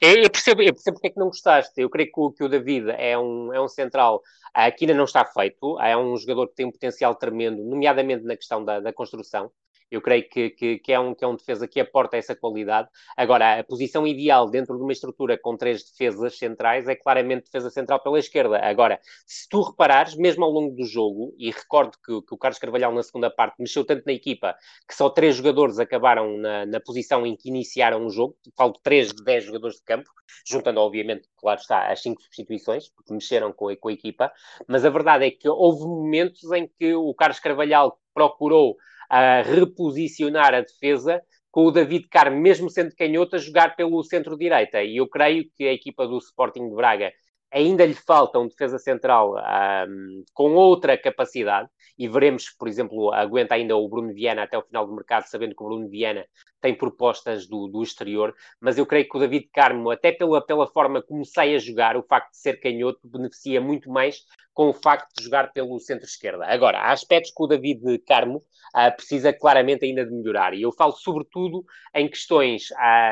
Eu 0.00 0.30
percebo, 0.30 0.62
eu 0.62 0.72
percebo 0.72 0.96
porque 0.96 1.08
é 1.08 1.10
que 1.10 1.18
não 1.18 1.26
gostaste. 1.26 1.72
Eu 1.76 1.90
creio 1.90 2.10
que 2.10 2.20
o, 2.20 2.32
que 2.32 2.44
o 2.44 2.48
David 2.48 2.90
é 2.90 3.18
um, 3.18 3.52
é 3.52 3.60
um 3.60 3.68
central 3.68 4.22
uh, 4.56 4.76
que 4.76 4.84
ainda 4.84 4.94
não 4.94 5.04
está 5.04 5.24
feito. 5.24 5.78
É 5.80 5.96
um 5.96 6.16
jogador 6.16 6.48
que 6.48 6.54
tem 6.54 6.66
um 6.66 6.72
potencial 6.72 7.14
tremendo, 7.14 7.62
nomeadamente 7.62 8.24
na 8.24 8.36
questão 8.36 8.64
da, 8.64 8.80
da 8.80 8.92
construção. 8.92 9.50
Eu 9.90 10.00
creio 10.00 10.28
que, 10.28 10.50
que, 10.50 10.78
que, 10.78 10.92
é 10.92 10.98
um, 10.98 11.14
que 11.14 11.24
é 11.24 11.28
um 11.28 11.36
defesa 11.36 11.68
que 11.68 11.80
aporta 11.80 12.16
essa 12.16 12.34
qualidade. 12.34 12.88
Agora, 13.16 13.60
a 13.60 13.64
posição 13.64 14.06
ideal 14.06 14.48
dentro 14.48 14.76
de 14.76 14.82
uma 14.82 14.92
estrutura 14.92 15.38
com 15.38 15.56
três 15.56 15.84
defesas 15.84 16.36
centrais 16.36 16.88
é 16.88 16.94
claramente 16.94 17.44
defesa 17.44 17.70
central 17.70 18.00
pela 18.00 18.18
esquerda. 18.18 18.58
Agora, 18.58 18.98
se 19.26 19.48
tu 19.48 19.62
reparares, 19.62 20.16
mesmo 20.16 20.44
ao 20.44 20.50
longo 20.50 20.74
do 20.74 20.84
jogo, 20.84 21.34
e 21.38 21.50
recordo 21.50 21.96
que, 22.04 22.22
que 22.22 22.34
o 22.34 22.38
Carlos 22.38 22.58
Carvalhal 22.58 22.92
na 22.92 23.02
segunda 23.02 23.30
parte 23.30 23.56
mexeu 23.58 23.84
tanto 23.84 24.04
na 24.06 24.12
equipa 24.12 24.56
que 24.88 24.94
só 24.94 25.08
três 25.10 25.36
jogadores 25.36 25.78
acabaram 25.78 26.36
na, 26.38 26.66
na 26.66 26.80
posição 26.80 27.26
em 27.26 27.36
que 27.36 27.48
iniciaram 27.48 28.04
o 28.06 28.10
jogo, 28.10 28.36
falo 28.56 28.72
de 28.72 28.82
três 28.82 29.12
de 29.12 29.22
dez 29.22 29.44
jogadores 29.44 29.76
de 29.76 29.84
campo, 29.84 30.10
juntando 30.46 30.80
obviamente, 30.80 31.28
claro 31.36 31.60
está, 31.60 31.90
as 31.90 32.02
cinco 32.02 32.22
substituições, 32.22 32.88
porque 32.88 33.12
mexeram 33.12 33.52
com 33.52 33.68
a, 33.68 33.76
com 33.76 33.88
a 33.88 33.92
equipa, 33.92 34.32
mas 34.66 34.84
a 34.84 34.90
verdade 34.90 35.26
é 35.26 35.30
que 35.30 35.48
houve 35.48 35.84
momentos 35.84 36.50
em 36.52 36.68
que 36.78 36.94
o 36.94 37.14
Carlos 37.14 37.40
Carvalhal 37.40 37.98
procurou 38.12 38.76
a 39.14 39.42
reposicionar 39.42 40.52
a 40.54 40.60
defesa 40.60 41.22
com 41.48 41.66
o 41.66 41.70
David 41.70 42.08
Carmo, 42.08 42.36
mesmo 42.36 42.68
sendo 42.68 42.96
canhoto, 42.96 43.36
a 43.36 43.38
jogar 43.38 43.76
pelo 43.76 44.02
centro-direita. 44.02 44.82
E 44.82 44.96
eu 44.96 45.08
creio 45.08 45.48
que 45.54 45.68
a 45.68 45.72
equipa 45.72 46.04
do 46.04 46.18
Sporting 46.18 46.68
de 46.68 46.74
Braga 46.74 47.12
ainda 47.52 47.86
lhe 47.86 47.94
falta 47.94 48.40
um 48.40 48.48
defesa 48.48 48.76
central 48.76 49.36
um, 49.36 50.24
com 50.32 50.54
outra 50.54 50.98
capacidade, 50.98 51.68
e 51.96 52.08
veremos, 52.08 52.50
por 52.58 52.66
exemplo, 52.66 53.12
aguenta 53.12 53.54
ainda 53.54 53.76
o 53.76 53.88
Bruno 53.88 54.12
Viana 54.12 54.42
até 54.42 54.58
o 54.58 54.62
final 54.62 54.84
do 54.84 54.96
mercado, 54.96 55.26
sabendo 55.28 55.54
que 55.54 55.62
o 55.62 55.66
Bruno 55.66 55.88
Viana 55.88 56.26
tem 56.64 56.74
propostas 56.74 57.46
do, 57.46 57.68
do 57.68 57.82
exterior, 57.82 58.34
mas 58.58 58.78
eu 58.78 58.86
creio 58.86 59.06
que 59.06 59.14
o 59.14 59.20
David 59.20 59.50
Carmo, 59.52 59.90
até 59.90 60.10
pela, 60.10 60.40
pela 60.40 60.66
forma 60.66 61.02
como 61.02 61.22
sai 61.22 61.54
a 61.54 61.58
jogar, 61.58 61.94
o 61.94 62.02
facto 62.02 62.30
de 62.30 62.38
ser 62.38 62.58
canhoto, 62.58 63.06
beneficia 63.06 63.60
muito 63.60 63.90
mais 63.90 64.22
com 64.54 64.70
o 64.70 64.72
facto 64.72 65.12
de 65.14 65.24
jogar 65.24 65.52
pelo 65.52 65.78
centro-esquerda. 65.78 66.46
Agora, 66.46 66.78
há 66.78 66.92
aspectos 66.92 67.34
que 67.36 67.42
o 67.42 67.46
David 67.46 67.98
Carmo 68.06 68.38
uh, 68.38 68.96
precisa 68.96 69.30
claramente 69.30 69.84
ainda 69.84 70.06
de 70.06 70.10
melhorar, 70.10 70.54
e 70.54 70.62
eu 70.62 70.72
falo 70.72 70.92
sobretudo 70.92 71.66
em 71.94 72.08
questões 72.08 72.68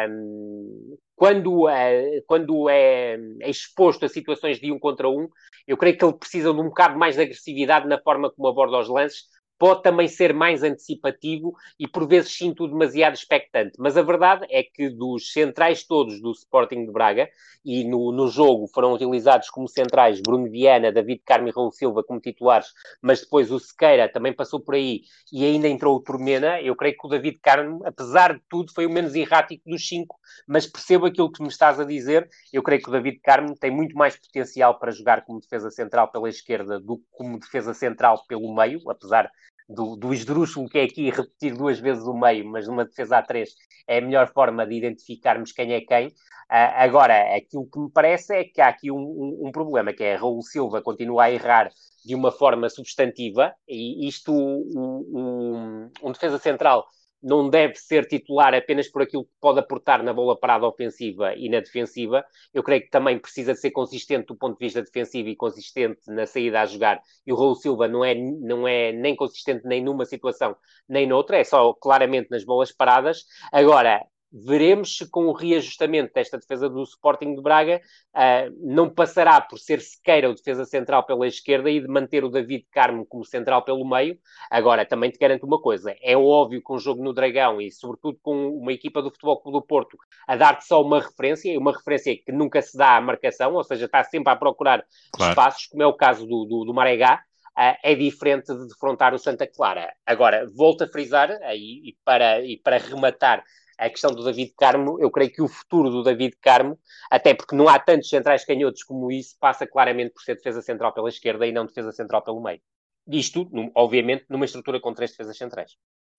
um, 0.08 0.96
quando, 1.14 1.68
é, 1.68 2.22
quando 2.26 2.70
é, 2.70 3.18
é, 3.42 3.50
exposto 3.50 4.06
a 4.06 4.08
situações 4.08 4.58
de 4.58 4.72
um 4.72 4.78
contra 4.78 5.10
um, 5.10 5.28
eu 5.66 5.76
creio 5.76 5.98
que 5.98 6.02
ele 6.02 6.14
precisa 6.14 6.54
de 6.54 6.58
um 6.58 6.64
bocado 6.64 6.98
mais 6.98 7.16
de 7.16 7.20
agressividade 7.20 7.86
na 7.86 8.00
forma 8.00 8.30
como 8.30 8.48
aborda 8.48 8.78
os 8.78 8.88
lances, 8.88 9.24
pode 9.62 9.81
também 9.81 10.09
ser 10.09 10.35
mais 10.35 10.64
antecipativo 10.64 11.55
e 11.79 11.87
por 11.87 12.09
vezes 12.09 12.37
sinto 12.37 12.66
demasiado 12.66 13.14
expectante. 13.14 13.75
Mas 13.79 13.96
a 13.96 14.03
verdade 14.03 14.44
é 14.51 14.64
que 14.64 14.90
dos 14.90 15.33
centrais 15.33 15.85
todos 15.85 16.20
do 16.20 16.33
Sporting 16.33 16.85
de 16.85 16.90
Braga, 16.90 17.29
e 17.64 17.85
no, 17.85 18.12
no 18.12 18.29
jogo 18.29 18.66
foram 18.66 18.92
utilizados 18.92 19.48
como 19.48 19.68
centrais 19.68 20.20
Bruno 20.20 20.51
Viana, 20.51 20.90
David 20.90 21.22
Carmo 21.25 21.48
e 21.48 21.53
Raul 21.53 21.70
Silva 21.70 22.03
como 22.03 22.20
titulares, 22.20 22.68
mas 23.01 23.20
depois 23.20 23.51
o 23.51 23.59
Sequeira 23.59 24.09
também 24.09 24.33
passou 24.33 24.61
por 24.61 24.75
aí 24.75 25.03
e 25.33 25.44
ainda 25.44 25.68
entrou 25.68 25.96
o 25.96 26.01
Turmena, 26.01 26.61
eu 26.61 26.75
creio 26.75 26.96
que 26.96 27.07
o 27.07 27.11
David 27.11 27.38
Carmo, 27.40 27.81
apesar 27.85 28.35
de 28.35 28.42
tudo, 28.48 28.72
foi 28.72 28.87
o 28.87 28.90
menos 28.90 29.14
errático 29.14 29.62
dos 29.68 29.87
cinco, 29.87 30.18
mas 30.46 30.66
percebo 30.66 31.07
aquilo 31.07 31.31
que 31.31 31.42
me 31.42 31.48
estás 31.48 31.79
a 31.79 31.85
dizer, 31.85 32.29
eu 32.53 32.62
creio 32.62 32.83
que 32.83 32.88
o 32.88 32.92
David 32.92 33.20
Carmo 33.20 33.57
tem 33.57 33.70
muito 33.70 33.96
mais 33.96 34.16
potencial 34.16 34.79
para 34.79 34.90
jogar 34.90 35.25
como 35.25 35.40
defesa 35.40 35.70
central 35.70 36.11
pela 36.11 36.29
esquerda 36.29 36.81
do 36.81 36.98
que 36.98 37.05
como 37.12 37.38
defesa 37.38 37.72
central 37.72 38.25
pelo 38.27 38.53
meio, 38.55 38.81
apesar 38.90 39.31
do, 39.72 39.96
do 39.96 40.12
esdrúxulo 40.12 40.68
que 40.68 40.78
é 40.78 40.85
aqui 40.85 41.11
repetir 41.11 41.56
duas 41.56 41.78
vezes 41.78 42.04
o 42.04 42.14
meio, 42.14 42.46
mas 42.46 42.66
numa 42.66 42.85
defesa 42.85 43.18
a 43.18 43.22
três 43.22 43.50
é 43.87 43.98
a 43.98 44.00
melhor 44.00 44.32
forma 44.32 44.66
de 44.66 44.74
identificarmos 44.74 45.52
quem 45.52 45.72
é 45.72 45.80
quem. 45.80 46.08
Uh, 46.08 46.72
agora, 46.76 47.37
aquilo 47.37 47.68
que 47.70 47.78
me 47.78 47.90
parece 47.90 48.35
é 48.35 48.44
que 48.44 48.61
há 48.61 48.68
aqui 48.68 48.90
um, 48.90 48.98
um, 48.98 49.48
um, 49.48 49.52
problema, 49.52 49.92
que 49.92 50.04
é 50.04 50.14
Raul 50.14 50.42
Silva 50.42 50.82
continua 50.82 51.24
a 51.24 51.30
errar 51.30 51.70
de 52.04 52.14
uma 52.14 52.30
forma 52.30 52.68
substantiva, 52.68 53.54
e 53.66 54.06
isto, 54.06 54.32
um, 54.35 55.90
um 56.02 56.12
defesa 56.12 56.38
central 56.38 56.85
não 57.22 57.48
deve 57.48 57.76
ser 57.76 58.06
titular 58.06 58.54
apenas 58.54 58.88
por 58.88 59.02
aquilo 59.02 59.24
que 59.24 59.30
pode 59.40 59.61
aportar 59.61 60.02
na 60.02 60.12
bola 60.12 60.38
parada 60.38 60.66
ofensiva 60.66 61.35
e 61.35 61.48
na 61.48 61.61
defensiva. 61.61 62.24
Eu 62.52 62.62
creio 62.62 62.82
que 62.82 62.90
também 62.90 63.18
precisa 63.18 63.52
de 63.52 63.61
ser 63.61 63.70
consistente 63.70 64.26
do 64.26 64.37
ponto 64.37 64.58
de 64.58 64.64
vista 64.64 64.82
defensivo 64.82 65.28
e 65.28 65.37
consistente 65.37 66.00
na 66.08 66.26
saída 66.26 66.61
a 66.61 66.66
jogar. 66.66 67.00
E 67.26 67.32
o 67.32 67.37
Raul 67.37 67.54
Silva 67.54 67.87
não 67.87 68.04
é, 68.04 68.14
não 68.14 68.66
é 68.66 68.92
nem 68.92 69.14
consistente 69.14 69.66
nem 69.66 69.82
numa 69.82 70.04
situação 70.04 70.56
nem 70.88 71.06
noutra, 71.06 71.38
é 71.38 71.44
só 71.44 71.72
claramente 71.74 72.30
nas 72.30 72.44
bolas 72.44 72.72
paradas. 72.72 73.24
Agora, 73.52 74.04
veremos 74.33 74.97
se 74.97 75.09
com 75.09 75.27
o 75.27 75.33
reajustamento 75.33 76.14
desta 76.14 76.38
defesa 76.38 76.68
do 76.68 76.83
Sporting 76.83 77.35
de 77.35 77.42
Braga 77.42 77.81
uh, 78.14 78.55
não 78.59 78.88
passará 78.88 79.40
por 79.40 79.59
ser 79.59 79.81
sequeira 79.81 80.31
o 80.31 80.35
defesa 80.35 80.64
central 80.64 81.05
pela 81.05 81.27
esquerda 81.27 81.71
e 81.71 81.81
de 81.81 81.87
manter 81.87 82.25
o 82.25 82.31
David 82.31 82.66
Carmo 82.71 83.05
como 83.05 83.25
central 83.25 83.62
pelo 83.62 83.88
meio. 83.88 84.18
Agora, 84.51 84.87
também 84.87 85.11
te 85.11 85.18
garanto 85.18 85.45
uma 85.45 85.61
coisa, 85.61 85.95
é 86.01 86.16
óbvio 86.16 86.62
que 86.64 86.73
um 86.73 86.79
jogo 86.79 87.03
no 87.03 87.12
Dragão 87.12 87.61
e 87.61 87.71
sobretudo 87.71 88.18
com 88.23 88.49
uma 88.49 88.73
equipa 88.73 89.03
do 89.03 89.11
Futebol 89.11 89.40
Clube 89.40 89.59
do 89.59 89.66
Porto 89.66 89.99
a 90.27 90.37
dar-te 90.37 90.64
só 90.66 90.81
uma 90.81 91.01
referência, 91.01 91.53
e 91.53 91.59
uma 91.59 91.73
referência 91.73 92.16
que 92.16 92.33
nunca 92.33 92.62
se 92.62 92.77
dá 92.77 92.97
à 92.97 93.01
marcação, 93.01 93.55
ou 93.55 93.64
seja, 93.64 93.85
está 93.85 94.03
sempre 94.05 94.33
a 94.33 94.37
procurar 94.37 94.85
claro. 95.12 95.33
espaços, 95.33 95.66
como 95.66 95.83
é 95.83 95.87
o 95.87 95.92
caso 95.92 96.27
do, 96.27 96.45
do, 96.45 96.64
do 96.64 96.75
Maregá, 96.75 97.23
Uh, 97.53 97.77
é 97.83 97.95
diferente 97.95 98.47
de 98.47 98.66
defrontar 98.66 99.12
o 99.12 99.18
Santa 99.18 99.47
Clara. 99.47 99.92
Agora, 100.07 100.47
volto 100.57 100.85
a 100.85 100.88
frisar, 100.88 101.31
uh, 101.31 101.55
e, 101.55 101.95
para, 102.03 102.42
e 102.42 102.57
para 102.57 102.79
rematar 102.79 103.45
a 103.78 103.88
questão 103.88 104.12
do 104.12 104.24
David 104.24 104.52
Carmo, 104.56 104.98
eu 105.00 105.11
creio 105.11 105.32
que 105.32 105.42
o 105.42 105.48
futuro 105.48 105.90
do 105.90 106.02
David 106.02 106.37
Carmo, 106.40 106.78
até 107.11 107.35
porque 107.35 107.56
não 107.56 107.68
há 107.68 107.78
tantos 107.78 108.08
centrais 108.08 108.44
canhotos 108.44 108.82
como 108.82 109.11
isso, 109.11 109.37
passa 109.40 109.66
claramente 109.66 110.12
por 110.12 110.22
ser 110.22 110.37
defesa 110.37 110.62
central 110.62 110.92
pela 110.92 111.08
esquerda 111.08 111.46
e 111.46 111.52
não 111.52 111.66
defesa 111.66 111.92
central 111.92 112.22
pelo 112.22 112.42
meio. 112.42 112.61
Isto, 113.08 113.50
obviamente, 113.74 114.24
numa 114.28 114.44
estrutura 114.44 114.80
com 114.80 114.94
três 114.94 115.11
defesas 115.11 115.37
centrais. 115.37 115.72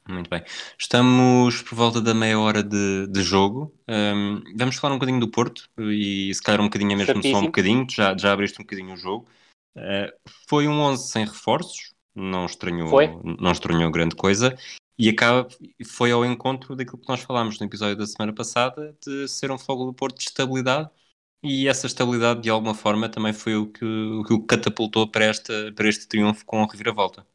Muito 0.07 0.29
bem. 0.29 0.43
Estamos 0.77 1.61
por 1.61 1.75
volta 1.75 2.01
da 2.01 2.13
meia 2.13 2.37
hora 2.37 2.61
de, 2.61 3.07
de 3.07 3.21
jogo. 3.21 3.73
Um, 3.87 4.43
vamos 4.57 4.75
falar 4.75 4.93
um 4.93 4.97
bocadinho 4.97 5.21
do 5.21 5.29
Porto 5.29 5.69
e 5.79 6.33
se 6.33 6.41
calhar 6.41 6.59
um 6.59 6.65
bocadinho 6.65 6.97
mesmo 6.97 7.05
Certíssimo. 7.05 7.35
só 7.35 7.41
um 7.41 7.45
bocadinho, 7.45 7.87
já, 7.89 8.17
já 8.17 8.33
abriste 8.33 8.59
um 8.59 8.65
bocadinho 8.65 8.93
o 8.93 8.97
jogo. 8.97 9.25
Uh, 9.77 10.11
foi 10.49 10.67
um 10.67 10.81
11 10.81 11.09
sem 11.09 11.25
reforços, 11.25 11.93
não 12.13 12.45
estranhou, 12.45 12.91
não 13.39 13.51
estranhou 13.51 13.89
grande 13.89 14.15
coisa 14.15 14.57
e 14.97 15.09
acaba, 15.09 15.47
foi 15.85 16.11
ao 16.11 16.25
encontro 16.25 16.75
daquilo 16.75 16.99
que 16.99 17.09
nós 17.09 17.21
falámos 17.21 17.59
no 17.59 17.65
episódio 17.65 17.95
da 17.95 18.05
semana 18.05 18.33
passada 18.33 18.95
de 19.05 19.27
ser 19.27 19.51
um 19.51 19.57
fogo 19.57 19.85
do 19.85 19.93
Porto 19.93 20.17
de 20.17 20.23
estabilidade 20.23 20.89
e 21.41 21.67
essa 21.67 21.87
estabilidade 21.87 22.41
de 22.41 22.49
alguma 22.49 22.73
forma 22.73 23.09
também 23.09 23.33
foi 23.33 23.55
o 23.55 23.67
que 23.67 23.83
o 23.83 24.23
que 24.23 24.47
catapultou 24.47 25.07
para, 25.09 25.25
esta, 25.25 25.71
para 25.75 25.89
este 25.89 26.07
triunfo 26.07 26.45
com 26.45 26.63
a 26.63 26.67
reviravolta. 26.67 27.25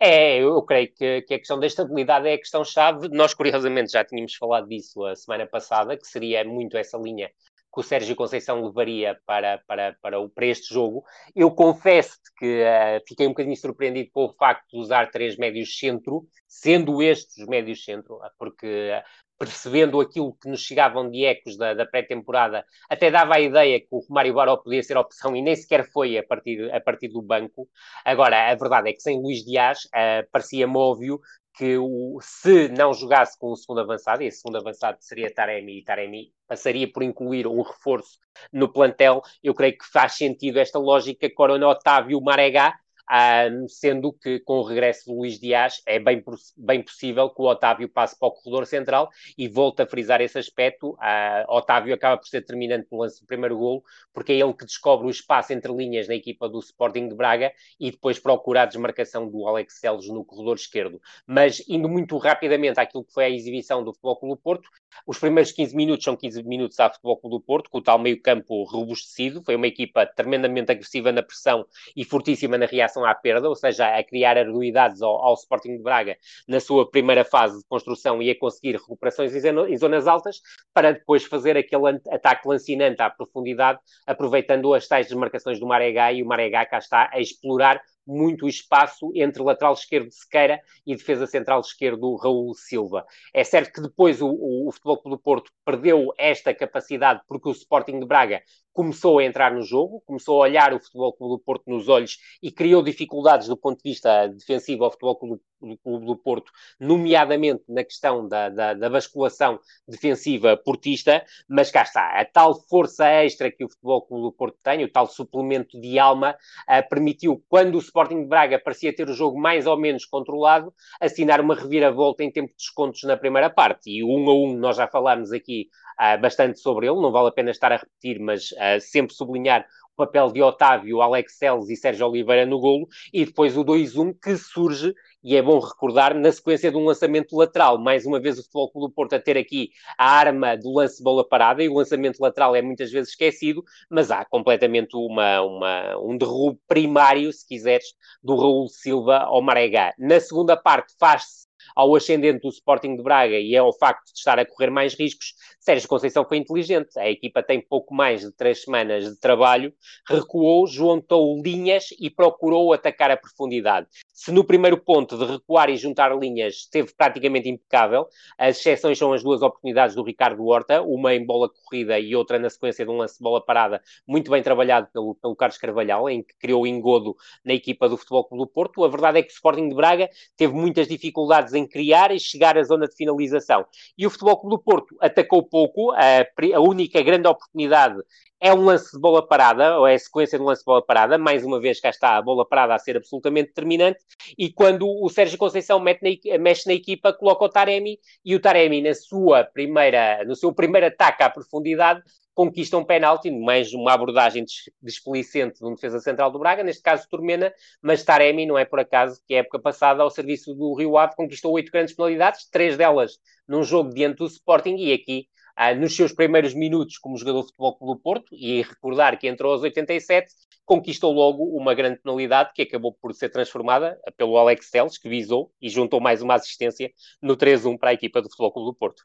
É, 0.00 0.38
eu 0.38 0.62
creio 0.62 0.92
que, 0.92 1.22
que, 1.22 1.34
a 1.34 1.38
questão 1.38 1.58
da 1.58 1.66
estabilidade 1.66 2.28
é 2.28 2.34
a 2.34 2.38
questão-chave. 2.38 3.08
Nós, 3.08 3.34
curiosamente, 3.34 3.92
já 3.92 4.04
tínhamos 4.04 4.34
falado 4.34 4.68
disso 4.68 5.04
a 5.04 5.16
semana 5.16 5.44
passada, 5.44 5.96
que 5.96 6.06
seria 6.06 6.44
muito 6.44 6.76
essa 6.76 6.96
linha 6.96 7.30
que 7.72 7.80
o 7.80 7.82
Sérgio 7.82 8.16
Conceição 8.16 8.64
levaria 8.64 9.18
para, 9.26 9.58
para, 9.66 9.96
para, 10.00 10.28
para 10.28 10.46
este 10.46 10.72
jogo. 10.72 11.04
Eu 11.34 11.50
confesso 11.50 12.18
que 12.36 12.62
uh, 12.62 13.02
fiquei 13.06 13.26
um 13.26 13.30
bocadinho 13.30 13.56
surpreendido 13.56 14.10
com 14.12 14.24
o 14.24 14.34
facto 14.34 14.66
de 14.70 14.78
usar 14.78 15.10
três 15.10 15.36
médios 15.36 15.78
centro, 15.78 16.26
sendo 16.46 17.02
estes 17.02 17.38
os 17.38 17.46
médios 17.46 17.84
centro, 17.84 18.18
porque 18.38 18.92
percebendo 19.38 20.00
aquilo 20.00 20.34
que 20.34 20.48
nos 20.48 20.60
chegavam 20.60 21.08
de 21.08 21.24
ecos 21.24 21.56
da, 21.56 21.72
da 21.72 21.86
pré-temporada, 21.86 22.64
até 22.90 23.10
dava 23.10 23.36
a 23.36 23.40
ideia 23.40 23.78
que 23.78 23.86
o 23.90 24.00
Romário 24.00 24.34
Baró 24.34 24.56
podia 24.56 24.82
ser 24.82 24.96
opção 24.96 25.36
e 25.36 25.40
nem 25.40 25.54
sequer 25.54 25.88
foi 25.92 26.18
a 26.18 26.24
partir, 26.24 26.74
a 26.74 26.80
partir 26.80 27.08
do 27.08 27.22
banco. 27.22 27.68
Agora, 28.04 28.50
a 28.50 28.54
verdade 28.56 28.90
é 28.90 28.92
que 28.92 29.00
sem 29.00 29.20
Luís 29.22 29.44
Dias, 29.44 29.84
uh, 29.84 30.28
parecia-me 30.32 30.76
óbvio 30.76 31.20
que 31.58 31.76
o, 31.76 32.20
se 32.22 32.68
não 32.68 32.94
jogasse 32.94 33.36
com 33.36 33.50
o 33.50 33.56
segundo 33.56 33.80
avançado, 33.80 34.22
e 34.22 34.26
esse 34.26 34.38
segundo 34.38 34.58
avançado 34.58 34.98
seria 35.00 35.34
Taremi, 35.34 35.80
e 35.80 35.82
Taremi 35.84 36.32
passaria 36.46 36.90
por 36.90 37.02
incluir 37.02 37.48
um 37.48 37.62
reforço 37.62 38.20
no 38.52 38.72
plantel, 38.72 39.20
eu 39.42 39.52
creio 39.52 39.76
que 39.76 39.84
faz 39.84 40.12
sentido 40.12 40.60
esta 40.60 40.78
lógica 40.78 41.28
Corona 41.28 41.66
Otávio 41.66 42.20
Maregá, 42.20 42.78
um, 43.10 43.68
sendo 43.68 44.12
que 44.12 44.40
com 44.40 44.58
o 44.58 44.62
regresso 44.62 45.06
do 45.06 45.16
Luís 45.16 45.38
Dias 45.38 45.82
é 45.86 45.98
bem, 45.98 46.22
bem 46.56 46.82
possível 46.82 47.30
que 47.30 47.40
o 47.40 47.46
Otávio 47.46 47.88
passe 47.88 48.18
para 48.18 48.28
o 48.28 48.32
corredor 48.32 48.66
central 48.66 49.08
e 49.36 49.48
volte 49.48 49.82
a 49.82 49.86
frisar 49.86 50.20
esse 50.20 50.38
aspecto. 50.38 50.90
Uh, 50.92 51.44
Otávio 51.48 51.94
acaba 51.94 52.18
por 52.18 52.26
ser 52.26 52.40
determinante 52.40 52.86
no 52.90 52.98
lance 52.98 53.20
do 53.20 53.26
primeiro 53.26 53.56
golo, 53.56 53.82
porque 54.12 54.32
é 54.32 54.36
ele 54.36 54.52
que 54.52 54.64
descobre 54.64 55.06
o 55.06 55.10
espaço 55.10 55.52
entre 55.52 55.72
linhas 55.72 56.06
na 56.06 56.14
equipa 56.14 56.48
do 56.48 56.58
Sporting 56.58 57.08
de 57.08 57.14
Braga 57.14 57.52
e 57.80 57.90
depois 57.90 58.18
procura 58.18 58.62
a 58.62 58.66
desmarcação 58.66 59.28
do 59.28 59.46
Alex 59.46 59.80
Celes 59.80 60.08
no 60.08 60.24
corredor 60.24 60.56
esquerdo. 60.56 61.00
Mas 61.26 61.62
indo 61.68 61.88
muito 61.88 62.16
rapidamente 62.18 62.78
àquilo 62.78 63.04
que 63.04 63.12
foi 63.12 63.24
a 63.24 63.30
exibição 63.30 63.82
do 63.82 63.92
Futebol 63.92 64.16
Clube 64.16 64.42
Porto, 64.42 64.68
os 65.06 65.18
primeiros 65.18 65.52
15 65.52 65.74
minutos 65.74 66.04
são 66.04 66.16
15 66.16 66.42
minutos 66.42 66.78
à 66.80 66.90
Futebol 66.90 67.18
Clube 67.18 67.36
do 67.36 67.40
Porto, 67.40 67.70
com 67.70 67.78
o 67.78 67.82
tal 67.82 67.98
meio-campo 67.98 68.64
robustecido. 68.64 69.42
Foi 69.44 69.56
uma 69.56 69.66
equipa 69.66 70.06
tremendamente 70.06 70.70
agressiva 70.70 71.12
na 71.12 71.22
pressão 71.22 71.66
e 71.96 72.04
fortíssima 72.04 72.58
na 72.58 72.66
reação 72.66 73.04
à 73.04 73.14
perda, 73.14 73.48
ou 73.48 73.54
seja, 73.54 73.96
a 73.96 74.02
criar 74.02 74.36
arguidades 74.36 75.02
ao, 75.02 75.16
ao 75.24 75.34
Sporting 75.34 75.76
de 75.76 75.82
Braga 75.82 76.16
na 76.46 76.60
sua 76.60 76.90
primeira 76.90 77.24
fase 77.24 77.58
de 77.58 77.64
construção 77.68 78.22
e 78.22 78.30
a 78.30 78.38
conseguir 78.38 78.72
recuperações 78.72 79.34
em 79.34 79.76
zonas 79.76 80.06
altas, 80.06 80.40
para 80.72 80.92
depois 80.92 81.24
fazer 81.24 81.56
aquele 81.56 82.00
ataque 82.10 82.46
lancinante 82.48 83.00
à 83.02 83.10
profundidade, 83.10 83.78
aproveitando 84.06 84.74
as 84.74 84.86
tais 84.86 85.08
desmarcações 85.08 85.58
do 85.58 85.66
Maregá 85.66 86.12
e 86.12 86.22
o 86.22 86.26
Maregá 86.26 86.66
cá 86.66 86.78
está 86.78 87.10
a 87.12 87.20
explorar 87.20 87.80
muito 88.08 88.48
espaço 88.48 89.12
entre 89.14 89.42
lateral 89.42 89.74
esquerdo 89.74 90.10
Sequeira 90.10 90.60
e 90.86 90.96
defesa 90.96 91.26
central 91.26 91.60
esquerdo 91.60 92.16
Raul 92.16 92.54
Silva. 92.54 93.06
É 93.34 93.44
certo 93.44 93.72
que 93.72 93.82
depois 93.82 94.22
o, 94.22 94.28
o, 94.28 94.68
o 94.68 94.72
Futebol 94.72 95.02
Clube 95.02 95.16
do 95.16 95.22
Porto 95.22 95.52
perdeu 95.64 96.12
esta 96.16 96.54
capacidade 96.54 97.20
porque 97.28 97.48
o 97.48 97.52
Sporting 97.52 98.00
de 98.00 98.06
Braga 98.06 98.42
começou 98.72 99.18
a 99.18 99.24
entrar 99.24 99.52
no 99.52 99.62
jogo, 99.62 100.02
começou 100.06 100.36
a 100.36 100.44
olhar 100.44 100.72
o 100.72 100.80
Futebol 100.80 101.12
Clube 101.12 101.34
do 101.34 101.38
Porto 101.40 101.64
nos 101.66 101.88
olhos 101.88 102.18
e 102.42 102.50
criou 102.50 102.82
dificuldades 102.82 103.48
do 103.48 103.56
ponto 103.56 103.82
de 103.82 103.90
vista 103.90 104.28
defensivo 104.28 104.84
ao 104.84 104.90
Futebol 104.90 105.16
Clube 105.16 106.06
do 106.06 106.16
Porto, 106.16 106.52
nomeadamente 106.78 107.64
na 107.68 107.82
questão 107.82 108.28
da, 108.28 108.48
da, 108.48 108.74
da, 108.74 108.88
basculação 108.88 109.58
defensiva 109.86 110.56
portista, 110.56 111.24
mas 111.48 111.70
cá 111.70 111.82
está, 111.82 112.20
a 112.20 112.24
tal 112.24 112.54
força 112.68 113.06
extra 113.08 113.50
que 113.50 113.64
o 113.64 113.68
Futebol 113.68 114.02
Clube 114.02 114.22
do 114.22 114.32
Porto 114.32 114.56
tem, 114.62 114.84
o 114.84 114.92
tal 114.92 115.06
suplemento 115.06 115.80
de 115.80 115.98
alma, 115.98 116.36
uh, 116.68 116.88
permitiu, 116.88 117.42
quando 117.48 117.74
o 117.74 117.78
Sporting 117.78 118.22
de 118.22 118.28
Braga 118.28 118.58
parecia 118.58 118.94
ter 118.94 119.08
o 119.08 119.14
jogo 119.14 119.38
mais 119.38 119.66
ou 119.66 119.76
menos 119.76 120.04
controlado, 120.04 120.72
assinar 121.00 121.40
uma 121.40 121.54
reviravolta 121.54 122.22
em 122.22 122.30
tempo 122.30 122.50
de 122.50 122.56
descontos 122.56 123.02
na 123.02 123.16
primeira 123.16 123.50
parte, 123.50 123.90
e 123.90 124.04
um 124.04 124.30
a 124.30 124.34
um 124.34 124.56
nós 124.56 124.76
já 124.76 124.86
falámos 124.86 125.32
aqui 125.32 125.68
uh, 126.00 126.20
bastante 126.20 126.60
sobre 126.60 126.86
ele, 126.86 127.00
não 127.00 127.10
vale 127.10 127.28
a 127.28 127.32
pena 127.32 127.50
estar 127.50 127.72
a 127.72 127.76
repetir, 127.76 128.18
mas 128.20 128.50
uh, 128.52 128.80
sempre 128.80 129.14
sublinhar 129.14 129.66
o 129.94 129.96
papel 129.96 130.30
de 130.30 130.40
Otávio, 130.40 131.02
Alex 131.02 131.36
Celes 131.36 131.68
e 131.68 131.76
Sérgio 131.76 132.06
Oliveira 132.06 132.46
no 132.46 132.60
golo, 132.60 132.86
e 133.12 133.24
depois 133.24 133.56
o 133.56 133.64
2-1 133.64 134.14
que 134.22 134.36
surge, 134.36 134.94
e 135.24 135.34
é 135.34 135.42
bom 135.42 135.58
recordar, 135.58 136.14
na 136.14 136.30
sequência 136.30 136.70
de 136.70 136.76
um 136.76 136.84
lançamento 136.84 137.36
lateral. 137.36 137.76
Mais 137.78 138.06
uma 138.06 138.20
vez 138.20 138.38
o 138.38 138.42
Futebol 138.42 138.70
Clube 138.70 138.86
do 138.92 138.94
Porto 138.94 139.14
a 139.14 139.20
ter 139.20 139.36
aqui 139.36 139.70
a 139.98 140.08
arma 140.08 140.56
do 140.56 140.72
lance 140.72 141.02
bola 141.02 141.26
parada, 141.28 141.64
e 141.64 141.68
o 141.68 141.74
lançamento 141.74 142.20
lateral 142.20 142.54
é 142.54 142.62
muitas 142.62 142.92
vezes 142.92 143.10
esquecido, 143.10 143.64
mas 143.90 144.12
há 144.12 144.24
completamente 144.24 144.96
uma, 144.96 145.40
uma, 145.42 145.98
um 145.98 146.16
derrubo 146.16 146.60
primário, 146.68 147.32
se 147.32 147.44
quiseres, 147.44 147.86
do 148.22 148.36
Raul 148.36 148.68
Silva 148.68 149.18
ao 149.18 149.42
Maregá. 149.42 149.92
Na 149.98 150.20
segunda 150.20 150.56
parte 150.56 150.94
faz-se 150.98 151.47
ao 151.74 151.94
ascendente 151.94 152.40
do 152.40 152.48
Sporting 152.48 152.96
de 152.96 153.02
Braga 153.02 153.38
e 153.38 153.54
é 153.54 153.62
o 153.62 153.72
facto 153.72 154.06
de 154.12 154.18
estar 154.18 154.38
a 154.38 154.46
correr 154.46 154.70
mais 154.70 154.94
riscos, 154.94 155.34
Sérgio 155.60 155.88
Conceição 155.88 156.24
foi 156.24 156.38
inteligente. 156.38 156.98
A 156.98 157.10
equipa 157.10 157.42
tem 157.42 157.60
pouco 157.60 157.94
mais 157.94 158.20
de 158.20 158.32
três 158.32 158.62
semanas 158.62 159.04
de 159.04 159.20
trabalho, 159.20 159.72
recuou, 160.08 160.66
juntou 160.66 161.40
linhas 161.42 161.86
e 162.00 162.08
procurou 162.08 162.72
atacar 162.72 163.10
a 163.10 163.16
profundidade. 163.16 163.86
Se 164.20 164.32
no 164.32 164.42
primeiro 164.42 164.76
ponto 164.76 165.16
de 165.16 165.24
recuar 165.24 165.70
e 165.70 165.76
juntar 165.76 166.12
linhas 166.18 166.54
esteve 166.54 166.92
praticamente 166.92 167.48
impecável, 167.48 168.08
as 168.36 168.58
exceções 168.58 168.98
são 168.98 169.12
as 169.12 169.22
duas 169.22 169.42
oportunidades 169.42 169.94
do 169.94 170.02
Ricardo 170.02 170.44
Horta, 170.44 170.82
uma 170.82 171.14
em 171.14 171.24
bola 171.24 171.48
corrida 171.48 172.00
e 172.00 172.16
outra 172.16 172.36
na 172.36 172.50
sequência 172.50 172.84
de 172.84 172.90
um 172.90 172.96
lance 172.96 173.16
de 173.16 173.22
bola 173.22 173.40
parada, 173.40 173.80
muito 174.04 174.28
bem 174.28 174.42
trabalhado 174.42 174.88
pelo, 174.92 175.14
pelo 175.14 175.36
Carlos 175.36 175.56
Carvalhal, 175.56 176.10
em 176.10 176.24
que 176.24 176.36
criou 176.36 176.66
engodo 176.66 177.14
na 177.44 177.52
equipa 177.52 177.88
do 177.88 177.96
Futebol 177.96 178.24
Clube 178.24 178.42
do 178.42 178.48
Porto. 178.48 178.84
A 178.84 178.88
verdade 178.88 179.20
é 179.20 179.22
que 179.22 179.30
o 179.30 179.34
Sporting 179.34 179.68
de 179.68 179.76
Braga 179.76 180.10
teve 180.36 180.52
muitas 180.52 180.88
dificuldades 180.88 181.54
em 181.54 181.64
criar 181.64 182.10
e 182.10 182.18
chegar 182.18 182.58
à 182.58 182.64
zona 182.64 182.88
de 182.88 182.96
finalização. 182.96 183.64
E 183.96 184.04
o 184.04 184.10
Futebol 184.10 184.40
Clube 184.40 184.56
do 184.56 184.60
Porto 184.60 184.96
atacou 185.00 185.44
pouco, 185.44 185.92
a, 185.92 186.26
a 186.56 186.60
única 186.60 187.00
grande 187.02 187.28
oportunidade 187.28 188.02
é 188.40 188.54
um 188.54 188.64
lance 188.64 188.92
de 188.92 189.00
bola 189.00 189.26
parada, 189.26 189.78
ou 189.78 189.86
é 189.86 189.94
a 189.94 189.98
sequência 189.98 190.38
de 190.38 190.44
um 190.44 190.46
lance 190.46 190.60
de 190.60 190.66
bola 190.66 190.84
parada, 190.84 191.18
mais 191.18 191.44
uma 191.44 191.60
vez 191.60 191.80
cá 191.80 191.90
está 191.90 192.16
a 192.16 192.22
bola 192.22 192.46
parada 192.46 192.74
a 192.74 192.78
ser 192.78 192.96
absolutamente 192.96 193.48
determinante, 193.48 193.98
e 194.36 194.52
quando 194.52 194.86
o 194.86 195.08
Sérgio 195.08 195.38
Conceição 195.38 195.78
na, 195.78 195.92
mexe 196.38 196.66
na 196.66 196.74
equipa, 196.74 197.12
coloca 197.12 197.44
o 197.44 197.48
Taremi, 197.48 197.98
e 198.24 198.34
o 198.34 198.40
Taremi 198.40 198.80
na 198.80 198.94
sua 198.94 199.44
primeira, 199.44 200.24
no 200.24 200.36
seu 200.36 200.52
primeiro 200.52 200.86
ataque 200.86 201.22
à 201.22 201.30
profundidade, 201.30 202.02
conquista 202.32 202.78
um 202.78 202.84
penalti, 202.84 203.32
mais 203.32 203.74
uma 203.74 203.92
abordagem 203.92 204.44
desplicente 204.80 205.58
de 205.58 205.66
um 205.66 205.74
defesa 205.74 205.98
central 205.98 206.30
do 206.30 206.38
Braga, 206.38 206.62
neste 206.62 206.82
caso 206.82 207.08
Turmena, 207.10 207.52
mas 207.82 208.04
Taremi 208.04 208.46
não 208.46 208.56
é 208.56 208.64
por 208.64 208.78
acaso 208.78 209.20
que 209.26 209.34
a 209.34 209.38
época 209.38 209.58
passada 209.58 210.04
ao 210.04 210.10
serviço 210.10 210.54
do 210.54 210.72
Rio 210.74 210.96
Ave 210.96 211.16
conquistou 211.16 211.52
oito 211.54 211.72
grandes 211.72 211.96
penalidades, 211.96 212.48
três 212.48 212.76
delas 212.76 213.18
num 213.48 213.64
jogo 213.64 213.92
diante 213.92 214.18
do 214.18 214.26
Sporting 214.26 214.76
e 214.76 214.92
aqui 214.92 215.26
ah, 215.60 215.74
nos 215.74 215.96
seus 215.96 216.12
primeiros 216.12 216.54
minutos 216.54 216.98
como 216.98 217.18
jogador 217.18 217.40
de 217.40 217.46
futebol 217.48 217.76
pelo 217.76 217.96
Porto 217.96 218.32
e 218.32 218.62
recordar 218.62 219.18
que 219.18 219.26
entrou 219.26 219.52
aos 219.52 219.62
87 219.62 220.32
conquistou 220.64 221.12
logo 221.12 221.42
uma 221.56 221.74
grande 221.74 221.98
penalidade 221.98 222.52
que 222.54 222.62
acabou 222.62 222.92
por 222.92 223.12
ser 223.12 223.30
transformada 223.30 223.98
pelo 224.16 224.38
Alex 224.38 224.70
Teles, 224.70 224.96
que 224.96 225.08
visou 225.08 225.50
e 225.60 225.68
juntou 225.68 226.00
mais 226.00 226.22
uma 226.22 226.34
assistência 226.34 226.92
no 227.20 227.36
3-1 227.36 227.76
para 227.76 227.90
a 227.90 227.92
equipa 227.92 228.22
do 228.22 228.28
Futebol 228.28 228.52
Clube 228.52 228.70
do 228.70 228.74
Porto. 228.74 229.02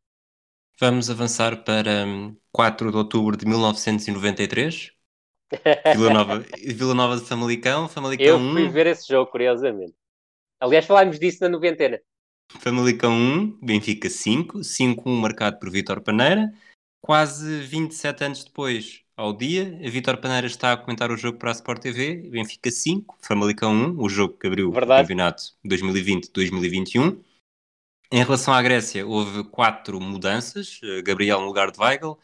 Vamos 0.79 1.09
avançar 1.09 1.63
para 1.63 2.05
4 2.51 2.87
hum, 2.87 2.91
de 2.91 2.97
outubro 2.97 3.35
de 3.35 3.47
1993. 3.47 4.91
Vila 5.95 6.13
Nova, 6.13 6.45
Vila 6.63 6.93
Nova 6.93 7.15
de 7.15 7.25
Famalicão, 7.25 7.87
Famalicão 7.89 8.25
Eu 8.25 8.39
fui 8.39 8.67
1. 8.67 8.69
ver 8.69 8.87
esse 8.87 9.07
jogo, 9.07 9.31
curiosamente. 9.31 9.95
Aliás, 10.59 10.85
falámos 10.85 11.17
disso 11.17 11.39
na 11.41 11.49
noventena. 11.49 11.99
Famalicão 12.59 13.13
1, 13.13 13.59
Benfica 13.61 14.09
5, 14.09 14.59
5-1 14.59 15.19
marcado 15.19 15.59
por 15.59 15.69
Vítor 15.69 16.01
Paneira. 16.01 16.53
Quase 17.01 17.61
27 17.63 18.23
anos 18.23 18.43
depois, 18.45 19.01
ao 19.17 19.33
dia, 19.35 19.77
a 19.85 19.89
Vítor 19.89 20.17
Paneira 20.17 20.47
está 20.47 20.71
a 20.71 20.77
comentar 20.77 21.11
o 21.11 21.17
jogo 21.17 21.37
para 21.37 21.49
a 21.49 21.53
Sport 21.53 21.81
TV. 21.81 22.29
Benfica 22.29 22.71
5, 22.71 23.17
Famalicão 23.21 23.73
1, 23.73 23.99
o 23.99 24.07
jogo 24.07 24.37
que 24.37 24.47
abriu 24.47 24.71
Verdade. 24.71 25.01
o 25.01 25.03
campeonato 25.03 25.43
2020-2021. 25.65 27.19
Em 28.11 28.23
relação 28.23 28.53
à 28.53 28.61
Grécia, 28.61 29.05
houve 29.05 29.43
quatro 29.45 29.99
mudanças: 29.99 30.79
Gabriel 31.03 31.41
no 31.41 31.47
lugar 31.47 31.71
de 31.71 31.79
Weigl, 31.79 32.17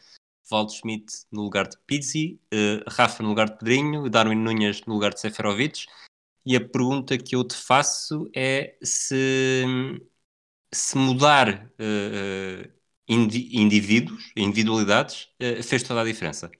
Valdo 0.48 0.72
Schmidt 0.72 1.12
no 1.30 1.42
lugar 1.42 1.68
de 1.68 1.76
Pizzi, 1.86 2.40
Rafa 2.88 3.22
no 3.22 3.28
lugar 3.28 3.50
de 3.50 3.58
Pedrinho, 3.58 4.08
Darwin 4.08 4.36
Nunes 4.36 4.82
no 4.86 4.94
lugar 4.94 5.12
de 5.12 5.20
Seferovic. 5.20 5.86
E 6.44 6.56
a 6.56 6.60
pergunta 6.60 7.18
que 7.18 7.36
eu 7.36 7.44
te 7.44 7.54
faço 7.56 8.30
é 8.34 8.76
se, 8.82 9.64
se 10.72 10.96
mudar 10.96 11.70
uh, 11.80 12.72
indivíduos, 13.08 14.32
individualidades, 14.36 15.28
uh, 15.42 15.62
fez 15.62 15.82
toda 15.82 16.00
a 16.02 16.04
diferença 16.04 16.50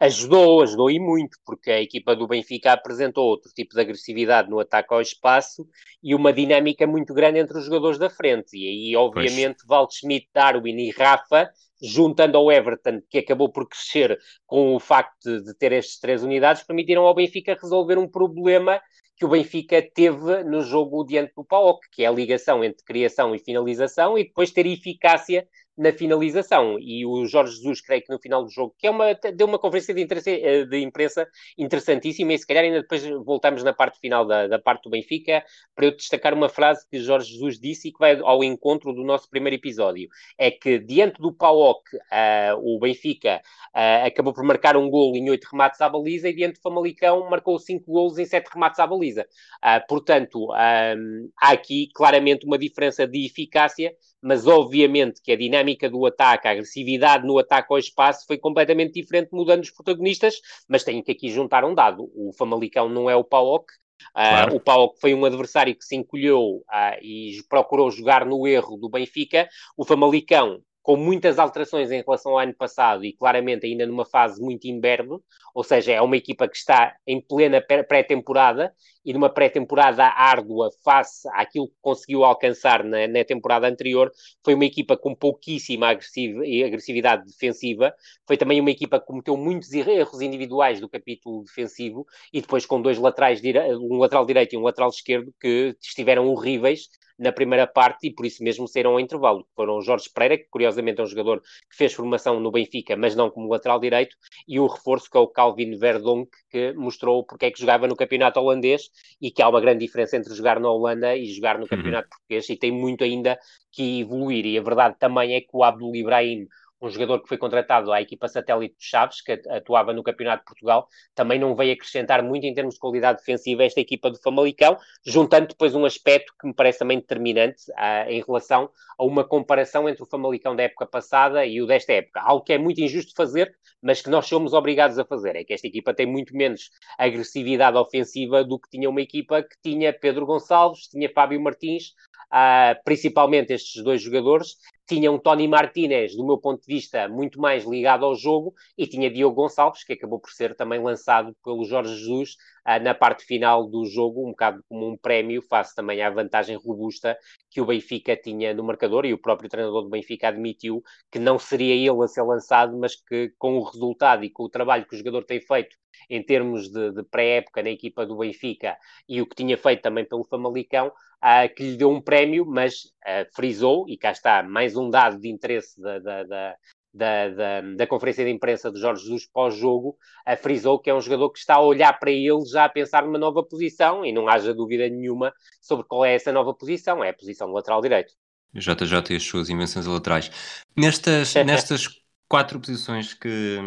ajudou, 0.00 0.62
ajudou 0.62 0.90
e 0.90 0.98
muito, 0.98 1.38
porque 1.44 1.70
a 1.70 1.80
equipa 1.80 2.14
do 2.14 2.26
Benfica 2.26 2.72
apresentou 2.72 3.26
outro 3.26 3.52
tipo 3.52 3.74
de 3.74 3.80
agressividade 3.80 4.50
no 4.50 4.58
ataque 4.58 4.92
ao 4.92 5.00
espaço 5.00 5.66
e 6.02 6.14
uma 6.14 6.32
dinâmica 6.32 6.86
muito 6.86 7.14
grande 7.14 7.38
entre 7.38 7.58
os 7.58 7.64
jogadores 7.64 7.98
da 7.98 8.10
frente. 8.10 8.56
E 8.56 8.68
aí, 8.68 8.96
obviamente, 8.96 9.64
Waldschmidt, 9.68 10.28
Darwin 10.32 10.76
e 10.78 10.90
Rafa, 10.90 11.50
juntando 11.82 12.36
ao 12.36 12.50
Everton, 12.50 13.00
que 13.08 13.18
acabou 13.18 13.50
por 13.50 13.68
crescer 13.68 14.18
com 14.46 14.74
o 14.74 14.80
facto 14.80 15.42
de 15.42 15.54
ter 15.54 15.72
estas 15.72 15.98
três 15.98 16.22
unidades, 16.22 16.62
permitiram 16.62 17.04
ao 17.04 17.14
Benfica 17.14 17.58
resolver 17.60 17.98
um 17.98 18.08
problema 18.08 18.80
que 19.16 19.24
o 19.24 19.28
Benfica 19.28 19.80
teve 19.80 20.42
no 20.44 20.62
jogo 20.62 21.04
diante 21.04 21.32
do 21.36 21.44
PAOK, 21.44 21.88
que 21.92 22.02
é 22.02 22.06
a 22.06 22.12
ligação 22.12 22.64
entre 22.64 22.84
criação 22.84 23.34
e 23.34 23.38
finalização, 23.38 24.18
e 24.18 24.24
depois 24.24 24.50
ter 24.50 24.66
eficácia 24.66 25.46
na 25.76 25.92
finalização. 25.92 26.78
E 26.78 27.04
o 27.04 27.26
Jorge 27.26 27.56
Jesus, 27.56 27.80
creio 27.80 28.02
que 28.02 28.12
no 28.12 28.18
final 28.18 28.44
do 28.44 28.50
jogo, 28.50 28.74
que 28.78 28.86
é 28.86 28.90
uma, 28.90 29.14
deu 29.14 29.46
uma 29.46 29.58
conferência 29.58 29.92
de, 29.92 30.06
eh, 30.26 30.64
de 30.64 30.78
imprensa 30.80 31.28
interessantíssima, 31.58 32.32
e 32.32 32.38
se 32.38 32.46
calhar 32.46 32.64
ainda 32.64 32.82
depois 32.82 33.04
voltamos 33.24 33.62
na 33.62 33.72
parte 33.72 33.98
final 33.98 34.24
da, 34.24 34.46
da 34.46 34.58
parte 34.58 34.84
do 34.84 34.90
Benfica, 34.90 35.44
para 35.74 35.86
eu 35.86 35.96
destacar 35.96 36.32
uma 36.32 36.48
frase 36.48 36.86
que 36.88 36.98
Jorge 36.98 37.32
Jesus 37.32 37.58
disse 37.58 37.88
e 37.88 37.92
que 37.92 37.98
vai 37.98 38.18
ao 38.20 38.44
encontro 38.44 38.92
do 38.92 39.02
nosso 39.02 39.28
primeiro 39.28 39.56
episódio. 39.56 40.08
É 40.38 40.50
que 40.50 40.78
diante 40.78 41.20
do 41.20 41.32
PAOC, 41.32 41.82
uh, 41.96 42.56
o 42.62 42.78
Benfica 42.78 43.42
uh, 43.74 44.06
acabou 44.06 44.32
por 44.32 44.44
marcar 44.44 44.76
um 44.76 44.88
gol 44.88 45.16
em 45.16 45.28
oito 45.30 45.48
remates 45.50 45.80
à 45.80 45.88
baliza, 45.88 46.28
e 46.28 46.34
diante 46.34 46.54
do 46.54 46.62
Famalicão 46.62 47.28
marcou 47.28 47.58
cinco 47.58 47.90
golos 47.90 48.18
em 48.18 48.24
sete 48.24 48.48
remates 48.52 48.78
à 48.78 48.86
baliza. 48.86 49.26
Uh, 49.62 49.86
portanto, 49.88 50.52
há 50.52 51.50
aqui 51.50 51.88
claramente 51.94 52.46
uma 52.46 52.58
diferença 52.58 53.06
de 53.06 53.26
eficácia 53.26 53.92
mas 54.24 54.46
obviamente 54.46 55.20
que 55.22 55.30
a 55.30 55.36
dinâmica 55.36 55.88
do 55.88 56.06
ataque, 56.06 56.48
a 56.48 56.52
agressividade 56.52 57.26
no 57.26 57.38
ataque 57.38 57.68
ao 57.70 57.78
espaço 57.78 58.26
foi 58.26 58.38
completamente 58.38 58.94
diferente, 58.94 59.28
mudando 59.32 59.62
os 59.62 59.70
protagonistas, 59.70 60.36
mas 60.66 60.82
tenho 60.82 61.04
que 61.04 61.12
aqui 61.12 61.28
juntar 61.28 61.64
um 61.64 61.74
dado. 61.74 62.10
O 62.14 62.32
Famalicão 62.32 62.88
não 62.88 63.08
é 63.10 63.14
o 63.14 63.22
PAOK, 63.22 63.66
ah, 64.14 64.28
claro. 64.30 64.52
Uh, 64.52 64.56
o 64.56 64.60
PAOK 64.60 65.00
foi 65.00 65.14
um 65.14 65.24
adversário 65.24 65.74
que 65.74 65.84
se 65.84 65.94
encolheu 65.94 66.40
uh, 66.40 66.98
e 67.02 67.38
procurou 67.48 67.90
jogar 67.90 68.24
no 68.24 68.46
erro 68.46 68.76
do 68.76 68.88
Benfica. 68.88 69.48
O 69.76 69.84
Famalicão 69.84 70.60
com 70.82 70.96
muitas 70.96 71.38
alterações 71.38 71.90
em 71.90 72.02
relação 72.02 72.32
ao 72.32 72.38
ano 72.38 72.54
passado 72.54 73.06
e 73.06 73.14
claramente 73.14 73.64
ainda 73.64 73.86
numa 73.86 74.04
fase 74.04 74.38
muito 74.38 74.66
imberbe, 74.66 75.16
ou 75.54 75.64
seja, 75.64 75.92
é 75.92 76.00
uma 76.02 76.16
equipa 76.16 76.46
que 76.46 76.58
está 76.58 76.94
em 77.06 77.22
plena 77.22 77.58
pré-temporada 77.60 78.70
e 79.04 79.12
numa 79.12 79.28
pré-temporada 79.28 80.04
árdua 80.04 80.70
face 80.82 81.28
àquilo 81.32 81.68
que 81.68 81.76
conseguiu 81.80 82.24
alcançar 82.24 82.82
na, 82.82 83.06
na, 83.06 83.24
temporada 83.24 83.68
anterior, 83.68 84.10
foi 84.44 84.54
uma 84.54 84.64
equipa 84.64 84.96
com 84.96 85.14
pouquíssima 85.14 85.88
agressividade 85.88 87.24
defensiva, 87.26 87.94
foi 88.26 88.36
também 88.36 88.60
uma 88.60 88.70
equipa 88.70 88.98
que 88.98 89.06
cometeu 89.06 89.36
muitos 89.36 89.72
erros 89.72 90.20
individuais 90.20 90.80
do 90.80 90.88
capítulo 90.88 91.44
defensivo 91.44 92.06
e 92.32 92.40
depois 92.40 92.64
com 92.66 92.80
dois 92.80 92.98
laterais, 92.98 93.40
um 93.80 93.98
lateral 93.98 94.24
direito 94.24 94.54
e 94.54 94.58
um 94.58 94.62
lateral 94.62 94.88
esquerdo 94.88 95.32
que 95.40 95.76
estiveram 95.80 96.28
horríveis 96.28 96.88
na 97.18 97.32
primeira 97.32 97.66
parte 97.66 98.08
e 98.08 98.12
por 98.12 98.26
isso 98.26 98.42
mesmo 98.42 98.66
saíram 98.66 98.92
ao 98.92 99.00
intervalo. 99.00 99.46
Foram 99.54 99.78
o 99.78 99.82
Jorge 99.82 100.10
Pereira, 100.12 100.38
que 100.38 100.48
curiosamente 100.50 101.00
é 101.00 101.04
um 101.04 101.06
jogador 101.06 101.40
que 101.40 101.76
fez 101.76 101.92
formação 101.92 102.40
no 102.40 102.50
Benfica, 102.50 102.96
mas 102.96 103.14
não 103.14 103.30
como 103.30 103.48
lateral 103.48 103.78
direito, 103.78 104.16
e 104.48 104.58
o 104.58 104.66
reforço 104.66 105.10
que 105.10 105.16
é 105.16 105.20
o 105.20 105.28
Calvin 105.28 105.76
Verdonk, 105.76 106.30
que 106.50 106.72
mostrou 106.72 107.24
porque 107.24 107.46
é 107.46 107.50
que 107.50 107.60
jogava 107.60 107.86
no 107.86 107.96
campeonato 107.96 108.40
holandês 108.40 108.90
e 109.20 109.30
que 109.30 109.42
há 109.42 109.48
uma 109.48 109.60
grande 109.60 109.84
diferença 109.84 110.16
entre 110.16 110.34
jogar 110.34 110.60
na 110.60 110.70
Holanda 110.70 111.16
e 111.16 111.26
jogar 111.26 111.56
no 111.56 111.62
uhum. 111.62 111.68
campeonato 111.68 112.06
uhum. 112.06 112.10
português 112.10 112.48
e 112.48 112.56
tem 112.56 112.72
muito 112.72 113.04
ainda 113.04 113.38
que 113.72 114.00
evoluir. 114.00 114.46
E 114.46 114.58
a 114.58 114.62
verdade 114.62 114.96
também 114.98 115.34
é 115.34 115.40
que 115.40 115.50
o 115.52 115.62
Abdul 115.62 115.94
Ibrahim 115.94 116.46
um 116.84 116.90
jogador 116.90 117.20
que 117.20 117.28
foi 117.28 117.38
contratado 117.38 117.92
à 117.92 118.00
equipa 118.00 118.28
satélite 118.28 118.76
de 118.78 118.84
Chaves, 118.84 119.20
que 119.20 119.32
atuava 119.48 119.92
no 119.92 120.02
Campeonato 120.02 120.40
de 120.40 120.46
Portugal, 120.46 120.88
também 121.14 121.38
não 121.38 121.54
veio 121.54 121.72
acrescentar 121.72 122.22
muito 122.22 122.44
em 122.44 122.54
termos 122.54 122.74
de 122.74 122.80
qualidade 122.80 123.18
defensiva 123.18 123.64
esta 123.64 123.80
equipa 123.80 124.10
do 124.10 124.20
Famalicão, 124.20 124.76
juntando 125.04 125.48
depois 125.48 125.74
um 125.74 125.84
aspecto 125.84 126.32
que 126.38 126.46
me 126.46 126.54
parece 126.54 126.78
também 126.78 126.98
determinante 126.98 127.64
em 128.08 128.22
relação 128.22 128.70
a 128.98 129.04
uma 129.04 129.24
comparação 129.24 129.88
entre 129.88 130.02
o 130.02 130.06
Famalicão 130.06 130.54
da 130.54 130.64
época 130.64 130.86
passada 130.86 131.44
e 131.44 131.60
o 131.60 131.66
desta 131.66 131.92
época. 131.92 132.20
Algo 132.20 132.44
que 132.44 132.52
é 132.52 132.58
muito 132.58 132.80
injusto 132.80 133.14
fazer, 133.16 133.54
mas 133.82 134.00
que 134.00 134.10
nós 134.10 134.26
somos 134.26 134.52
obrigados 134.52 134.98
a 134.98 135.04
fazer. 135.04 135.36
É 135.36 135.44
que 135.44 135.52
esta 135.52 135.66
equipa 135.66 135.94
tem 135.94 136.06
muito 136.06 136.36
menos 136.36 136.70
agressividade 136.98 137.76
ofensiva 137.76 138.44
do 138.44 138.58
que 138.58 138.68
tinha 138.70 138.88
uma 138.88 139.00
equipa 139.00 139.42
que 139.42 139.56
tinha 139.62 139.92
Pedro 139.92 140.26
Gonçalves, 140.26 140.88
tinha 140.88 141.10
Fábio 141.12 141.40
Martins, 141.40 141.94
uh, 142.32 142.82
principalmente 142.84 143.52
estes 143.52 143.82
dois 143.82 144.00
jogadores, 144.00 144.56
tinha 144.86 145.10
um 145.10 145.18
Tony 145.18 145.48
Martinez, 145.48 146.14
do 146.14 146.24
meu 146.24 146.38
ponto 146.38 146.60
de 146.60 146.66
vista, 146.66 147.08
muito 147.08 147.40
mais 147.40 147.64
ligado 147.64 148.04
ao 148.04 148.14
jogo, 148.14 148.54
e 148.76 148.86
tinha 148.86 149.10
Diogo 149.10 149.34
Gonçalves, 149.34 149.84
que 149.84 149.94
acabou 149.94 150.20
por 150.20 150.30
ser 150.30 150.54
também 150.54 150.82
lançado 150.82 151.34
pelo 151.42 151.64
Jorge 151.64 151.94
Jesus 151.96 152.36
na 152.82 152.94
parte 152.94 153.24
final 153.24 153.68
do 153.68 153.84
jogo, 153.84 154.26
um 154.26 154.30
bocado 154.30 154.62
como 154.68 154.88
um 154.88 154.96
prémio, 154.96 155.42
face 155.42 155.74
também 155.74 156.02
à 156.02 156.10
vantagem 156.10 156.56
robusta 156.56 157.16
que 157.50 157.60
o 157.60 157.66
Benfica 157.66 158.16
tinha 158.16 158.54
no 158.54 158.64
marcador, 158.64 159.04
e 159.04 159.12
o 159.12 159.18
próprio 159.18 159.48
treinador 159.48 159.82
do 159.82 159.90
Benfica 159.90 160.28
admitiu 160.28 160.82
que 161.10 161.18
não 161.18 161.38
seria 161.38 161.74
ele 161.74 162.02
a 162.02 162.08
ser 162.08 162.22
lançado, 162.22 162.76
mas 162.76 162.96
que 162.96 163.32
com 163.38 163.58
o 163.58 163.62
resultado 163.62 164.24
e 164.24 164.30
com 164.30 164.44
o 164.44 164.48
trabalho 164.48 164.86
que 164.86 164.94
o 164.94 164.98
jogador 164.98 165.24
tem 165.24 165.40
feito 165.40 165.76
em 166.08 166.22
termos 166.22 166.68
de, 166.68 166.92
de 166.92 167.02
pré-época 167.04 167.62
na 167.62 167.70
equipa 167.70 168.04
do 168.04 168.16
Benfica 168.16 168.76
e 169.08 169.20
o 169.20 169.26
que 169.26 169.36
tinha 169.36 169.56
feito 169.56 169.82
também 169.82 170.04
pelo 170.04 170.24
Famalicão, 170.24 170.88
uh, 170.88 171.54
que 171.54 171.62
lhe 171.62 171.76
deu 171.76 171.90
um 171.90 172.00
prémio, 172.00 172.44
mas 172.46 172.84
uh, 173.06 173.26
frisou, 173.34 173.88
e 173.88 173.96
cá 173.96 174.10
está 174.10 174.42
mais 174.42 174.76
um 174.76 174.90
dado 174.90 175.18
de 175.18 175.28
interesse 175.28 175.80
da, 175.80 175.98
da, 175.98 176.24
da 176.24 176.56
da, 176.94 177.28
da, 177.28 177.60
da, 177.60 177.86
conferência 177.86 178.24
de 178.24 178.30
imprensa 178.30 178.70
de 178.70 178.80
Jorge 178.80 179.02
Jesus 179.02 179.26
pós-jogo, 179.26 179.98
frisou 180.40 180.78
que 180.78 180.88
é 180.88 180.94
um 180.94 181.00
jogador 181.00 181.30
que 181.30 181.40
está 181.40 181.56
a 181.56 181.60
olhar 181.60 181.92
para 181.98 182.12
ele 182.12 182.44
já 182.46 182.64
a 182.64 182.68
pensar 182.68 183.04
numa 183.04 183.18
nova 183.18 183.42
posição 183.42 184.06
e 184.06 184.12
não 184.12 184.28
haja 184.28 184.54
dúvida 184.54 184.88
nenhuma 184.88 185.32
sobre 185.60 185.84
qual 185.84 186.04
é 186.04 186.14
essa 186.14 186.32
nova 186.32 186.54
posição, 186.54 187.02
é 187.02 187.10
a 187.10 187.14
posição 187.14 187.48
do 187.48 187.54
lateral 187.54 187.82
direito. 187.82 188.14
JJ 188.54 189.12
e 189.12 189.16
as 189.16 189.24
suas 189.24 189.50
invenções 189.50 189.86
laterais. 189.86 190.30
Nestas, 190.76 191.34
nestas 191.44 191.88
quatro 192.28 192.60
posições 192.60 193.14
que, 193.14 193.58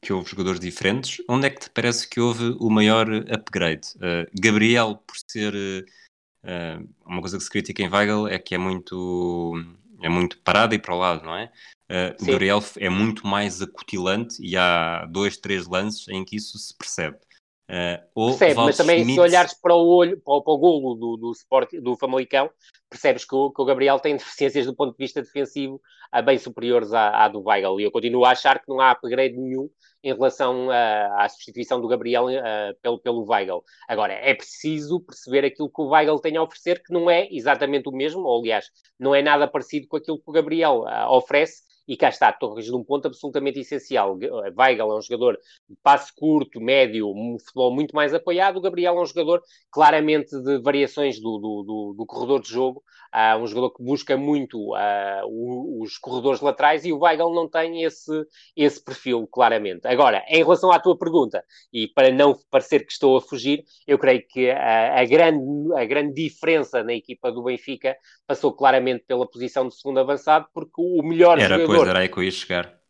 que 0.00 0.12
houve 0.12 0.30
jogadores 0.30 0.60
diferentes, 0.60 1.22
onde 1.28 1.46
é 1.46 1.50
que 1.50 1.60
te 1.60 1.70
parece 1.70 2.08
que 2.08 2.20
houve 2.20 2.56
o 2.60 2.70
maior 2.70 3.06
upgrade? 3.30 3.88
Uh, 3.96 4.28
Gabriel, 4.40 4.96
por 5.06 5.16
ser 5.26 5.54
uh, 5.54 6.88
uma 7.06 7.20
coisa 7.20 7.38
que 7.38 7.44
se 7.44 7.50
critica 7.50 7.82
em 7.82 7.88
Weigl, 7.88 8.28
é 8.28 8.38
que 8.38 8.54
é 8.54 8.58
muito, 8.58 9.54
é 10.02 10.08
muito 10.08 10.38
parado 10.38 10.74
e 10.74 10.78
para 10.78 10.94
o 10.94 10.98
lado, 10.98 11.24
não 11.24 11.36
é? 11.36 11.50
Uh, 11.92 12.24
Gabriel 12.24 12.60
é 12.78 12.88
muito 12.88 13.26
mais 13.26 13.60
acutilante 13.60 14.36
e 14.40 14.56
há 14.56 15.04
dois, 15.04 15.36
três 15.36 15.68
lances 15.68 16.08
em 16.08 16.24
que 16.24 16.36
isso 16.36 16.56
se 16.56 16.74
percebe. 16.74 17.18
Uh, 18.14 18.28
Percebe, 18.38 18.54
mas 18.56 18.76
também 18.76 18.98
Schmidt... 18.98 19.14
se 19.14 19.20
olhares 19.20 19.54
para 19.54 19.74
o 19.74 19.86
olho, 19.86 20.20
para 20.20 20.34
o, 20.34 20.42
para 20.42 20.52
o 20.52 20.58
golo 20.58 20.94
do, 20.94 21.16
do, 21.16 21.32
Sport, 21.32 21.72
do 21.80 21.96
Famalicão, 21.96 22.50
percebes 22.90 23.24
que 23.24 23.34
o, 23.34 23.50
que 23.50 23.62
o, 23.62 23.64
Gabriel 23.64 23.98
tem 23.98 24.16
deficiências 24.16 24.66
do 24.66 24.74
ponto 24.74 24.92
de 24.92 24.98
vista 24.98 25.22
defensivo 25.22 25.80
a 26.10 26.20
bem 26.20 26.36
superiores 26.36 26.92
à, 26.92 27.24
à, 27.24 27.28
do 27.28 27.42
Weigl. 27.42 27.80
E 27.80 27.84
eu 27.84 27.90
continuo 27.90 28.26
a 28.26 28.32
achar 28.32 28.58
que 28.58 28.68
não 28.68 28.78
há 28.78 28.90
upgrade 28.90 29.38
nenhum 29.38 29.70
em 30.04 30.12
relação 30.12 30.68
à 30.70 31.26
substituição 31.28 31.80
do 31.80 31.88
Gabriel 31.88 32.26
uh, 32.26 32.76
pelo, 32.82 32.98
pelo 32.98 33.24
Weigl. 33.26 33.64
Agora, 33.88 34.12
é 34.12 34.34
preciso 34.34 35.00
perceber 35.00 35.46
aquilo 35.46 35.70
que 35.70 35.80
o 35.80 35.88
Weigl 35.88 36.18
tem 36.18 36.36
a 36.36 36.42
oferecer, 36.42 36.82
que 36.82 36.92
não 36.92 37.08
é 37.08 37.26
exatamente 37.30 37.88
o 37.88 37.92
mesmo, 37.92 38.22
ou 38.22 38.40
aliás, 38.40 38.66
não 38.98 39.14
é 39.14 39.22
nada 39.22 39.48
parecido 39.48 39.86
com 39.88 39.96
aquilo 39.96 40.18
que 40.18 40.28
o 40.28 40.32
Gabriel 40.32 40.80
uh, 40.80 41.10
oferece, 41.10 41.62
e 41.92 41.96
cá 41.98 42.08
está, 42.08 42.32
torres 42.32 42.64
de 42.64 42.74
um 42.74 42.82
ponto 42.82 43.06
absolutamente 43.06 43.60
essencial. 43.60 44.18
Weigl 44.58 44.90
é 44.90 44.96
um 44.96 45.02
jogador 45.02 45.38
de 45.68 45.76
passe 45.82 46.10
curto, 46.16 46.58
médio, 46.58 47.06
um 47.10 47.36
futebol 47.38 47.70
muito 47.70 47.94
mais 47.94 48.14
apoiado. 48.14 48.56
O 48.56 48.62
Gabriel 48.62 48.96
é 48.96 49.02
um 49.02 49.04
jogador 49.04 49.42
claramente 49.70 50.34
de 50.40 50.58
variações 50.62 51.20
do, 51.20 51.36
do, 51.36 51.62
do, 51.62 51.94
do 51.98 52.06
corredor 52.06 52.40
de 52.40 52.48
jogo, 52.48 52.82
uh, 53.14 53.36
um 53.36 53.46
jogador 53.46 53.74
que 53.74 53.82
busca 53.82 54.16
muito 54.16 54.74
uh, 54.74 55.82
os 55.82 55.98
corredores 55.98 56.40
laterais 56.40 56.82
e 56.86 56.94
o 56.94 57.00
Weigl 57.00 57.34
não 57.34 57.46
tem 57.46 57.82
esse, 57.82 58.24
esse 58.56 58.82
perfil, 58.82 59.28
claramente. 59.30 59.86
Agora, 59.86 60.24
em 60.28 60.38
relação 60.38 60.72
à 60.72 60.80
tua 60.80 60.96
pergunta, 60.96 61.44
e 61.70 61.86
para 61.88 62.10
não 62.10 62.34
parecer 62.50 62.86
que 62.86 62.92
estou 62.92 63.18
a 63.18 63.20
fugir, 63.20 63.64
eu 63.86 63.98
creio 63.98 64.26
que 64.26 64.48
a, 64.48 64.98
a 64.98 65.04
grande, 65.04 65.74
a 65.76 65.84
grande 65.84 66.14
diferença 66.14 66.82
na 66.82 66.94
equipa 66.94 67.30
do 67.30 67.42
Benfica 67.42 67.94
passou 68.26 68.50
claramente 68.50 69.04
pela 69.06 69.28
posição 69.28 69.68
de 69.68 69.76
segundo 69.76 70.00
avançado, 70.00 70.46
porque 70.54 70.80
o 70.80 71.02
melhor 71.02 71.38
Era 71.38 71.58
jogador 71.58 71.81
era 71.88 72.00
aí 72.00 72.08
que 72.08 72.18
eu 72.18 72.30
chegar. 72.32 72.81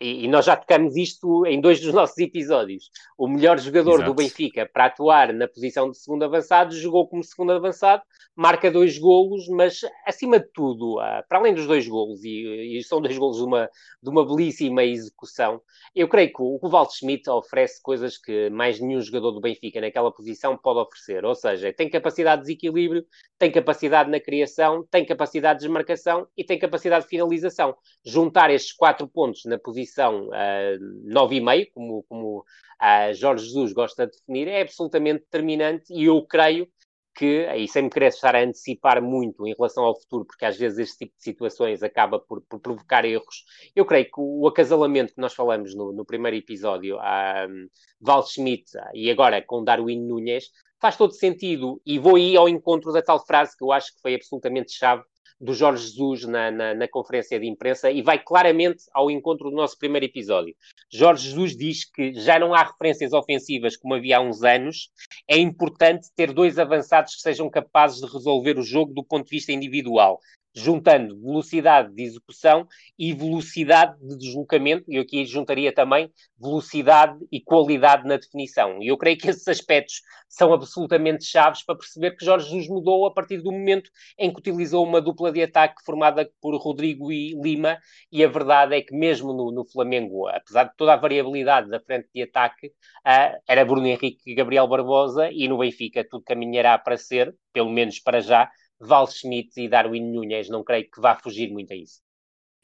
E, 0.00 0.28
nós 0.28 0.44
já 0.44 0.56
tocamos 0.56 0.96
isto 0.96 1.46
em 1.46 1.60
dois 1.60 1.80
dos 1.80 1.92
nossos 1.94 2.18
episódios. 2.18 2.90
O 3.16 3.28
melhor 3.28 3.58
jogador 3.58 3.94
Exato. 3.94 4.10
do 4.10 4.14
Benfica 4.14 4.68
para 4.70 4.86
atuar 4.86 5.32
na 5.32 5.46
posição 5.46 5.90
de 5.90 5.98
segundo 5.98 6.24
avançado 6.24 6.74
jogou 6.74 7.08
como 7.08 7.22
segundo 7.22 7.52
avançado, 7.52 8.02
marca 8.34 8.70
dois 8.70 8.98
golos, 8.98 9.48
mas 9.48 9.80
acima 10.06 10.40
de 10.40 10.48
tudo, 10.52 10.98
ah, 10.98 11.24
para 11.28 11.38
além 11.38 11.54
dos 11.54 11.66
dois 11.66 11.86
golos, 11.86 12.24
e, 12.24 12.78
e 12.78 12.82
são 12.82 13.00
dois 13.00 13.16
golos 13.16 13.36
de 13.36 13.44
uma, 13.44 13.70
de 14.02 14.10
uma 14.10 14.26
belíssima 14.26 14.82
execução, 14.82 15.60
eu 15.94 16.08
creio 16.08 16.32
que 16.32 16.42
o, 16.42 16.58
o 16.60 16.68
Walt 16.68 16.90
Schmidt 16.92 17.30
oferece 17.30 17.80
coisas 17.80 18.18
que 18.18 18.50
mais 18.50 18.80
nenhum 18.80 19.00
jogador 19.00 19.30
do 19.30 19.40
Benfica 19.40 19.80
naquela 19.80 20.10
posição 20.12 20.56
pode 20.56 20.80
oferecer. 20.80 21.24
Ou 21.24 21.34
seja, 21.34 21.72
tem 21.72 21.88
capacidade 21.88 22.42
de 22.42 22.48
desequilíbrio, 22.48 23.04
tem 23.38 23.50
capacidade 23.50 24.10
na 24.10 24.18
criação, 24.18 24.84
tem 24.90 25.04
capacidade 25.04 25.60
de 25.60 25.66
desmarcação 25.66 26.26
e 26.36 26.42
tem 26.42 26.58
capacidade 26.58 27.04
de 27.04 27.10
finalização. 27.10 27.76
Juntar 28.04 28.50
estes 28.50 28.72
quatro 28.72 29.06
pontos 29.06 29.44
na 29.44 29.58
posição 29.58 29.83
uh, 30.28 31.12
9,5, 31.12 31.70
como, 31.74 32.02
como 32.04 32.38
uh, 32.38 33.14
Jorge 33.14 33.46
Jesus 33.46 33.72
gosta 33.72 34.06
de 34.06 34.12
definir, 34.12 34.48
é 34.48 34.62
absolutamente 34.62 35.24
determinante 35.24 35.92
e 35.92 36.04
eu 36.04 36.24
creio 36.26 36.68
que, 37.14 37.46
e 37.56 37.68
sem 37.68 37.84
me 37.84 37.90
querer 37.90 38.08
estar 38.08 38.34
a 38.34 38.42
antecipar 38.42 39.00
muito 39.00 39.46
em 39.46 39.54
relação 39.54 39.84
ao 39.84 39.98
futuro, 39.98 40.24
porque 40.24 40.44
às 40.44 40.56
vezes 40.56 40.78
este 40.78 40.98
tipo 40.98 41.16
de 41.16 41.22
situações 41.22 41.82
acaba 41.82 42.18
por, 42.18 42.42
por 42.42 42.58
provocar 42.58 43.04
erros, 43.04 43.44
eu 43.74 43.86
creio 43.86 44.06
que 44.06 44.18
o, 44.18 44.46
acasalamento 44.48 45.14
que 45.14 45.20
nós 45.20 45.32
falamos 45.32 45.74
no, 45.74 45.92
no 45.92 46.04
primeiro 46.04 46.36
episódio, 46.36 46.98
a 46.98 47.46
um, 47.48 47.68
Val 48.00 48.26
Schmidt 48.26 48.72
e 48.92 49.10
agora 49.10 49.40
com 49.40 49.62
Darwin 49.62 50.00
Nunes, 50.00 50.50
faz 50.80 50.96
todo 50.96 51.14
sentido 51.14 51.80
e 51.86 51.98
vou 51.98 52.16
aí 52.16 52.36
ao 52.36 52.48
encontro 52.48 52.92
da 52.92 53.00
tal 53.00 53.24
frase 53.24 53.56
que 53.56 53.64
eu 53.64 53.70
acho 53.70 53.94
que 53.94 54.00
foi 54.00 54.14
absolutamente 54.16 54.72
chave 54.72 55.04
do 55.44 55.52
Jorge 55.52 55.84
Jesus 55.84 56.24
na, 56.24 56.50
na, 56.50 56.74
na, 56.74 56.88
conferência 56.88 57.38
de 57.38 57.46
imprensa 57.46 57.90
e 57.90 58.00
vai 58.00 58.18
claramente 58.18 58.84
ao 58.92 59.10
encontro 59.10 59.50
do 59.50 59.56
nosso 59.56 59.78
primeiro 59.78 60.06
episódio. 60.06 60.56
Jorge 60.90 61.28
Jesus 61.28 61.54
diz 61.54 61.84
que 61.84 62.14
já 62.14 62.38
não 62.38 62.54
há 62.54 62.62
referências 62.62 63.12
ofensivas 63.12 63.76
como 63.76 63.94
havia 63.94 64.16
há 64.16 64.20
uns 64.20 64.42
anos, 64.42 64.88
é 65.28 65.36
importante 65.36 66.08
ter 66.16 66.32
dois 66.32 66.58
avançados 66.58 67.16
que 67.16 67.20
sejam 67.20 67.50
capazes 67.50 68.00
de 68.00 68.10
resolver 68.10 68.58
o 68.58 68.62
jogo 68.62 68.94
do 68.94 69.04
ponto 69.04 69.24
de 69.24 69.30
vista 69.30 69.52
individual 69.52 70.18
juntando 70.54 71.20
velocidade 71.20 71.92
de 71.92 72.02
execução 72.02 72.66
e 72.98 73.12
velocidade 73.12 73.98
de 74.00 74.16
deslocamento, 74.16 74.84
e 74.88 74.96
eu 74.96 75.02
aqui 75.02 75.24
juntaria 75.26 75.72
também 75.74 76.10
velocidade 76.40 77.18
e 77.32 77.40
qualidade 77.40 78.06
na 78.06 78.16
definição. 78.16 78.80
E 78.82 78.88
eu 78.88 78.96
creio 78.96 79.18
que 79.18 79.28
esses 79.28 79.46
aspectos 79.48 80.02
são 80.28 80.52
absolutamente 80.52 81.24
chaves 81.24 81.64
para 81.64 81.76
perceber 81.76 82.16
que 82.16 82.24
Jorge 82.24 82.48
Jesus 82.48 82.68
mudou 82.68 83.06
a 83.06 83.12
partir 83.12 83.38
do 83.38 83.50
momento 83.50 83.90
em 84.18 84.32
que 84.32 84.38
utilizou 84.38 84.84
uma 84.84 85.00
dupla 85.00 85.32
de 85.32 85.42
ataque 85.42 85.82
formada 85.84 86.28
por 86.40 86.56
Rodrigo 86.56 87.10
e 87.10 87.34
Lima, 87.40 87.78
e 88.10 88.22
a 88.24 88.28
verdade 88.28 88.74
é 88.74 88.80
que 88.80 88.94
mesmo 88.94 89.32
no, 89.32 89.50
no 89.50 89.64
Flamengo, 89.64 90.28
apesar 90.28 90.64
de 90.64 90.76
toda 90.76 90.92
a 90.92 90.96
variabilidade 90.96 91.68
da 91.68 91.80
frente 91.80 92.08
de 92.14 92.22
ataque, 92.22 92.68
uh, 92.68 93.40
era 93.48 93.64
Bruno 93.64 93.86
Henrique 93.86 94.30
e 94.30 94.34
Gabriel 94.34 94.68
Barbosa, 94.68 95.30
e 95.32 95.48
no 95.48 95.58
Benfica 95.58 96.06
tudo 96.08 96.24
caminhará 96.24 96.78
para 96.78 96.96
ser, 96.96 97.34
pelo 97.52 97.70
menos 97.70 97.98
para 97.98 98.20
já, 98.20 98.50
Val 98.80 99.06
Schmidt 99.06 99.60
e 99.60 99.68
Darwin 99.68 100.12
Nunes, 100.12 100.48
não 100.48 100.62
creio 100.62 100.90
que 100.90 101.00
vá 101.00 101.16
fugir 101.16 101.50
muito 101.50 101.72
a 101.72 101.76
isso. 101.76 102.02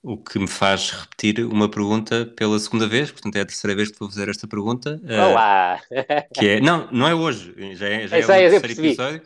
O 0.02 0.16
que 0.16 0.38
me 0.38 0.48
faz 0.48 0.90
repetir 0.92 1.44
uma 1.44 1.70
pergunta 1.70 2.24
pela 2.24 2.58
segunda 2.58 2.86
vez, 2.86 3.10
portanto 3.10 3.36
é 3.36 3.40
a 3.42 3.46
terceira 3.46 3.76
vez 3.76 3.90
que 3.90 3.98
vou 3.98 4.08
fazer 4.08 4.30
esta 4.30 4.48
pergunta. 4.48 4.98
Eh, 5.04 5.20
Olá! 5.20 5.78
Uh, 5.90 6.34
que 6.34 6.48
é, 6.48 6.60
não, 6.60 6.90
não 6.90 7.06
é 7.06 7.14
hoje, 7.14 7.54
já 7.74 7.86
é, 7.86 8.08
já 8.08 8.16
é, 8.16 8.20
é 8.20 8.48
o 8.48 8.60
terceiro 8.60 8.86
episódio. 8.86 9.22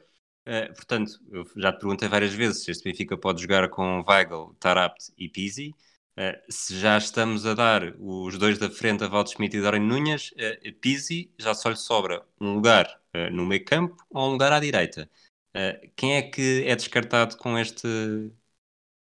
Uh, 0.46 0.74
portanto, 0.74 1.12
eu 1.30 1.44
já 1.56 1.72
te 1.72 1.78
perguntei 1.78 2.08
várias 2.08 2.34
vezes 2.34 2.64
se 2.64 2.70
este 2.72 2.84
Benfica 2.84 3.16
pode 3.16 3.40
jogar 3.40 3.68
com 3.68 4.04
Weigl, 4.06 4.54
Tarapt 4.58 5.12
e 5.16 5.28
Pizzi. 5.28 5.72
Uh, 6.18 6.36
se 6.50 6.78
já 6.78 6.98
estamos 6.98 7.46
a 7.46 7.54
dar 7.54 7.94
os 7.98 8.36
dois 8.36 8.58
da 8.58 8.68
frente 8.68 9.04
a 9.04 9.08
Valdo 9.08 9.30
Schmidt 9.30 9.56
e 9.56 9.62
Darwin 9.62 9.80
Nunes, 9.80 10.32
uh, 10.32 10.72
Pizzi 10.80 11.30
já 11.38 11.54
só 11.54 11.70
lhe 11.70 11.76
sobra 11.76 12.22
um 12.40 12.54
lugar 12.54 13.00
no 13.30 13.46
meio 13.46 13.64
campo 13.64 13.96
ou 14.10 14.28
um 14.28 14.32
lugar 14.32 14.52
à 14.52 14.58
direita. 14.58 15.08
Uh, 15.56 15.90
quem 15.96 16.16
é 16.16 16.22
que 16.22 16.64
é 16.66 16.74
descartado 16.76 17.36
com 17.36 17.56
este 17.58 17.86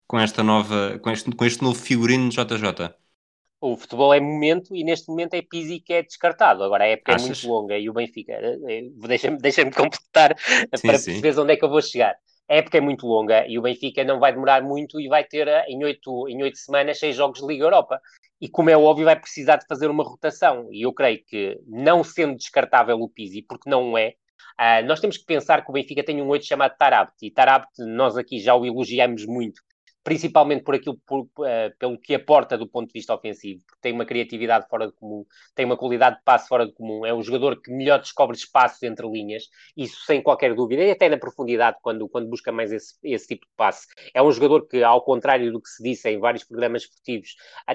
com 0.06 0.18
esta 0.20 0.42
nova 0.44 0.98
com 1.00 1.10
este, 1.10 1.30
com 1.32 1.44
este 1.44 1.62
novo 1.62 1.74
figurino 1.78 2.28
de 2.30 2.36
JJ? 2.36 2.94
O 3.60 3.76
futebol 3.76 4.12
é 4.12 4.18
momento 4.20 4.74
e 4.74 4.82
neste 4.82 5.08
momento 5.08 5.34
é 5.34 5.42
Pizzi 5.42 5.78
que 5.80 5.92
é 5.92 6.02
descartado. 6.02 6.64
Agora 6.64 6.82
a 6.84 6.88
época 6.88 7.12
Achas? 7.12 7.14
é 7.14 7.18
muito 7.18 7.46
longa 7.46 7.78
e 7.78 7.88
o 7.88 7.92
Benfica 7.92 8.32
eh, 8.32 8.58
eh, 8.68 8.82
deixa-me 9.06 9.38
deixa 9.38 9.62
completar 9.70 10.36
sim, 10.74 10.80
para 10.84 10.98
sim. 10.98 11.22
perceberes 11.22 11.38
onde 11.38 11.52
é 11.52 11.56
que 11.56 11.64
eu 11.64 11.68
vou 11.70 11.80
chegar. 11.80 12.16
A 12.48 12.56
época 12.56 12.78
é 12.78 12.80
muito 12.80 13.06
longa 13.06 13.46
e 13.46 13.58
o 13.58 13.62
Benfica 13.62 14.02
não 14.04 14.18
vai 14.18 14.32
demorar 14.32 14.62
muito 14.62 15.00
e 15.00 15.06
vai 15.08 15.22
ter 15.24 15.46
em 15.68 15.82
oito, 15.84 16.28
em 16.28 16.42
oito 16.42 16.58
semanas 16.58 16.98
seis 16.98 17.14
jogos 17.14 17.40
de 17.40 17.46
Liga 17.46 17.64
Europa. 17.64 18.00
E 18.40 18.48
como 18.48 18.70
é 18.70 18.76
óbvio, 18.76 19.04
vai 19.04 19.18
precisar 19.18 19.56
de 19.56 19.66
fazer 19.68 19.88
uma 19.88 20.02
rotação. 20.02 20.68
E 20.72 20.82
eu 20.82 20.92
creio 20.92 21.24
que, 21.24 21.60
não 21.68 22.02
sendo 22.02 22.34
descartável 22.36 23.00
o 23.00 23.08
Pizzi, 23.08 23.42
porque 23.42 23.70
não 23.70 23.96
é, 23.96 24.14
Uh, 24.60 24.86
nós 24.86 25.00
temos 25.00 25.16
que 25.16 25.24
pensar 25.24 25.64
que 25.64 25.70
o 25.70 25.72
Benfica 25.72 26.04
tem 26.04 26.20
um 26.20 26.28
8 26.28 26.44
chamado 26.44 26.76
Tarabt, 26.76 27.14
e 27.22 27.30
Tarabt 27.30 27.68
nós 27.78 28.16
aqui 28.16 28.38
já 28.40 28.54
o 28.54 28.64
elogiamos 28.64 29.24
muito, 29.26 29.62
principalmente 30.04 30.62
por 30.62 30.74
aquilo 30.74 30.98
por, 31.06 31.20
uh, 31.20 31.28
pelo 31.78 31.98
que 31.98 32.14
aporta 32.14 32.58
do 32.58 32.66
ponto 32.66 32.88
de 32.88 32.92
vista 32.92 33.14
ofensivo, 33.14 33.62
porque 33.66 33.80
tem 33.80 33.92
uma 33.92 34.04
criatividade 34.04 34.66
fora 34.68 34.86
de 34.86 34.92
comum, 34.94 35.24
tem 35.54 35.64
uma 35.64 35.76
qualidade 35.76 36.16
de 36.16 36.22
passe 36.24 36.48
fora 36.48 36.66
de 36.66 36.72
comum, 36.72 37.06
é 37.06 37.14
um 37.14 37.22
jogador 37.22 37.60
que 37.60 37.70
melhor 37.70 38.00
descobre 38.00 38.36
espaços 38.36 38.82
entre 38.82 39.08
linhas, 39.08 39.44
isso 39.76 40.04
sem 40.04 40.22
qualquer 40.22 40.54
dúvida, 40.54 40.82
e 40.82 40.90
até 40.90 41.08
na 41.08 41.16
profundidade, 41.16 41.78
quando, 41.82 42.08
quando 42.08 42.28
busca 42.28 42.50
mais 42.50 42.72
esse, 42.72 42.94
esse 43.02 43.28
tipo 43.28 43.46
de 43.46 43.52
passe. 43.56 43.86
É 44.12 44.22
um 44.22 44.32
jogador 44.32 44.66
que, 44.66 44.82
ao 44.82 45.02
contrário 45.02 45.52
do 45.52 45.60
que 45.60 45.68
se 45.68 45.82
disse 45.82 46.08
em 46.08 46.18
vários 46.18 46.44
programas 46.44 46.82
esportivos, 46.82 47.34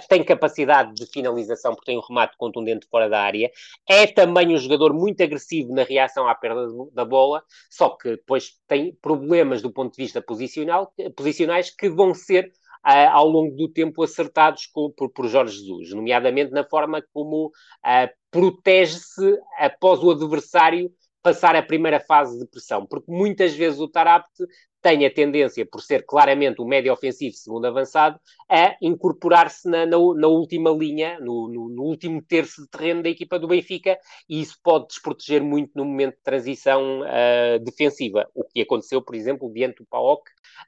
tem 0.10 0.24
capacidade 0.24 0.94
de 0.94 1.06
finalização, 1.06 1.74
porque 1.74 1.92
tem 1.92 1.98
um 1.98 2.02
remate 2.08 2.36
contundente 2.38 2.88
fora 2.90 3.10
da 3.10 3.22
área, 3.22 3.50
é 3.90 4.06
também 4.08 4.54
um 4.54 4.58
jogador 4.58 4.94
muito 4.94 5.22
agressivo 5.24 5.74
na 5.74 5.84
reação 5.84 6.28
à 6.28 6.36
perda 6.36 6.68
da 6.94 7.06
bola, 7.06 7.44
só 7.70 7.90
que 7.90 8.12
depois 8.12 8.52
tem 8.68 8.94
problemas 9.02 9.62
do 9.62 9.72
ponto 9.72 9.96
de 9.96 10.04
vista 10.04 10.22
posicional, 10.22 10.94
posicionais 11.16 11.70
que 11.70 11.90
vão 11.90 12.14
ser 12.18 12.52
uh, 12.86 13.10
ao 13.12 13.28
longo 13.28 13.56
do 13.56 13.68
tempo 13.68 14.04
acertados 14.04 14.66
com, 14.68 14.92
por, 14.92 15.10
por, 15.10 15.28
Jorge 15.28 15.60
Jesus, 15.60 15.92
nomeadamente 15.92 16.52
na 16.52 16.64
forma 16.64 17.04
como 17.14 17.48
uh, 17.48 18.10
protege-se 18.32 19.38
após 19.58 20.04
o 20.04 20.12
adversário 20.12 20.92
passar 21.22 21.56
a 21.56 21.64
primeira 21.64 22.00
fase 22.00 22.40
de 22.40 22.48
pressão, 22.48 22.86
porque 22.86 23.12
muitas 23.12 23.54
vezes 23.54 23.82
o 23.82 23.88
Tarapt 23.90 24.32
tem 24.82 25.06
a 25.06 25.14
tendência, 25.14 25.66
por 25.66 25.82
ser 25.82 26.06
claramente 26.06 26.62
o 26.62 26.66
médio 26.66 26.94
ofensivo 26.94 27.36
segundo 27.36 27.66
avançado, 27.66 28.18
a 28.50 28.78
incorporar-se 28.82 29.68
na, 29.68 29.86
na, 29.86 29.98
na, 29.98 30.28
última 30.28 30.70
linha, 30.70 31.20
no, 31.20 31.50
no, 31.50 31.68
no, 31.68 31.84
último 31.84 32.22
terço 32.22 32.62
de 32.62 32.70
terreno 32.70 33.04
da 33.04 33.10
equipa 33.10 33.38
do 33.38 33.48
Benfica, 33.48 33.98
e 34.30 34.40
isso 34.40 34.58
pode 34.64 34.88
desproteger 34.88 35.44
muito 35.44 35.72
no 35.76 35.84
momento 35.84 36.16
de 36.16 36.24
transição 36.24 37.02
uh, 37.02 37.60
defensiva, 37.62 38.30
o 38.34 38.46
que 38.46 38.62
aconteceu, 38.62 39.02
por 39.02 39.16
exemplo, 39.16 39.52
diante 39.52 39.80
do 39.80 39.86
PAOK 39.86 40.22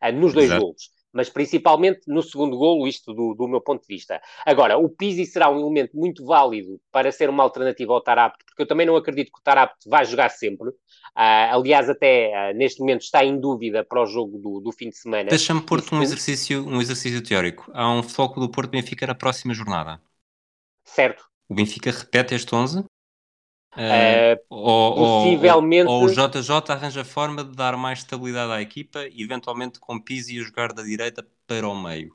uh, 0.04 0.12
nos 0.12 0.34
dois 0.34 0.47
Exato. 0.47 0.62
golos 0.62 0.99
mas 1.14 1.30
principalmente 1.30 2.01
no 2.07 2.22
segundo 2.22 2.57
golo, 2.57 2.88
isto 2.88 3.14
do, 3.14 3.34
do, 3.34 3.47
meu 3.47 3.62
ponto 3.62 3.82
de 3.82 3.88
vista. 3.88 4.22
Agora, 4.45 4.78
o 4.78 4.89
Pizzi 4.89 5.26
será 5.26 5.49
um 5.49 5.60
elemento 5.60 5.95
muito 5.95 6.26
válido 6.26 6.80
para 6.91 7.12
ser 7.12 7.30
uma 7.30 7.43
alternativa 7.43 7.93
ao 7.93 8.01
Tarapt, 8.01 8.43
porque 8.45 8.62
eu 8.62 8.68
também 8.68 8.86
não 8.86 8.95
acredito 8.95 9.32
que 9.32 9.39
o 9.39 9.43
Tarapt 9.43 9.89
vai 9.89 10.05
jogar 10.05 10.30
sempre. 10.30 10.70
Uh, 10.70 11.51
aliás, 11.51 11.89
até 11.89 12.51
uh, 12.51 12.57
neste 12.57 12.80
momento 12.80 13.01
está 13.01 13.24
em 13.24 13.39
dúvida 13.39 13.84
para 13.84 14.01
o 14.01 14.05
jogo 14.05 14.38
do, 14.38 14.60
do 14.60 14.72
fim 14.72 14.89
de 14.89 14.97
semana. 14.97 15.30
Deixa-me 15.30 15.62
pôr-te 15.62 15.93
um 15.93 16.01
exercício, 16.01 16.66
um 16.68 16.80
exercício 16.82 17.24
teórico. 17.24 17.70
Há 17.74 17.91
um 17.91 18.03
foco 18.03 18.39
do 18.39 18.49
Porto 18.49 18.70
Benfica 18.70 19.07
na 19.07 19.16
próxima 19.16 19.53
jornada. 19.53 20.01
Certo. 20.84 21.28
O 21.47 21.55
Benfica 21.55 21.91
repete 21.91 22.36
este 22.36 22.53
11? 22.53 22.84
Uh, 23.74 24.40
ou, 24.50 24.96
possivelmente... 24.96 25.88
Ou, 25.88 26.02
ou, 26.02 26.06
o 26.06 26.10
JJ 26.10 26.52
arranja 26.70 27.06
forma 27.06 27.44
de 27.44 27.56
dar 27.56 27.78
mais 27.78 28.00
estabilidade 28.00 28.52
à 28.52 28.62
equipa 28.62 29.06
e 29.12 29.22
eventualmente 29.22 29.80
com 29.80 30.00
Pizzi 30.00 30.40
a 30.40 30.44
jogar 30.44 30.74
da 30.74 30.82
direita 30.82 31.26
para 31.46 31.68
o 31.68 31.76
meio. 31.80 32.14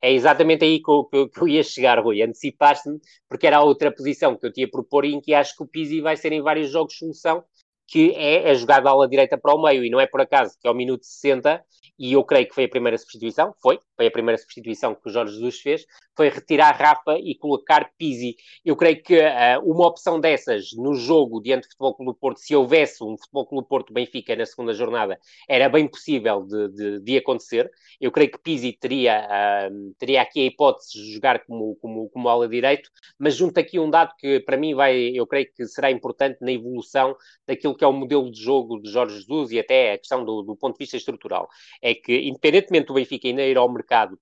É 0.00 0.12
exatamente 0.12 0.64
aí 0.64 0.80
que 0.80 0.90
eu, 0.90 1.28
que 1.28 1.40
eu 1.40 1.48
ia 1.48 1.62
chegar, 1.62 1.98
Rui. 1.98 2.22
Antecipaste-me, 2.22 3.00
porque 3.28 3.46
era 3.46 3.58
a 3.58 3.62
outra 3.62 3.90
posição 3.90 4.36
que 4.36 4.46
eu 4.46 4.52
tinha 4.52 4.66
a 4.66 4.70
propor 4.70 5.04
e 5.04 5.14
em 5.14 5.20
que 5.20 5.34
acho 5.34 5.56
que 5.56 5.62
o 5.62 5.66
Pizzi 5.66 6.00
vai 6.00 6.16
ser 6.16 6.32
em 6.32 6.42
vários 6.42 6.70
jogos 6.70 6.96
solução, 6.96 7.42
que 7.88 8.12
é 8.14 8.50
a 8.50 8.54
jogada 8.54 8.90
ala 8.90 9.08
direita 9.08 9.38
para 9.38 9.54
o 9.54 9.62
meio, 9.62 9.84
e 9.84 9.90
não 9.90 10.00
é 10.00 10.06
por 10.06 10.20
acaso 10.20 10.56
que 10.60 10.68
ao 10.68 10.74
minuto 10.74 11.04
60 11.04 11.64
e 11.98 12.12
eu 12.12 12.22
creio 12.24 12.46
que 12.46 12.54
foi 12.54 12.64
a 12.64 12.68
primeira 12.68 12.98
substituição, 12.98 13.54
foi, 13.60 13.78
foi 13.96 14.06
a 14.06 14.10
primeira 14.10 14.38
substituição 14.38 14.94
que 14.94 15.08
o 15.08 15.10
Jorge 15.10 15.34
Jesus 15.34 15.60
fez, 15.60 15.86
foi 16.16 16.28
retirar 16.28 16.72
Rafa 16.72 17.18
e 17.18 17.34
colocar 17.34 17.90
Pizzi. 17.98 18.36
Eu 18.64 18.74
creio 18.74 19.02
que 19.02 19.18
uh, 19.18 19.60
uma 19.64 19.86
opção 19.86 20.18
dessas 20.18 20.72
no 20.74 20.94
jogo 20.94 21.40
diante 21.40 21.64
do 21.64 21.70
Futebol 21.70 21.94
Clube 21.94 22.12
do 22.12 22.18
Porto, 22.18 22.38
se 22.38 22.56
houvesse 22.56 23.04
um 23.04 23.16
Futebol 23.18 23.46
Clube 23.46 23.64
do 23.64 23.68
Porto 23.68 23.92
Benfica 23.92 24.34
na 24.34 24.46
segunda 24.46 24.72
jornada, 24.72 25.18
era 25.48 25.68
bem 25.68 25.86
possível 25.86 26.42
de, 26.42 26.68
de, 26.68 27.00
de 27.00 27.16
acontecer. 27.18 27.70
Eu 28.00 28.10
creio 28.10 28.30
que 28.30 28.38
Pizzi 28.38 28.72
teria, 28.72 29.26
uh, 29.26 29.94
teria 29.98 30.22
aqui 30.22 30.40
a 30.40 30.44
hipótese 30.44 30.92
de 30.92 31.14
jogar 31.14 31.44
como, 31.44 31.76
como, 31.76 32.08
como 32.08 32.28
ala 32.28 32.48
direito, 32.48 32.90
mas 33.18 33.36
junto 33.36 33.58
aqui 33.58 33.78
um 33.78 33.90
dado 33.90 34.14
que 34.18 34.40
para 34.40 34.56
mim 34.56 34.74
vai, 34.74 34.96
eu 35.14 35.26
creio 35.26 35.50
que 35.54 35.66
será 35.66 35.90
importante 35.90 36.38
na 36.40 36.52
evolução 36.52 37.14
daquilo 37.46 37.74
que 37.74 37.84
é 37.84 37.86
o 37.86 37.92
modelo 37.92 38.30
de 38.30 38.40
jogo 38.40 38.80
de 38.80 38.90
Jorge 38.90 39.16
Jesus 39.16 39.50
e 39.52 39.58
até 39.58 39.92
a 39.92 39.98
questão 39.98 40.24
do, 40.24 40.42
do 40.42 40.56
ponto 40.56 40.74
de 40.74 40.84
vista 40.84 40.96
estrutural 40.96 41.48
é 41.88 41.94
que, 41.94 42.28
independentemente 42.28 42.88
do 42.88 42.94
Benfica 42.94 43.28
ainda 43.28 43.42
ir 43.42 43.56
ao 43.56 43.72
mercado 43.72 44.18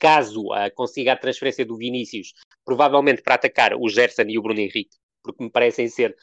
caso 0.00 0.46
uh, 0.46 0.74
consiga 0.74 1.12
a 1.12 1.16
transferência 1.16 1.64
do 1.64 1.76
Vinícius, 1.76 2.34
provavelmente 2.64 3.22
para 3.22 3.36
atacar 3.36 3.74
o 3.74 3.88
Gerson 3.88 4.24
e 4.26 4.36
o 4.36 4.42
Bruno 4.42 4.58
Henrique, 4.58 4.96
porque 5.22 5.44
me 5.44 5.50
parecem 5.50 5.88
ser 5.88 6.16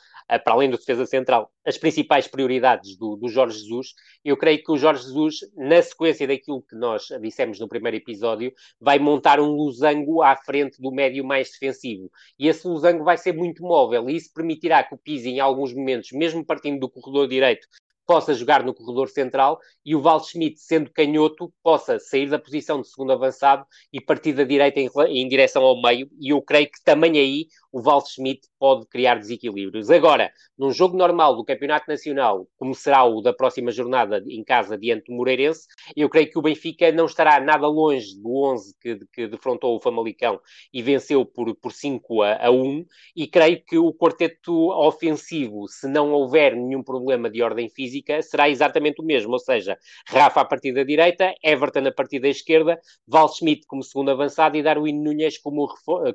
para 0.44 0.54
além 0.54 0.70
do 0.70 0.78
defesa 0.78 1.06
central, 1.08 1.52
as 1.66 1.78
principais 1.78 2.28
prioridades 2.28 2.96
do, 2.96 3.16
do, 3.16 3.28
Jorge 3.28 3.58
Jesus. 3.58 3.96
Eu 4.24 4.38
creio 4.38 4.62
que 4.62 4.72
o 4.72 4.78
Jorge 4.78 5.04
Jesus, 5.04 5.40
na 5.56 5.82
sequência 5.82 6.28
daquilo 6.28 6.62
que 6.62 6.76
nós 6.76 7.08
dissemos 7.20 7.60
no 7.60 7.68
primeiro 7.68 7.98
episódio, 7.98 8.54
vai 8.80 9.00
montar 9.00 9.40
um 9.40 9.48
losango 9.48 10.22
à 10.22 10.36
frente 10.36 10.80
do 10.80 10.92
médio 10.92 11.26
mais 11.26 11.50
defensivo. 11.50 12.12
E 12.38 12.48
esse 12.48 12.68
losango 12.68 13.04
vai 13.04 13.18
ser 13.18 13.34
muito 13.34 13.64
móvel 13.64 14.08
e 14.08 14.18
isso 14.18 14.32
permitirá 14.32 14.84
que 14.84 14.94
o 14.94 14.98
Pizzi, 14.98 15.30
em 15.30 15.40
alguns 15.40 15.74
momentos, 15.74 16.12
mesmo 16.12 16.46
partindo 16.46 16.80
do 16.80 16.90
corredor 16.90 17.28
direito, 17.28 17.68
possa 18.10 18.34
jogar 18.34 18.64
no 18.64 18.74
corredor 18.74 19.08
central 19.08 19.60
e 19.86 19.96
o 19.96 20.02
Val 20.02 20.20
Schmidt, 20.24 20.60
sendo 20.60 20.90
canhoto, 20.90 21.54
possa 21.62 22.00
sair 22.00 22.28
da 22.28 22.40
posição 22.40 22.82
de 22.82 22.88
segundo 22.88 23.14
avançado 23.14 23.64
e 23.94 24.02
partir 24.02 24.34
da 24.34 24.44
direita 24.44 24.80
em, 24.80 24.90
em 25.10 25.28
direção 25.28 25.62
ao 25.62 25.80
meio. 25.80 26.10
E 26.20 26.30
eu 26.30 26.42
creio 26.42 26.66
que 26.66 26.84
também 26.84 27.20
aí 27.20 27.46
o 27.72 27.82
Val 27.82 28.02
Schmidt 28.06 28.48
pode 28.60 28.86
criar 28.88 29.16
desequilíbrios. 29.16 29.90
Agora, 29.90 30.32
num 30.58 30.72
jogo 30.72 30.98
normal 30.98 31.36
do 31.36 31.46
Campeonato 31.46 31.86
Nacional, 31.88 32.48
como 32.58 32.74
será 32.74 33.04
o 33.04 33.22
da 33.22 33.34
próxima 33.34 33.72
jornada 33.72 34.24
em 34.28 34.44
casa 34.44 34.78
diante 34.78 35.06
do 35.06 35.16
Moreirense, 35.16 35.68
eu 35.96 36.10
creio 36.10 36.30
que 36.30 36.38
o 36.38 36.42
Benfica 36.42 36.92
não 36.92 37.06
estará 37.06 37.40
nada 37.40 37.68
longe 37.68 38.20
do 38.20 38.44
11 38.44 38.76
que, 38.82 39.00
que 39.14 39.28
defrontou 39.28 39.76
o 39.76 39.82
Famalicão 39.82 40.40
e 40.74 40.82
venceu 40.82 41.26
por, 41.26 41.56
por 41.56 41.72
5 41.72 42.22
a, 42.24 42.48
a 42.48 42.52
1, 42.52 42.86
e 43.16 43.28
creio 43.28 43.64
que 43.66 43.78
o 43.78 43.94
quarteto 43.94 44.70
ofensivo, 44.72 45.68
se 45.68 45.88
não 45.88 46.12
houver 46.12 46.56
nenhum 46.56 46.84
problema 46.84 47.30
de 47.30 47.42
ordem 47.42 47.70
física, 47.70 48.22
será 48.22 48.50
exatamente 48.50 49.02
o 49.02 49.06
mesmo, 49.06 49.34
ou 49.34 49.40
seja, 49.40 49.78
Rafa 50.08 50.42
a 50.42 50.46
partir 50.46 50.74
da 50.74 50.84
direita, 50.84 51.34
Everton 51.44 51.88
a 51.88 51.92
partir 51.92 52.20
da 52.20 52.28
esquerda, 52.28 52.80
Val 53.08 53.30
Schmidt 53.30 53.66
como 53.68 53.84
segundo 53.84 54.12
avançado 54.12 54.58
e 54.58 54.64
Darwin 54.64 55.02
Nunes 55.02 55.38
como, 55.38 55.68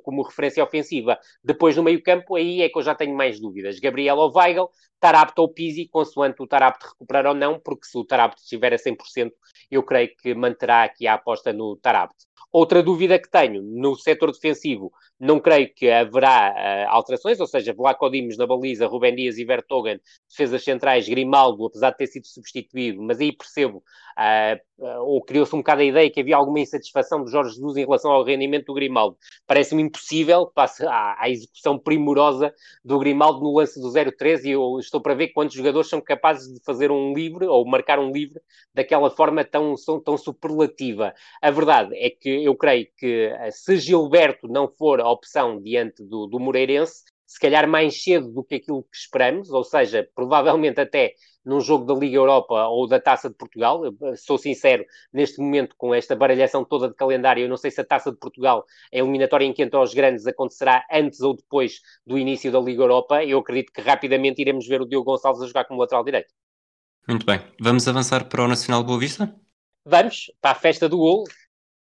como 0.02 0.22
referência 0.22 0.62
ofensiva. 0.62 1.18
Depois, 1.44 1.76
no 1.76 1.82
meio-campo, 1.82 2.36
aí 2.36 2.62
é 2.62 2.68
que 2.68 2.78
eu 2.78 2.82
já 2.82 2.94
tenho 2.94 3.14
mais 3.14 3.38
dúvidas. 3.38 3.78
Gabriel 3.78 4.16
ou 4.16 4.32
Weigl, 4.34 4.70
Tarapto 4.98 5.42
ou 5.42 5.48
Pizzi, 5.52 5.86
consoante 5.86 6.42
o 6.42 6.46
Tarapto 6.46 6.86
recuperar 6.88 7.26
ou 7.26 7.34
não, 7.34 7.60
porque 7.60 7.86
se 7.86 7.98
o 7.98 8.04
Tarapto 8.04 8.40
estiver 8.40 8.72
a 8.72 8.78
100%, 8.78 9.30
eu 9.70 9.82
creio 9.82 10.10
que 10.16 10.34
manterá 10.34 10.84
aqui 10.84 11.06
a 11.06 11.14
aposta 11.14 11.52
no 11.52 11.76
Tarapto. 11.76 12.24
Outra 12.54 12.84
dúvida 12.84 13.18
que 13.18 13.28
tenho, 13.28 13.60
no 13.62 13.96
setor 13.96 14.30
defensivo, 14.30 14.92
não 15.18 15.40
creio 15.40 15.74
que 15.74 15.90
haverá 15.90 16.54
uh, 16.54 16.90
alterações, 16.94 17.40
ou 17.40 17.48
seja, 17.48 17.74
Vlaco 17.74 18.08
Dimos 18.08 18.38
na 18.38 18.46
baliza, 18.46 18.86
Rubem 18.86 19.16
Dias 19.16 19.38
e 19.38 19.44
Vertogen, 19.44 20.00
defesas 20.30 20.62
centrais, 20.62 21.08
Grimaldo, 21.08 21.66
apesar 21.66 21.90
de 21.90 21.96
ter 21.96 22.06
sido 22.06 22.28
substituído, 22.28 23.02
mas 23.02 23.20
aí 23.20 23.36
percebo, 23.36 23.78
uh, 23.78 24.60
ou 24.78 25.22
criou-se 25.22 25.54
um 25.54 25.58
bocado 25.58 25.82
a 25.82 25.84
ideia 25.84 26.10
que 26.10 26.20
havia 26.20 26.36
alguma 26.36 26.60
insatisfação 26.60 27.22
do 27.22 27.30
Jorge 27.30 27.54
Jesus 27.54 27.76
em 27.76 27.84
relação 27.84 28.10
ao 28.10 28.24
rendimento 28.24 28.66
do 28.66 28.74
Grimaldo. 28.74 29.16
Parece-me 29.46 29.82
impossível, 29.82 30.46
passe 30.46 30.84
à, 30.86 31.28
execução 31.28 31.78
primorosa 31.78 32.52
do 32.84 32.98
Grimaldo 32.98 33.40
no 33.40 33.56
lance 33.56 33.80
do 33.80 33.88
0-13 33.88 34.44
e 34.44 34.50
eu 34.50 34.78
estou 34.78 35.00
para 35.00 35.14
ver 35.14 35.28
quantos 35.28 35.54
jogadores 35.54 35.88
são 35.88 36.00
capazes 36.00 36.52
de 36.52 36.60
fazer 36.64 36.90
um 36.90 37.12
livre 37.14 37.46
ou 37.46 37.64
marcar 37.66 37.98
um 37.98 38.10
livre 38.10 38.40
daquela 38.72 39.10
forma 39.10 39.44
tão, 39.44 39.74
tão 40.04 40.16
superlativa. 40.16 41.14
A 41.40 41.50
verdade 41.50 41.96
é 41.96 42.10
que 42.10 42.44
eu 42.44 42.56
creio 42.56 42.86
que 42.96 43.32
eh, 43.32 43.50
se 43.50 43.76
Gilberto 43.76 44.48
não 44.48 44.68
for 44.68 45.00
a 45.00 45.08
opção 45.08 45.60
diante 45.60 46.02
do, 46.02 46.26
do 46.26 46.40
Moreirense, 46.40 47.04
se 47.26 47.38
calhar 47.40 47.68
mais 47.68 48.02
cedo 48.02 48.30
do 48.30 48.44
que 48.44 48.56
aquilo 48.56 48.82
que 48.82 48.96
esperamos, 48.96 49.50
ou 49.50 49.64
seja, 49.64 50.08
provavelmente 50.14 50.80
até 50.80 51.14
num 51.44 51.60
jogo 51.60 51.84
da 51.84 51.94
Liga 51.94 52.16
Europa 52.16 52.66
ou 52.68 52.88
da 52.88 53.00
Taça 53.00 53.28
de 53.28 53.34
Portugal. 53.34 53.84
Eu, 53.84 54.16
sou 54.16 54.38
sincero, 54.38 54.84
neste 55.12 55.40
momento, 55.40 55.74
com 55.76 55.94
esta 55.94 56.16
baralhação 56.16 56.64
toda 56.64 56.88
de 56.88 56.94
calendário, 56.94 57.42
eu 57.42 57.48
não 57.48 57.56
sei 57.56 57.70
se 57.70 57.80
a 57.80 57.84
Taça 57.84 58.10
de 58.10 58.18
Portugal, 58.18 58.64
a 58.92 58.96
eliminatória 58.96 59.44
em 59.44 59.52
que 59.52 59.62
entram 59.62 59.82
os 59.82 59.92
grandes, 59.92 60.26
acontecerá 60.26 60.84
antes 60.90 61.20
ou 61.20 61.36
depois 61.36 61.80
do 62.06 62.18
início 62.18 62.50
da 62.50 62.60
Liga 62.60 62.82
Europa. 62.82 63.22
Eu 63.24 63.38
acredito 63.38 63.72
que 63.72 63.80
rapidamente 63.80 64.40
iremos 64.40 64.66
ver 64.66 64.80
o 64.80 64.86
Diogo 64.86 65.12
Gonçalves 65.12 65.42
a 65.42 65.46
jogar 65.46 65.64
como 65.64 65.80
lateral 65.80 66.04
direito. 66.04 66.32
Muito 67.06 67.26
bem. 67.26 67.40
Vamos 67.60 67.86
avançar 67.86 68.28
para 68.28 68.42
o 68.42 68.48
Nacional 68.48 68.82
Boa 68.82 68.98
Vista? 68.98 69.34
Vamos, 69.84 70.32
para 70.40 70.52
a 70.52 70.54
festa 70.54 70.88
do 70.88 70.96
gol. 70.96 71.24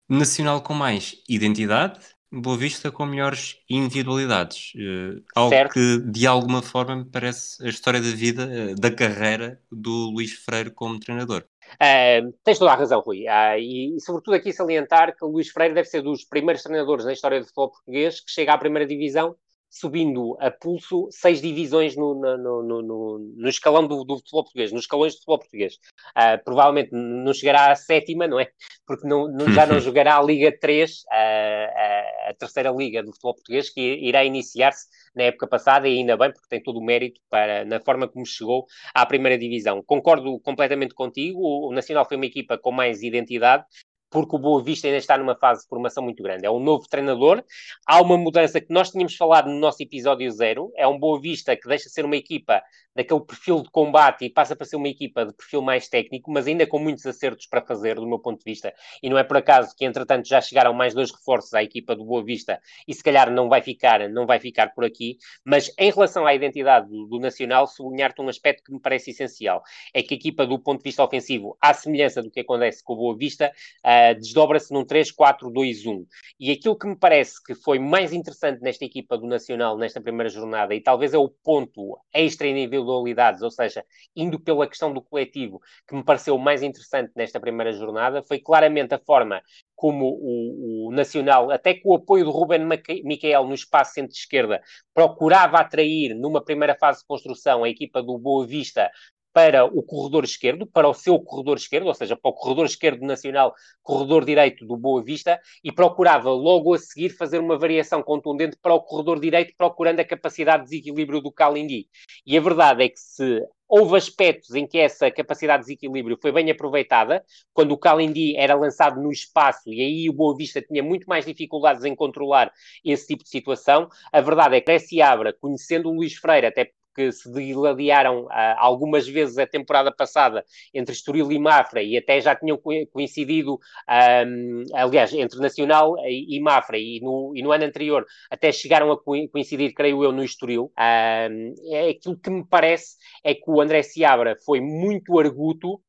Nacional 0.08 0.62
com 0.62 0.74
mais 0.74 1.22
identidade, 1.28 2.00
Boa 2.34 2.56
Vista 2.56 2.90
com 2.92 3.06
melhores 3.06 3.58
individualidades. 3.70 4.74
Uh, 4.76 5.22
algo 5.36 5.50
certo. 5.50 5.74
que 5.74 6.00
de 6.00 6.26
alguma 6.26 6.62
forma 6.62 6.96
me 6.96 7.06
parece 7.06 7.62
a 7.66 7.68
história 7.68 8.00
da 8.00 8.10
vida, 8.10 8.48
uh, 8.48 8.76
da 8.76 8.90
carreira 8.90 9.62
do 9.70 10.12
Luís 10.12 10.32
Freire 10.32 10.72
como 10.72 10.98
treinador. 10.98 11.44
Uh, 11.74 12.34
tens 12.44 12.58
toda 12.58 12.72
a 12.72 12.76
razão, 12.76 13.02
Rui. 13.02 13.26
Uh, 13.28 13.60
e, 13.60 13.98
e, 13.98 14.02
sobretudo 14.02 14.36
aqui 14.36 14.54
salientar 14.54 15.16
que 15.16 15.26
o 15.26 15.28
Luís 15.28 15.50
Freire 15.50 15.74
deve 15.74 15.90
ser 15.90 16.02
dos 16.02 16.24
primeiros 16.24 16.64
treinadores 16.64 17.04
na 17.04 17.14
história 17.14 17.40
do 17.40 17.46
futebol 17.46 17.72
português 17.72 18.22
que 18.22 18.32
chega 18.32 18.54
à 18.54 18.58
primeira 18.58 18.88
divisão 18.88 19.36
subindo 19.72 20.38
a 20.42 20.52
pulso 20.52 21.08
seis 21.10 21.42
divisões 21.42 21.96
no, 21.96 22.14
no, 22.14 22.62
no, 22.62 23.20
no, 23.38 23.48
escalão 23.50 23.88
do, 23.88 24.04
do, 24.04 24.18
futebol 24.18 24.44
português, 24.44 24.72
nos 24.74 24.82
escalões 24.82 25.14
do 25.14 25.20
futebol 25.20 25.40
português. 25.40 25.76
Uh, 26.10 26.44
provavelmente 26.44 26.90
não 26.92 27.34
chegará 27.34 27.72
à 27.72 27.76
sétima, 27.76 28.28
não 28.28 28.38
é? 28.38 28.50
Porque 28.86 29.08
não, 29.08 29.32
não, 29.32 29.50
já 29.54 29.66
não 29.66 29.80
jogará 29.80 30.18
a 30.18 30.22
Liga 30.22 30.52
3, 30.60 31.04
a, 31.10 31.16
a, 31.16 32.30
a, 32.30 32.34
terceira 32.38 32.70
liga 32.72 33.02
do 33.02 33.14
futebol 33.14 33.36
português, 33.36 33.70
que 33.70 33.82
irá 33.82 34.26
iniciar-se 34.26 34.88
na 35.16 35.24
época 35.24 35.48
passada, 35.48 35.88
e 35.88 35.98
ainda 35.98 36.18
bem, 36.18 36.34
porque 36.34 36.48
tem 36.50 36.62
todo 36.62 36.78
o 36.78 36.84
mérito 36.84 37.22
para, 37.30 37.64
na 37.64 37.80
forma 37.80 38.10
como 38.10 38.26
chegou 38.26 38.66
à 38.94 39.06
primeira 39.06 39.38
divisão. 39.38 39.82
Concordo 39.82 40.38
completamente 40.42 40.94
contigo, 40.94 41.40
o 41.42 41.72
Nacional 41.72 42.06
foi 42.06 42.18
uma 42.18 42.26
equipa 42.26 42.58
com 42.58 42.72
mais 42.72 43.02
identidade, 43.02 43.64
porque 44.12 44.36
o 44.36 44.40
Boa 44.40 44.62
Vista 44.62 44.88
ainda 44.88 44.98
está 45.00 45.18
numa 45.18 45.36
fase 45.36 45.64
de 45.64 45.70
formação 45.70 46.04
muito 46.04 46.22
grande. 46.22 46.46
É 46.46 46.52
um 46.52 46.60
novo 46.60 46.88
treinador, 46.88 47.44
há 47.88 48.02
uma 48.02 48.18
mudança 48.18 48.60
que 48.60 48.72
nós 48.72 48.92
tínhamos 48.92 49.16
falado 49.16 49.50
no 49.50 49.58
nosso 49.58 49.82
episódio 49.82 50.30
zero, 50.30 50.72
é 50.76 50.86
um 50.86 51.00
Boa 51.00 51.20
Vista 51.20 51.56
que 51.56 51.68
deixa 51.68 51.86
de 51.86 51.94
ser 51.94 52.04
uma 52.06 52.18
equipa 52.18 52.62
daquele 52.96 53.22
perfil 53.22 53.62
de 53.62 53.70
combate 53.70 54.26
e 54.26 54.30
passa 54.30 54.56
para 54.56 54.66
ser 54.66 54.76
uma 54.76 54.88
equipa 54.88 55.26
de 55.26 55.34
perfil 55.34 55.62
mais 55.62 55.88
técnico, 55.88 56.32
mas 56.32 56.48
ainda 56.48 56.68
com 56.68 56.80
muitos 56.80 57.06
acertos 57.06 57.46
para 57.48 57.62
fazer, 57.62 57.96
do 57.96 58.08
meu 58.08 58.20
ponto 58.20 58.40
de 58.40 58.46
vista. 58.46 58.74
E 59.02 59.10
não 59.10 59.18
é 59.18 59.24
por 59.24 59.38
acaso 59.38 59.76
que, 59.76 59.86
entretanto, 59.86 60.28
já 60.28 60.42
chegaram 60.42 60.74
mais 60.74 60.94
dois 60.94 61.12
reforços 61.12 61.54
à 61.54 61.64
equipa 61.64 61.96
do 61.96 62.06
Boa 62.06 62.24
Vista 62.24 62.60
e 62.88 62.94
se 62.94 63.04
calhar 63.04 63.32
não 63.32 63.48
vai 63.48 63.62
ficar, 63.62 64.10
não 64.10 64.26
vai 64.26 64.40
ficar 64.40 64.74
por 64.74 64.84
aqui. 64.84 65.18
Mas 65.46 65.72
em 65.78 65.92
relação 65.92 66.26
à 66.26 66.34
identidade 66.34 66.90
do, 66.90 67.06
do 67.06 67.20
Nacional, 67.20 67.68
sublinhar-te 67.68 68.22
um 68.22 68.30
aspecto 68.30 68.64
que 68.64 68.74
me 68.74 68.80
parece 68.80 69.12
essencial. 69.12 69.62
É 69.94 70.04
que 70.04 70.14
a 70.14 70.18
equipa, 70.18 70.46
do 70.46 70.60
ponto 70.60 70.80
de 70.80 70.84
vista 70.84 71.04
ofensivo, 71.04 71.58
à 71.62 71.74
semelhança 71.74 72.22
do 72.22 72.30
que 72.30 72.42
acontece 72.42 72.84
com 72.84 72.94
o 72.94 72.98
Boa 72.98 73.18
Vista, 73.18 73.52
uh, 73.86 74.16
desdobra-se 74.16 74.74
num 74.74 74.84
3-4-2-1. 74.84 76.06
E 76.40 76.52
aquilo 76.52 76.78
que 76.78 76.88
me 76.88 76.96
parece 76.96 77.42
que 77.44 77.56
foi 77.56 77.80
mais 77.80 78.12
interessante 78.12 78.62
nesta 78.62 78.84
equipa 78.84 79.18
do 79.18 79.28
Nacional, 79.28 79.78
nesta 79.78 80.02
primeira 80.02 80.30
jornada, 80.30 80.76
e 80.76 80.82
talvez 80.82 81.14
é 81.14 81.18
o 81.18 81.30
ponto 81.30 81.98
extra 82.14 82.52
nível 82.52 82.81
individualidades, 82.82 83.42
ou 83.42 83.52
seja, 83.52 83.84
indo 84.16 84.40
pela 84.40 84.68
questão 84.68 84.94
do 84.94 85.02
coletivo, 85.02 85.62
que 85.88 85.96
me 85.96 86.04
pareceu 86.04 86.38
mais 86.38 86.62
interessante 86.62 87.12
nesta 87.16 87.40
primeira 87.40 87.72
jornada, 87.72 88.24
foi 88.24 88.40
claramente 88.40 88.94
a 88.94 89.00
forma 89.00 89.42
como 89.76 90.06
o, 90.06 90.90
o 90.90 90.92
Nacional, 90.92 91.50
até 91.50 91.74
com 91.74 91.90
o 91.90 91.96
apoio 91.96 92.24
do 92.24 92.32
Ruben 92.32 92.68
Miquel 93.04 93.48
no 93.48 93.54
espaço 93.54 93.94
centro-esquerda, 93.94 94.62
procurava 94.94 95.58
atrair, 95.58 96.14
numa 96.14 96.44
primeira 96.44 96.76
fase 96.76 97.00
de 97.00 97.08
construção, 97.08 97.64
a 97.64 97.70
equipa 97.70 98.04
do 98.04 98.18
Boa 98.18 98.46
Vista 98.46 98.92
para 99.34 99.66
o 99.66 99.82
corredor 99.84 100.24
esquerdo, 100.24 100.66
para 100.66 100.88
o 100.88 100.94
seu 100.94 101.20
corredor 101.20 101.58
esquerdo, 101.58 101.88
ou 101.88 101.94
seja, 101.94 102.16
para 102.16 102.30
o 102.30 102.34
corredor 102.34 102.66
esquerdo 102.66 103.02
nacional, 103.06 103.54
corredor 103.82 104.26
direito 104.26 104.66
do 104.66 104.78
Boa 104.78 105.04
Vista, 105.04 105.40
e 105.64 105.72
procurava 105.72 106.30
logo 106.32 106.74
a 106.74 106.80
seguir 106.80 107.10
fazer 107.10 107.40
uma 107.40 107.58
variação 107.58 108.04
contundente 108.04 108.58
para 108.62 108.74
o 108.74 108.82
corredor 108.82 109.20
direito, 109.20 109.54
procurando 109.58 110.00
a 110.00 110.06
capacidade 110.06 110.64
de 110.64 110.70
desequilíbrio 110.70 111.22
do 111.22 111.32
Kalindi. 111.32 111.88
E 112.26 112.38
a 112.38 112.42
verdade 112.42 112.84
é 112.84 112.90
que 112.90 113.00
se 113.00 113.42
houve 113.68 113.96
aspectos 113.96 114.54
em 114.54 114.68
que 114.68 114.78
essa 114.78 115.10
capacidade 115.10 115.64
de 115.64 115.68
desequilíbrio 115.68 116.18
foi 116.22 116.34
bem 116.34 116.52
aproveitada, 116.52 117.24
quando 117.54 117.72
o 117.72 117.78
Kalindi 117.78 118.36
era 118.36 118.54
lançado 118.54 119.02
no 119.02 119.10
espaço 119.10 119.72
e 119.72 119.82
aí 119.82 120.10
o 120.10 120.14
Boa 120.14 120.36
Vista 120.36 120.62
tinha 120.62 120.84
muito 120.84 121.06
mais 121.06 121.26
dificuldades 121.26 121.86
em 121.86 121.96
controlar 121.96 122.52
esse 122.84 123.08
tipo 123.08 123.24
de 123.24 123.30
situação. 123.30 123.88
A 124.12 124.20
verdade 124.20 124.58
é 124.58 124.60
que 124.60 124.66
Cresce 124.66 125.02
Abra, 125.02 125.34
conhecendo 125.40 125.90
o 125.90 125.94
Luís 125.94 126.16
Freire, 126.16 126.48
até 126.48 126.70
que 126.94 127.12
se 127.12 127.32
digladiaram 127.32 128.26
uh, 128.26 128.30
algumas 128.58 129.08
vezes 129.08 129.38
a 129.38 129.48
temporada 129.48 129.92
passada 129.92 130.44
entre 130.74 130.94
Estoril 130.94 131.32
e 131.32 131.40
Mafra 131.40 131.82
e 131.82 131.98
até 131.98 132.20
já 132.22 132.36
tinham 132.36 132.60
coincidido, 132.92 133.60
um, 133.90 134.64
aliás, 134.74 135.14
entre 135.14 135.40
Nacional 135.40 135.96
e, 136.00 136.38
e 136.38 136.40
Mafra 136.42 136.78
e 136.78 137.00
no, 137.02 137.34
e 137.36 137.42
no, 137.42 137.52
ano 137.52 137.66
anterior 137.66 138.06
até 138.30 138.52
chegaram 138.52 138.92
a 138.92 139.02
coincidir, 139.02 139.74
creio 139.74 140.04
eu, 140.04 140.12
no 140.12 140.24
Estoril. 140.24 140.72
Um, 140.78 141.54
é 141.72 141.90
aquilo 141.90 142.18
que 142.18 142.30
me 142.30 142.46
parece 142.46 142.98
é 143.24 143.34
que 143.34 143.50
o 143.50 143.62
André 143.62 143.84
Seabra 143.84 144.36
foi 144.46 144.60
muito 144.60 145.20
arguto, 145.20 145.82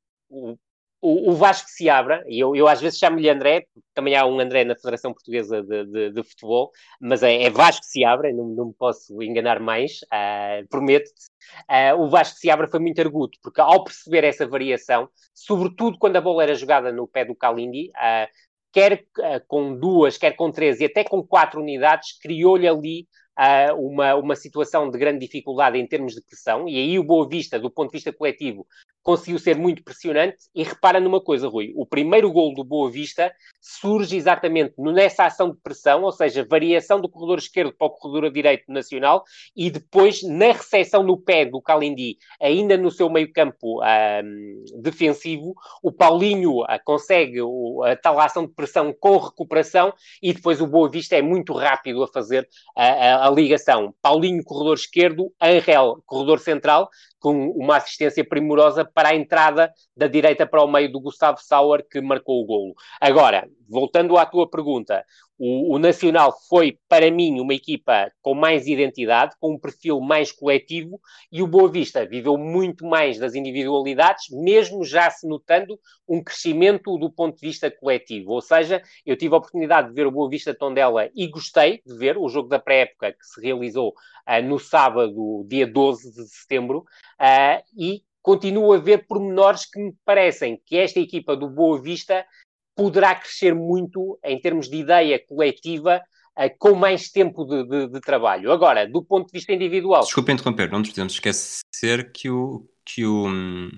o, 1.02 1.34
Vasco 1.34 1.68
se 1.68 1.90
abra, 1.90 2.24
e 2.28 2.38
eu, 2.38 2.54
eu 2.54 2.68
às 2.68 2.80
vezes 2.80 2.98
chamo-lhe 2.98 3.28
André, 3.28 3.66
também 3.92 4.14
há 4.14 4.24
um 4.24 4.38
André 4.38 4.64
na 4.64 4.76
Federação 4.76 5.12
Portuguesa 5.12 5.60
de, 5.60 5.84
de, 5.84 6.10
de 6.12 6.22
Futebol, 6.22 6.70
mas 7.00 7.24
é, 7.24 7.42
é, 7.42 7.50
Vasco 7.50 7.84
se 7.84 8.04
abra, 8.04 8.32
não, 8.32 8.46
não 8.46 8.66
me 8.66 8.74
posso 8.74 9.20
enganar 9.20 9.58
mais, 9.58 10.00
uh, 10.04 10.66
prometo-te. 10.68 11.26
Uh, 11.68 12.00
o 12.00 12.08
Vasco 12.08 12.38
se 12.38 12.48
abra 12.48 12.70
foi 12.70 12.78
muito 12.78 13.00
arguto, 13.00 13.36
porque 13.42 13.60
ao 13.60 13.82
perceber 13.82 14.22
essa 14.22 14.46
variação, 14.46 15.08
sobretudo 15.34 15.98
quando 15.98 16.16
a 16.16 16.20
bola 16.20 16.44
era 16.44 16.54
jogada 16.54 16.92
no 16.92 17.08
pé 17.08 17.24
do 17.24 17.34
Kalindi, 17.34 17.90
uh, 17.96 18.28
quer 18.72 19.04
com 19.48 19.76
duas, 19.76 20.16
quer 20.16 20.32
com 20.32 20.52
três 20.52 20.80
e 20.80 20.84
até 20.84 21.02
com 21.04 21.22
quatro 21.22 21.60
unidades, 21.60 22.18
criou-lhe 22.18 22.68
ali 22.68 23.08
uh, 23.38 23.74
uma, 23.74 24.14
uma 24.14 24.36
situação 24.36 24.90
de 24.90 24.98
grande 24.98 25.20
dificuldade 25.20 25.78
em 25.78 25.86
termos 25.86 26.14
de 26.14 26.22
pressão, 26.22 26.68
e 26.68 26.76
aí 26.76 26.98
o 26.98 27.04
Boa 27.04 27.28
Vista, 27.28 27.58
do 27.58 27.70
ponto 27.70 27.90
de 27.90 27.98
vista 27.98 28.12
coletivo, 28.12 28.66
conseguiu 29.02 29.38
ser 29.38 29.56
muito 29.56 29.82
pressionante. 29.82 30.36
E 30.54 30.62
repara 30.62 31.00
numa 31.00 31.20
coisa, 31.20 31.48
Rui: 31.48 31.72
o 31.74 31.84
primeiro 31.84 32.30
gol 32.30 32.54
do 32.54 32.64
Boa 32.64 32.90
Vista 32.90 33.32
surge 33.60 34.16
exatamente 34.16 34.74
nessa 34.78 35.26
ação 35.26 35.50
de 35.50 35.56
pressão, 35.56 36.02
ou 36.02 36.12
seja, 36.12 36.46
variação 36.48 37.00
do 37.00 37.08
corredor 37.08 37.38
esquerdo 37.38 37.72
para 37.72 37.86
o 37.86 37.90
corredor 37.90 38.30
direito 38.30 38.64
nacional, 38.68 39.24
e 39.56 39.70
depois 39.70 40.22
na 40.22 40.52
recepção 40.52 41.02
no 41.02 41.16
pé 41.16 41.44
do 41.44 41.60
Calindi, 41.60 42.16
ainda 42.40 42.76
no 42.76 42.90
seu 42.90 43.08
meio-campo 43.08 43.80
um, 43.82 44.64
defensivo, 44.80 45.54
o 45.82 45.92
Paulinho 45.92 46.62
uh, 46.62 46.66
consegue 46.84 47.38
a 47.84 47.96
tal 47.96 48.18
ação 48.18 48.46
de 48.46 48.52
pressão 48.52 48.92
com 48.98 49.16
recuperação, 49.16 49.92
e 50.22 50.32
depois 50.32 50.60
o 50.60 50.66
Boa 50.66 50.90
Vista 50.90 51.16
é 51.16 51.22
muito 51.22 51.52
rápido 51.52 52.02
a 52.02 52.08
fazer 52.08 52.48
a, 52.76 53.21
a, 53.26 53.30
ligação. 53.30 53.94
Paulinho, 54.02 54.42
corredor 54.44 54.76
esquerdo, 54.76 55.32
Angel, 55.40 56.02
corredor 56.06 56.38
central, 56.40 56.88
com 57.22 57.50
uma 57.50 57.76
assistência 57.76 58.24
primorosa 58.24 58.84
para 58.84 59.10
a 59.10 59.14
entrada 59.14 59.72
da 59.96 60.08
direita 60.08 60.44
para 60.44 60.62
o 60.62 60.66
meio 60.66 60.90
do 60.90 61.00
Gustavo 61.00 61.38
Sauer, 61.40 61.86
que 61.88 62.00
marcou 62.00 62.42
o 62.42 62.44
golo. 62.44 62.74
Agora, 63.00 63.48
voltando 63.68 64.18
à 64.18 64.26
tua 64.26 64.50
pergunta, 64.50 65.04
o, 65.38 65.74
o, 65.74 65.78
Nacional 65.78 66.32
foi, 66.48 66.78
para 66.88 67.10
mim, 67.10 67.40
uma 67.40 67.54
equipa 67.54 68.12
com 68.20 68.34
mais 68.34 68.66
identidade, 68.66 69.34
com 69.40 69.54
um 69.54 69.58
perfil 69.58 70.00
mais 70.00 70.30
coletivo, 70.30 71.00
e 71.32 71.42
o 71.42 71.48
Boa 71.48 71.68
Vista 71.68 72.06
viveu 72.06 72.36
muito 72.36 72.86
mais 72.86 73.18
das 73.18 73.34
individualidades, 73.34 74.26
mesmo 74.30 74.84
já 74.84 75.10
se 75.10 75.26
notando 75.26 75.80
um 76.08 76.22
crescimento 76.22 76.96
do 76.96 77.10
ponto 77.10 77.40
de 77.40 77.46
vista 77.46 77.70
coletivo. 77.70 78.30
Ou 78.30 78.40
seja, 78.40 78.82
eu 79.04 79.16
tive 79.16 79.34
a 79.34 79.38
oportunidade 79.38 79.88
de 79.88 79.94
ver 79.94 80.06
o 80.06 80.12
Boa 80.12 80.28
Vista 80.28 80.54
Tondela 80.54 81.08
e 81.14 81.26
gostei 81.26 81.82
de 81.84 81.96
ver 81.96 82.16
o 82.18 82.28
jogo 82.28 82.48
da 82.48 82.58
pré-época 82.58 83.12
que 83.12 83.26
se 83.26 83.40
realizou 83.40 83.94
uh, 84.28 84.42
no 84.44 84.58
sábado, 84.58 85.44
dia 85.48 85.66
12 85.66 86.12
de 86.12 86.28
setembro, 86.28 86.84
uh, 87.22 87.62
e 87.78 88.02
continuo 88.20 88.72
a 88.72 88.78
ver 88.78 89.06
pormenores 89.06 89.64
que 89.64 89.80
me 89.80 89.94
parecem 90.04 90.60
que 90.66 90.76
esta 90.76 91.00
equipa 91.00 91.36
do 91.36 91.48
Boa 91.48 91.80
Vista 91.80 92.24
poderá 92.74 93.14
crescer 93.14 93.54
muito 93.54 94.18
em 94.24 94.40
termos 94.40 94.68
de 94.68 94.76
ideia 94.76 95.24
coletiva 95.24 96.02
uh, 96.36 96.58
com 96.58 96.74
mais 96.74 97.10
tempo 97.10 97.44
de, 97.44 97.64
de, 97.64 97.88
de, 97.88 98.00
trabalho. 98.00 98.50
Agora, 98.50 98.86
do 98.86 99.02
ponto 99.04 99.26
de 99.26 99.32
vista 99.32 99.52
individual. 99.52 100.02
Desculpa 100.02 100.32
interromper, 100.32 100.70
não 100.70 100.80
nos 100.80 100.90
podemos 100.90 101.12
esquecer 101.14 102.12
que 102.12 102.28
o, 102.28 102.68
que 102.84 103.06
o, 103.06 103.28
hum, 103.28 103.70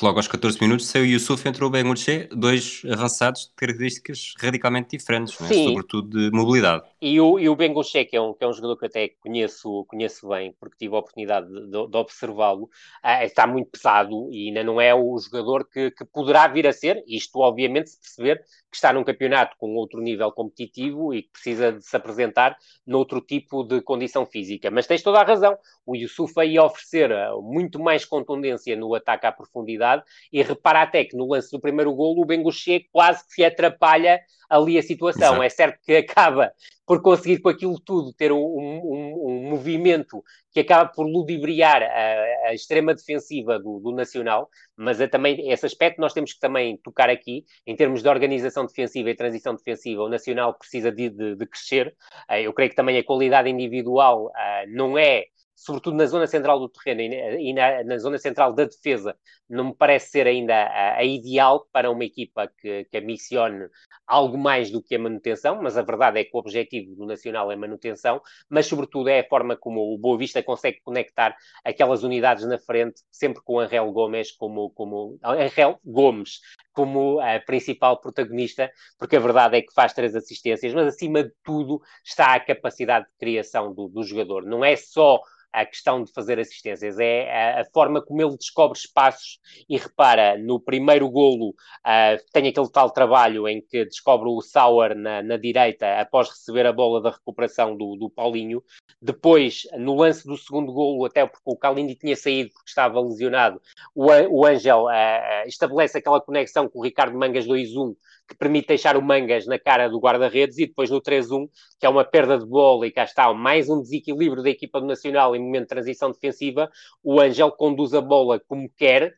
que 0.00 0.06
logo 0.06 0.18
aos 0.18 0.26
14 0.26 0.58
minutos 0.62 0.86
saiu 0.86 1.04
o 1.04 1.06
Yusuf 1.06 1.46
entrou 1.46 1.68
o 1.68 1.70
Bengoche, 1.70 2.26
dois 2.32 2.82
avançados 2.90 3.48
de 3.48 3.54
características 3.54 4.32
radicalmente 4.38 4.96
diferentes, 4.96 5.38
é? 5.38 5.52
sobretudo 5.52 6.08
de 6.08 6.34
mobilidade. 6.34 6.84
E 7.02 7.20
o, 7.20 7.38
e 7.38 7.50
o 7.50 7.54
Bengoche, 7.54 8.06
que, 8.06 8.16
é 8.16 8.20
um, 8.20 8.32
que 8.32 8.42
é 8.42 8.48
um 8.48 8.52
jogador 8.54 8.78
que 8.78 8.86
até 8.86 9.10
conheço, 9.20 9.84
conheço 9.84 10.26
bem, 10.28 10.54
porque 10.58 10.78
tive 10.78 10.94
a 10.94 11.00
oportunidade 11.00 11.48
de, 11.48 11.70
de 11.70 11.96
observá-lo, 11.98 12.64
uh, 12.64 13.24
está 13.24 13.46
muito 13.46 13.70
pesado 13.70 14.30
e 14.32 14.48
ainda 14.48 14.64
não 14.64 14.80
é 14.80 14.94
o 14.94 15.18
jogador 15.18 15.68
que, 15.68 15.90
que 15.90 16.04
poderá 16.06 16.48
vir 16.48 16.66
a 16.66 16.72
ser, 16.72 17.04
isto 17.06 17.38
obviamente 17.38 17.90
se 17.90 18.00
perceber 18.00 18.42
que 18.70 18.76
está 18.76 18.92
num 18.92 19.04
campeonato 19.04 19.56
com 19.58 19.74
outro 19.74 20.00
nível 20.00 20.30
competitivo 20.32 21.12
e 21.12 21.22
que 21.22 21.30
precisa 21.30 21.72
de 21.72 21.84
se 21.84 21.94
apresentar 21.94 22.56
noutro 22.86 23.20
tipo 23.20 23.64
de 23.64 23.82
condição 23.82 24.24
física. 24.24 24.70
Mas 24.70 24.86
tens 24.86 25.02
toda 25.02 25.20
a 25.20 25.24
razão, 25.24 25.58
o 25.84 25.96
Yusuf 25.96 26.32
ia 26.44 26.62
oferecer 26.62 27.12
ah, 27.12 27.32
muito 27.42 27.80
mais 27.80 28.04
contundência 28.04 28.76
no 28.76 28.94
ataque 28.94 29.26
à 29.26 29.32
profundidade 29.32 29.89
e 30.32 30.42
repara 30.42 30.82
até 30.82 31.04
que 31.04 31.16
no 31.16 31.28
lance 31.28 31.50
do 31.50 31.60
primeiro 31.60 31.94
golo 31.94 32.22
o 32.22 32.26
Bengoche 32.26 32.86
quase 32.92 33.26
que 33.26 33.34
se 33.34 33.44
atrapalha 33.44 34.20
ali 34.50 34.76
a 34.76 34.82
situação. 34.82 35.34
Exato. 35.34 35.42
É 35.42 35.48
certo 35.48 35.78
que 35.84 35.96
acaba 35.96 36.52
por 36.84 37.00
conseguir 37.00 37.38
com 37.38 37.48
aquilo 37.48 37.78
tudo 37.78 38.12
ter 38.12 38.32
um, 38.32 38.38
um, 38.38 39.28
um 39.28 39.50
movimento 39.50 40.24
que 40.52 40.58
acaba 40.58 40.90
por 40.90 41.06
ludibriar 41.06 41.84
a, 41.84 42.48
a 42.48 42.52
extrema 42.52 42.92
defensiva 42.92 43.60
do, 43.60 43.78
do, 43.78 43.92
Nacional, 43.92 44.50
mas 44.76 45.00
é 45.00 45.06
também 45.06 45.52
esse 45.52 45.64
aspecto 45.64 46.00
nós 46.00 46.12
temos 46.12 46.32
que 46.32 46.40
também 46.40 46.76
tocar 46.78 47.08
aqui, 47.08 47.44
em 47.64 47.76
termos 47.76 48.02
de 48.02 48.08
organização 48.08 48.66
defensiva 48.66 49.08
e 49.08 49.14
transição 49.14 49.54
defensiva, 49.54 50.02
o 50.02 50.08
Nacional 50.08 50.52
precisa 50.54 50.90
de, 50.90 51.08
de, 51.10 51.36
de 51.36 51.46
crescer. 51.46 51.94
Uh, 52.28 52.34
eu 52.34 52.52
creio 52.52 52.70
que 52.70 52.76
também 52.76 52.98
a 52.98 53.04
qualidade 53.04 53.48
individual 53.48 54.26
uh, 54.26 54.66
não 54.68 54.98
é 54.98 55.26
sobretudo 55.60 55.96
na 55.96 56.06
zona 56.06 56.26
central 56.26 56.58
do 56.58 56.68
terreno 56.70 57.14
e 57.38 57.52
na, 57.52 57.84
na 57.84 57.98
zona 57.98 58.16
central 58.16 58.54
da 58.54 58.64
defesa, 58.64 59.14
não 59.48 59.64
me 59.66 59.74
parece 59.74 60.10
ser 60.10 60.26
ainda 60.26 60.54
a, 60.54 60.96
a 60.96 61.04
ideal 61.04 61.66
para 61.70 61.90
uma 61.90 62.02
equipa 62.02 62.50
que, 62.58 62.84
que 62.84 62.96
ambicione 62.96 63.68
algo 64.06 64.38
mais 64.38 64.70
do 64.70 64.82
que 64.82 64.94
a 64.94 64.98
manutenção, 64.98 65.62
mas 65.62 65.76
a 65.76 65.82
verdade 65.82 66.18
é 66.18 66.24
que 66.24 66.34
o 66.34 66.38
objetivo 66.40 66.96
do 66.96 67.04
Nacional 67.04 67.52
é 67.52 67.56
manutenção, 67.56 68.22
mas 68.48 68.66
sobretudo 68.66 69.10
é 69.10 69.20
a 69.20 69.28
forma 69.28 69.54
como 69.54 69.92
o 69.92 69.98
Boa 69.98 70.16
Vista 70.16 70.42
consegue 70.42 70.80
conectar 70.82 71.36
aquelas 71.62 72.02
unidades 72.02 72.46
na 72.46 72.58
frente, 72.58 73.02
sempre 73.10 73.42
com 73.44 73.60
Angel 73.60 73.92
Gomes 73.92 74.32
como, 74.32 74.70
como 74.70 75.18
Angel 75.22 75.78
Gomes 75.84 76.40
como 76.80 77.20
a 77.20 77.38
principal 77.40 78.00
protagonista, 78.00 78.72
porque 78.98 79.16
a 79.16 79.20
verdade 79.20 79.58
é 79.58 79.60
que 79.60 79.74
faz 79.74 79.92
três 79.92 80.16
assistências, 80.16 80.72
mas 80.72 80.86
acima 80.86 81.22
de 81.22 81.32
tudo 81.44 81.82
está 82.02 82.34
a 82.34 82.40
capacidade 82.40 83.04
de 83.04 83.18
criação 83.18 83.74
do, 83.74 83.86
do 83.86 84.02
jogador. 84.02 84.46
Não 84.46 84.64
é 84.64 84.76
só 84.76 85.20
a 85.52 85.66
questão 85.66 86.02
de 86.02 86.12
fazer 86.12 86.38
assistências, 86.38 86.98
é 86.98 87.30
a, 87.30 87.60
a, 87.60 87.64
forma 87.66 88.00
como 88.00 88.22
ele 88.22 88.36
descobre 88.36 88.78
espaços 88.78 89.38
e 89.68 89.76
repara, 89.76 90.38
no 90.38 90.60
primeiro 90.60 91.08
golo 91.08 91.50
uh, 91.50 92.24
tem 92.32 92.48
aquele 92.48 92.70
tal 92.70 92.90
trabalho 92.90 93.48
em 93.48 93.60
que 93.60 93.84
descobre 93.84 94.28
o 94.28 94.40
Sauer 94.40 94.94
na, 94.94 95.22
na 95.22 95.36
direita 95.36 96.00
após 96.00 96.28
receber 96.28 96.66
a 96.66 96.72
bola 96.72 97.00
da 97.02 97.10
recuperação 97.10 97.76
do, 97.76 97.96
do 97.96 98.08
Paulinho. 98.08 98.62
Depois, 99.02 99.66
no 99.76 99.96
lance 99.96 100.26
do 100.26 100.36
segundo 100.36 100.72
golo, 100.72 101.04
até 101.04 101.26
porque 101.26 101.42
o 101.44 101.56
Calindi 101.56 101.94
tinha 101.94 102.14
saído 102.14 102.50
porque 102.50 102.68
estava 102.68 103.00
lesionado, 103.00 103.60
o, 103.94 104.06
o 104.06 104.46
Angel 104.46 104.84
uh, 104.84 105.48
estabelece 105.48 105.98
aquela 105.98 106.20
conexão 106.20 106.68
com 106.70 106.78
o 106.78 106.82
Ricardo 106.82 107.18
Mangas 107.18 107.46
2-1 107.46 107.94
que 108.30 108.36
permite 108.36 108.68
deixar 108.68 108.96
o 108.96 109.02
Mangas 109.02 109.44
na 109.44 109.58
cara 109.58 109.88
do 109.88 109.98
guarda-redes 109.98 110.56
e 110.58 110.66
depois 110.66 110.88
no 110.88 111.02
3-1, 111.02 111.48
que 111.80 111.84
é 111.84 111.88
uma 111.88 112.04
perda 112.04 112.38
de 112.38 112.46
bola 112.46 112.86
e 112.86 112.92
cá 112.92 113.02
está 113.02 113.32
mais 113.34 113.68
um 113.68 113.82
desequilíbrio 113.82 114.42
da 114.42 114.50
equipa 114.50 114.80
do 114.80 114.86
Nacional 114.86 115.34
em 115.34 115.40
momento 115.40 115.62
de 115.62 115.68
transição 115.68 116.12
defensiva, 116.12 116.70
o 117.02 117.20
Angel 117.20 117.50
conduz 117.50 117.92
a 117.92 118.00
bola 118.00 118.40
como 118.46 118.70
quer, 118.76 119.14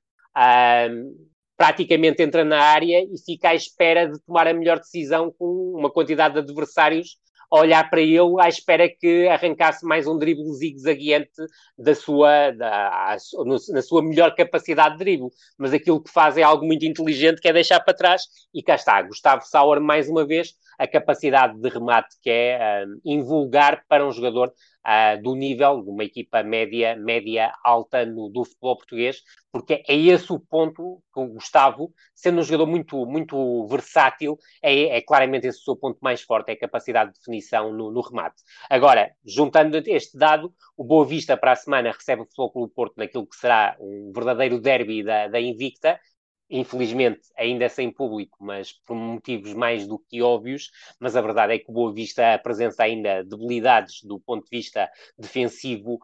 praticamente 1.59 2.23
entra 2.23 2.43
na 2.43 2.59
área 2.59 3.05
e 3.05 3.19
fica 3.23 3.51
à 3.51 3.55
espera 3.55 4.07
de 4.09 4.19
tomar 4.25 4.47
a 4.49 4.55
melhor 4.55 4.79
decisão 4.79 5.31
com 5.39 5.75
uma 5.77 5.91
quantidade 5.91 6.35
de 6.35 6.41
adversários 6.41 7.19
olhar 7.61 7.89
para 7.91 8.01
ele 8.01 8.41
à 8.41 8.49
espera 8.49 8.89
que 8.89 9.29
arrancasse 9.29 9.85
mais 9.85 10.07
um 10.07 10.17
drible 10.17 10.51
zigue-zagueante 10.55 11.31
da 11.77 11.95
sua, 11.95 12.51
da, 12.53 13.17
na 13.69 13.83
sua 13.83 14.03
melhor 14.03 14.35
capacidade 14.35 14.97
de 14.97 15.05
drible. 15.05 15.29
Mas 15.59 15.75
aquilo 15.75 16.03
que 16.03 16.11
faz 16.11 16.39
é 16.39 16.43
algo 16.43 16.65
muito 16.65 16.87
inteligente, 16.87 17.41
que 17.41 17.49
é 17.49 17.53
deixar 17.53 17.81
para 17.81 17.95
trás. 17.95 18.23
E 18.55 18.63
cá 18.63 18.75
está, 18.75 19.03
Gustavo 19.03 19.43
Sauer, 19.45 19.81
mais 19.81 20.09
uma 20.09 20.25
vez, 20.25 20.55
a 20.79 20.87
capacidade 20.87 21.59
de 21.61 21.69
remate 21.69 22.17
que 22.23 22.31
é 22.31 22.85
uh, 22.87 23.01
invulgar 23.05 23.85
para 23.87 24.07
um 24.07 24.11
jogador 24.11 24.53
uh, 24.87 25.21
do 25.23 25.35
nível 25.35 25.83
de 25.83 25.91
uma 25.91 26.05
equipa 26.05 26.43
média, 26.43 26.97
média 26.97 27.53
alta 27.65 28.05
no, 28.05 28.29
do 28.29 28.45
futebol 28.45 28.77
português, 28.77 29.23
porque 29.51 29.83
é 29.87 29.95
esse 29.95 30.33
o 30.33 30.41
ponto 30.41 31.03
que 31.13 31.21
o 31.21 31.27
Gustavo, 31.27 31.93
sendo 32.15 32.41
um 32.41 32.43
jogador 32.43 32.67
muito, 32.67 33.05
muito 33.05 33.67
versátil, 33.67 34.39
é, 34.63 34.97
é 34.97 35.03
claramente 35.03 35.47
esse 35.47 35.61
o 35.61 35.63
seu 35.63 35.77
ponto 35.77 35.99
mais 36.01 36.23
forte, 36.23 36.51
é 36.51 36.53
a 36.53 36.59
capacidade 36.59 37.13
de 37.13 37.19
definição 37.19 37.73
no, 37.73 37.91
no 37.91 38.01
remate. 38.01 38.43
Agora, 38.69 39.11
juntando 39.25 39.77
este 39.87 40.17
dado, 40.17 40.53
o 40.77 40.85
Boa 40.85 41.05
Vista 41.05 41.37
para 41.37 41.53
a 41.53 41.57
semana 41.57 41.93
recebe 41.93 42.23
o 42.23 42.25
Futebol 42.25 42.53
Clube 42.53 42.75
Porto 42.75 42.95
naquilo 42.97 43.27
que 43.27 43.37
será 43.37 43.77
um 43.79 44.11
verdadeiro 44.15 44.61
derby 44.61 45.03
da, 45.03 45.29
da 45.29 45.41
Invicta, 45.41 46.01
infelizmente 46.53 47.21
ainda 47.37 47.69
sem 47.69 47.91
público, 47.91 48.37
mas 48.41 48.73
por 48.87 48.95
motivos 48.95 49.55
mais 49.55 49.87
do 49.87 49.99
que 49.99 50.21
óbvios, 50.21 50.71
mas 51.01 51.17
a 51.17 51.23
verdade 51.23 51.55
é 51.55 51.59
que 51.59 51.71
o 51.71 51.73
Boa 51.73 51.93
Vista 51.93 52.35
apresenta 52.35 52.83
ainda 52.83 53.25
debilidades 53.25 54.03
do 54.05 54.21
ponto 54.21 54.45
de 54.45 54.51
vista 54.51 54.89
defensivo 55.19 55.99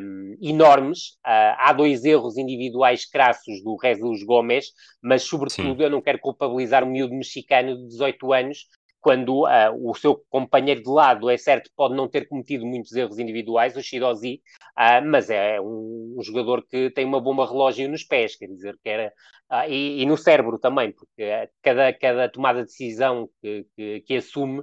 um, 0.00 0.36
enormes. 0.42 1.12
Uh, 1.24 1.54
há 1.58 1.72
dois 1.72 2.04
erros 2.04 2.36
individuais 2.36 3.08
crassos 3.08 3.62
do 3.62 3.78
Jesus 3.80 4.24
Gomes, 4.24 4.72
mas 5.00 5.22
sobretudo 5.22 5.76
Sim. 5.78 5.82
eu 5.84 5.90
não 5.90 6.02
quero 6.02 6.18
culpabilizar 6.18 6.82
o 6.82 6.86
miúdo 6.86 7.14
mexicano 7.14 7.76
de 7.76 7.86
18 7.86 8.32
anos, 8.32 8.66
quando 9.00 9.44
uh, 9.44 9.90
o 9.90 9.94
seu 9.94 10.16
companheiro 10.28 10.82
de 10.82 10.88
lado, 10.88 11.30
é 11.30 11.36
certo, 11.36 11.70
pode 11.76 11.94
não 11.94 12.08
ter 12.08 12.28
cometido 12.28 12.66
muitos 12.66 12.92
erros 12.92 13.18
individuais, 13.18 13.76
o 13.76 13.82
Shirozi, 13.82 14.42
uh, 14.76 15.06
mas 15.06 15.30
é 15.30 15.60
um, 15.60 16.16
um, 16.18 16.22
jogador 16.22 16.66
que 16.66 16.90
tem 16.90 17.04
uma 17.04 17.20
bomba 17.20 17.46
relógio 17.46 17.88
nos 17.88 18.02
pés, 18.02 18.36
quer 18.36 18.46
dizer, 18.46 18.76
que 18.82 18.88
era, 18.88 19.12
uh, 19.50 19.68
e, 19.68 20.02
e, 20.02 20.06
no 20.06 20.16
cérebro 20.16 20.58
também, 20.58 20.92
porque 20.92 21.48
cada, 21.62 21.92
cada 21.92 22.28
tomada 22.28 22.60
de 22.60 22.66
decisão 22.66 23.28
que, 23.40 23.66
que, 23.76 24.00
que 24.00 24.16
assume 24.16 24.62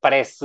parece 0.00 0.44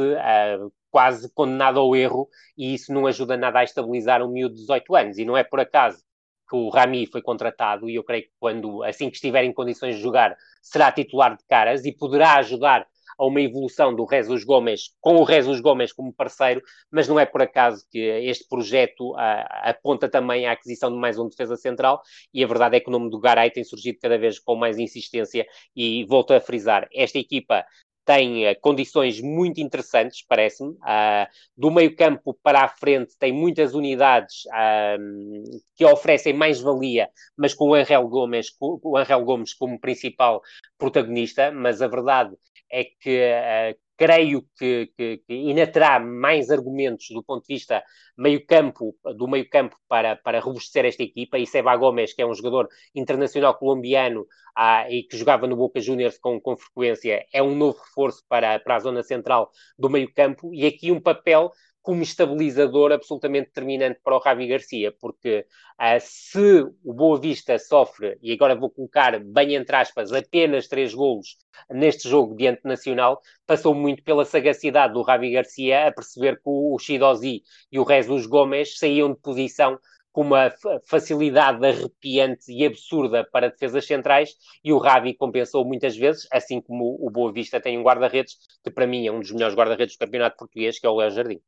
quase 0.90 1.32
condenado 1.34 1.80
ao 1.80 1.96
erro, 1.96 2.28
e 2.58 2.74
isso 2.74 2.94
não 2.94 3.06
ajuda 3.06 3.38
nada 3.38 3.60
a 3.60 3.64
estabilizar 3.64 4.24
um 4.24 4.32
miúdo 4.32 4.56
de 4.56 4.62
18 4.62 4.96
anos, 4.96 5.18
e 5.18 5.26
não 5.26 5.38
é 5.38 5.44
por 5.44 5.60
acaso 5.60 6.00
que 6.48 6.56
o 6.56 6.70
Rami 6.70 7.06
foi 7.06 7.22
contratado 7.22 7.90
e 7.90 7.96
eu 7.96 8.04
creio 8.04 8.24
que 8.24 8.32
quando, 8.40 8.84
assim 8.84 9.10
que 9.10 9.16
estiver 9.16 9.44
em 9.44 9.54
condições 9.54 9.96
de 9.96 10.02
jogar, 10.02 10.36
será 10.62 10.92
titular 10.92 11.36
de 11.36 11.44
caras 11.48 11.86
e 11.86 11.92
poderá 11.92 12.36
ajudar 12.36 12.88
a 13.18 13.26
uma 13.26 13.42
evolução 13.42 13.94
do 13.96 14.06
Jesus 14.08 14.44
Gomes, 14.44 14.92
com 15.02 15.22
o 15.22 15.26
Jesus 15.26 15.60
Gomes 15.60 15.92
como 15.92 16.14
parceiro, 16.14 16.62
mas 16.92 17.08
não 17.08 17.20
é 17.20 17.26
por 17.26 17.42
acaso 17.42 17.84
que 17.90 17.98
este 17.98 18.48
projeto 18.48 19.16
ah, 19.18 19.70
aponta 19.70 20.08
também 20.08 20.46
à 20.46 20.52
aquisição 20.52 20.92
de 20.92 20.98
mais 20.98 21.18
um 21.18 21.28
defesa 21.28 21.58
central 21.58 22.02
e 22.32 22.44
a 22.44 22.48
verdade 22.48 22.78
é 22.78 22.80
que 22.80 22.90
o 22.90 22.92
nome 22.92 23.10
do 23.10 23.20
Garay 23.20 23.50
tem 23.50 23.64
surgido 23.64 23.98
cada 24.00 24.18
vez 24.18 24.38
com 24.40 24.56
mais 24.56 24.78
insistência 24.78 25.48
e 25.76 26.06
volto 26.06 26.32
a 26.32 26.40
frisar, 26.40 26.88
esta 26.94 27.18
equipa 27.18 27.66
tem 28.08 28.50
uh, 28.50 28.56
condições 28.62 29.20
muito 29.20 29.60
interessantes, 29.60 30.24
parece-me. 30.26 30.72
Uh, 30.76 31.28
do 31.58 31.70
meio 31.70 31.94
campo 31.94 32.34
para 32.42 32.62
a 32.64 32.68
frente 32.70 33.18
tem 33.20 33.34
muitas 33.34 33.76
unidades 33.76 34.46
uh, 34.46 35.62
que 35.76 35.86
oferecem 35.86 36.34
mais 36.34 36.62
valia, 36.62 37.10
mas 37.38 37.54
com 37.54 37.66
o 37.66 37.74
Angel 37.74 38.08
Gomes, 38.08 38.50
com, 38.50 38.80
o 38.82 38.98
Angel 38.98 39.22
Gomes 39.26 39.54
como 39.54 39.78
principal 39.78 40.42
protagonista, 40.78 41.52
mas 41.52 41.82
a 41.82 41.88
verdade 41.88 42.34
é 42.72 42.86
que 42.86 43.20
uh, 43.20 43.78
creio 43.98 44.46
que, 44.58 44.92
que, 44.96 45.18
que, 45.26 45.34
ainda 45.34 45.66
terá 45.66 46.00
mais 46.00 46.52
argumentos 46.52 47.08
do 47.10 47.24
ponto 47.24 47.46
de 47.46 47.56
vista 47.56 47.84
meio 48.18 48.46
campo, 48.46 48.96
do 49.16 49.28
meio 49.28 49.50
campo 49.50 49.76
para, 49.88 50.16
para 50.16 50.40
robustecer 50.40 50.86
esta 50.86 51.04
equipa, 51.04 51.38
e 51.38 51.48
Seba 51.48 51.76
Gomes, 51.76 52.14
que 52.14 52.22
é 52.22 52.26
um 52.26 52.34
jogador 52.34 52.70
internacional 52.94 53.58
colombiano 53.58 54.26
ah, 54.56 54.90
e 54.90 55.04
que 55.04 55.18
jogava 55.18 55.48
no 55.48 55.56
Boca 55.56 55.82
Juniors 55.82 56.18
com, 56.18 56.40
com 56.40 56.56
frequência, 56.56 57.26
é 57.34 57.42
um 57.42 57.56
novo 57.56 57.80
reforço 57.80 58.24
para, 58.30 58.60
para 58.60 58.76
a 58.76 58.80
zona 58.80 59.02
central 59.04 59.52
do 59.78 59.90
meio 59.90 60.12
campo, 60.14 60.54
e 60.54 60.66
aqui 60.66 60.92
um 60.92 61.02
papel 61.02 61.52
como 61.88 62.04
estabilizador 62.04 62.92
absolutamente 62.92 63.48
determinante 63.48 64.02
para 64.04 64.18
o 64.18 64.22
Javi 64.22 64.46
Garcia, 64.46 64.94
porque 65.00 65.46
uh, 65.80 65.98
se 66.02 66.66
o 66.84 66.94
Boa 66.94 67.18
Vista 67.18 67.58
sofre, 67.58 68.18
e 68.22 68.34
agora 68.34 68.58
vou 68.58 68.70
colocar 68.70 69.18
bem 69.24 69.56
entre 69.56 69.74
aspas, 69.74 70.12
apenas 70.12 70.68
três 70.68 70.94
golos 70.94 71.38
neste 71.70 72.10
jogo 72.10 72.36
diante 72.36 72.66
nacional, 72.66 73.22
passou 73.46 73.74
muito 73.74 74.04
pela 74.04 74.26
sagacidade 74.26 74.96
do 74.96 75.06
Javi 75.06 75.32
Garcia 75.32 75.88
a 75.88 75.92
perceber 75.94 76.36
que 76.36 76.42
o 76.44 76.78
Chidozi 76.78 77.42
e 77.72 77.80
o 77.80 77.88
Jesus 77.88 78.26
Gomes 78.26 78.78
saíam 78.78 79.14
de 79.14 79.22
posição 79.22 79.80
com 80.12 80.24
uma 80.24 80.52
facilidade 80.90 81.66
arrepiante 81.66 82.52
e 82.52 82.66
absurda 82.66 83.26
para 83.32 83.50
defesas 83.50 83.88
centrais, 83.88 84.36
e 84.62 84.74
o 84.74 84.78
Ravi 84.78 85.14
compensou 85.14 85.64
muitas 85.64 85.96
vezes, 85.96 86.28
assim 86.34 86.60
como 86.60 86.98
o 87.00 87.10
Boa 87.10 87.32
Vista 87.32 87.62
tem 87.62 87.78
um 87.78 87.84
guarda-redes, 87.84 88.36
que 88.62 88.70
para 88.70 88.86
mim 88.86 89.08
é 89.08 89.12
um 89.12 89.22
dos 89.22 89.32
melhores 89.32 89.56
guarda-redes 89.56 89.96
do 89.96 90.00
campeonato 90.00 90.36
português, 90.36 90.78
que 90.78 90.86
é 90.86 90.90
o 90.90 90.96
Léo 90.98 91.12
Jardim. 91.12 91.40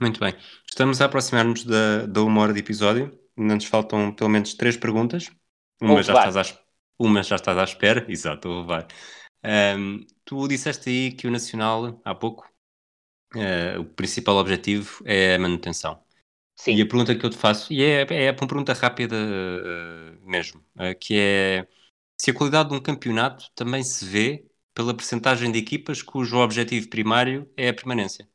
Muito 0.00 0.20
bem. 0.20 0.34
Estamos 0.68 1.00
a 1.00 1.06
aproximar-nos 1.06 1.64
da, 1.64 2.06
da 2.06 2.22
uma 2.22 2.40
hora 2.40 2.52
de 2.52 2.60
episódio. 2.60 3.18
Ainda 3.36 3.56
nos 3.56 3.64
faltam 3.64 4.12
pelo 4.12 4.30
menos 4.30 4.54
três 4.54 4.76
perguntas. 4.76 5.30
Uma, 5.80 6.02
já 6.02 6.12
estás, 6.12 6.36
à, 6.36 6.58
uma 6.98 7.22
já 7.22 7.36
estás 7.36 7.58
à 7.58 7.64
espera. 7.64 8.06
Exato, 8.08 8.48
vou 8.48 8.60
levar. 8.60 8.86
Um, 9.44 10.06
tu 10.24 10.46
disseste 10.46 10.88
aí 10.88 11.12
que 11.12 11.26
o 11.26 11.30
Nacional, 11.30 12.00
há 12.04 12.14
pouco, 12.14 12.48
uh, 13.34 13.80
o 13.80 13.84
principal 13.84 14.36
objetivo 14.36 15.02
é 15.04 15.34
a 15.34 15.38
manutenção. 15.38 16.00
Sim. 16.54 16.74
E 16.74 16.82
a 16.82 16.86
pergunta 16.86 17.14
que 17.14 17.24
eu 17.24 17.30
te 17.30 17.36
faço, 17.36 17.72
e 17.72 17.82
é, 17.82 18.06
é 18.08 18.30
uma 18.30 18.46
pergunta 18.46 18.72
rápida 18.72 19.16
uh, 19.16 20.28
mesmo, 20.28 20.60
uh, 20.76 20.96
que 20.98 21.16
é 21.16 21.68
se 22.20 22.30
a 22.30 22.34
qualidade 22.34 22.70
de 22.70 22.74
um 22.74 22.80
campeonato 22.80 23.46
também 23.54 23.82
se 23.82 24.04
vê 24.04 24.44
pela 24.74 24.94
percentagem 24.94 25.50
de 25.52 25.58
equipas 25.58 26.02
cujo 26.02 26.36
objetivo 26.36 26.88
primário 26.88 27.48
é 27.56 27.68
a 27.68 27.74
permanência. 27.74 28.28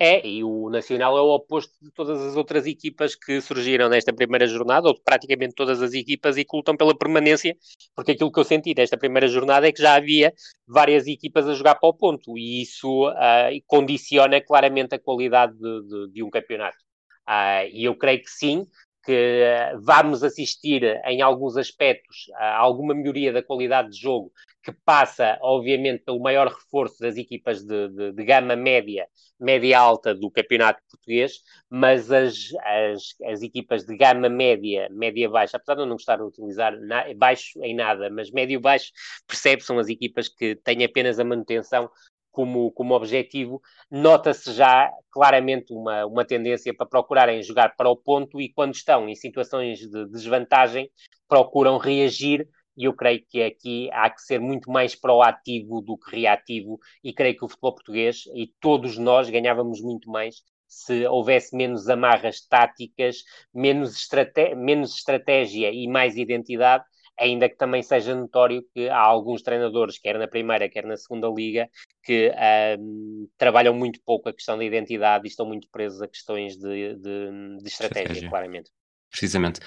É, 0.00 0.24
e 0.24 0.44
o 0.44 0.70
Nacional 0.70 1.18
é 1.18 1.20
o 1.20 1.34
oposto 1.34 1.72
de 1.82 1.90
todas 1.90 2.20
as 2.20 2.36
outras 2.36 2.66
equipas 2.66 3.16
que 3.16 3.40
surgiram 3.40 3.88
nesta 3.88 4.12
primeira 4.12 4.46
jornada, 4.46 4.86
ou 4.86 4.94
de 4.94 5.02
praticamente 5.02 5.54
todas 5.56 5.82
as 5.82 5.92
equipas, 5.92 6.36
e 6.36 6.44
que 6.44 6.56
lutam 6.56 6.76
pela 6.76 6.96
permanência, 6.96 7.56
porque 7.96 8.12
aquilo 8.12 8.30
que 8.30 8.38
eu 8.38 8.44
senti 8.44 8.72
nesta 8.76 8.96
primeira 8.96 9.26
jornada 9.26 9.66
é 9.66 9.72
que 9.72 9.82
já 9.82 9.96
havia 9.96 10.32
várias 10.68 11.08
equipas 11.08 11.48
a 11.48 11.54
jogar 11.54 11.74
para 11.74 11.88
o 11.88 11.94
ponto, 11.94 12.38
e 12.38 12.62
isso 12.62 13.08
uh, 13.08 13.50
condiciona 13.66 14.40
claramente 14.40 14.94
a 14.94 15.00
qualidade 15.00 15.54
de, 15.58 15.82
de, 15.88 16.12
de 16.12 16.22
um 16.22 16.30
campeonato. 16.30 16.78
Uh, 17.28 17.66
e 17.72 17.84
eu 17.84 17.96
creio 17.96 18.20
que 18.20 18.30
sim, 18.30 18.66
que 19.08 19.72
vamos 19.80 20.22
assistir 20.22 20.82
em 21.06 21.22
alguns 21.22 21.56
aspectos 21.56 22.26
a 22.34 22.58
alguma 22.58 22.94
melhoria 22.94 23.32
da 23.32 23.42
qualidade 23.42 23.92
de 23.92 23.96
jogo, 23.98 24.30
que 24.62 24.70
passa, 24.84 25.38
obviamente, 25.40 26.04
pelo 26.04 26.20
maior 26.20 26.46
reforço 26.48 27.00
das 27.00 27.16
equipas 27.16 27.64
de, 27.64 27.88
de, 27.88 28.12
de 28.12 28.22
gama 28.22 28.54
média, 28.54 29.08
média-alta 29.40 30.14
do 30.14 30.30
campeonato 30.30 30.82
português, 30.90 31.40
mas 31.70 32.12
as, 32.12 32.48
as, 32.62 33.02
as 33.24 33.40
equipas 33.40 33.86
de 33.86 33.96
gama 33.96 34.28
média, 34.28 34.90
média-baixa, 34.90 35.56
apesar 35.56 35.76
de 35.76 35.80
eu 35.80 35.86
não 35.86 35.96
gostar 35.96 36.16
de 36.16 36.24
utilizar 36.24 36.78
na, 36.78 37.06
baixo 37.14 37.64
em 37.64 37.74
nada, 37.74 38.10
mas 38.10 38.30
médio-baixo, 38.30 38.92
percebe 39.26 39.62
são 39.62 39.78
as 39.78 39.88
equipas 39.88 40.28
que 40.28 40.54
têm 40.56 40.84
apenas 40.84 41.18
a 41.18 41.24
manutenção 41.24 41.88
como, 42.38 42.70
como 42.70 42.94
objetivo, 42.94 43.60
nota-se 43.90 44.52
já 44.52 44.88
claramente 45.10 45.72
uma, 45.72 46.06
uma 46.06 46.24
tendência 46.24 46.72
para 46.72 46.86
procurarem 46.86 47.42
jogar 47.42 47.74
para 47.74 47.90
o 47.90 47.96
ponto 47.96 48.40
e 48.40 48.48
quando 48.52 48.74
estão 48.74 49.08
em 49.08 49.14
situações 49.16 49.80
de 49.80 50.06
desvantagem 50.08 50.88
procuram 51.26 51.78
reagir 51.78 52.48
e 52.76 52.84
eu 52.84 52.94
creio 52.94 53.24
que 53.28 53.42
aqui 53.42 53.90
há 53.92 54.08
que 54.08 54.22
ser 54.22 54.38
muito 54.38 54.70
mais 54.70 54.94
proativo 54.94 55.82
do 55.82 55.98
que 55.98 56.14
reativo 56.14 56.78
e 57.02 57.12
creio 57.12 57.36
que 57.36 57.44
o 57.44 57.48
futebol 57.48 57.74
português 57.74 58.22
e 58.32 58.46
todos 58.60 58.96
nós 58.96 59.28
ganhávamos 59.28 59.82
muito 59.82 60.08
mais 60.08 60.36
se 60.68 61.08
houvesse 61.08 61.56
menos 61.56 61.88
amarras 61.88 62.40
táticas, 62.46 63.24
menos, 63.52 64.06
menos 64.56 64.94
estratégia 64.94 65.72
e 65.72 65.88
mais 65.88 66.16
identidade 66.16 66.84
ainda 67.18 67.48
que 67.48 67.56
também 67.56 67.82
seja 67.82 68.14
notório 68.14 68.64
que 68.74 68.88
há 68.88 69.00
alguns 69.00 69.42
treinadores, 69.42 69.98
quer 69.98 70.18
na 70.18 70.28
primeira, 70.28 70.68
quer 70.68 70.84
na 70.84 70.96
segunda 70.96 71.28
liga, 71.28 71.68
que 72.02 72.32
trabalham 73.36 73.74
muito 73.74 74.00
pouco 74.04 74.28
a 74.28 74.32
questão 74.32 74.56
da 74.56 74.64
identidade 74.64 75.26
e 75.26 75.28
estão 75.28 75.46
muito 75.46 75.68
presos 75.70 76.00
a 76.00 76.08
questões 76.08 76.56
de, 76.56 76.94
de, 76.94 77.58
de 77.58 77.68
estratégia, 77.68 78.02
estratégia, 78.02 78.28
claramente. 78.28 78.70
Precisamente. 79.10 79.60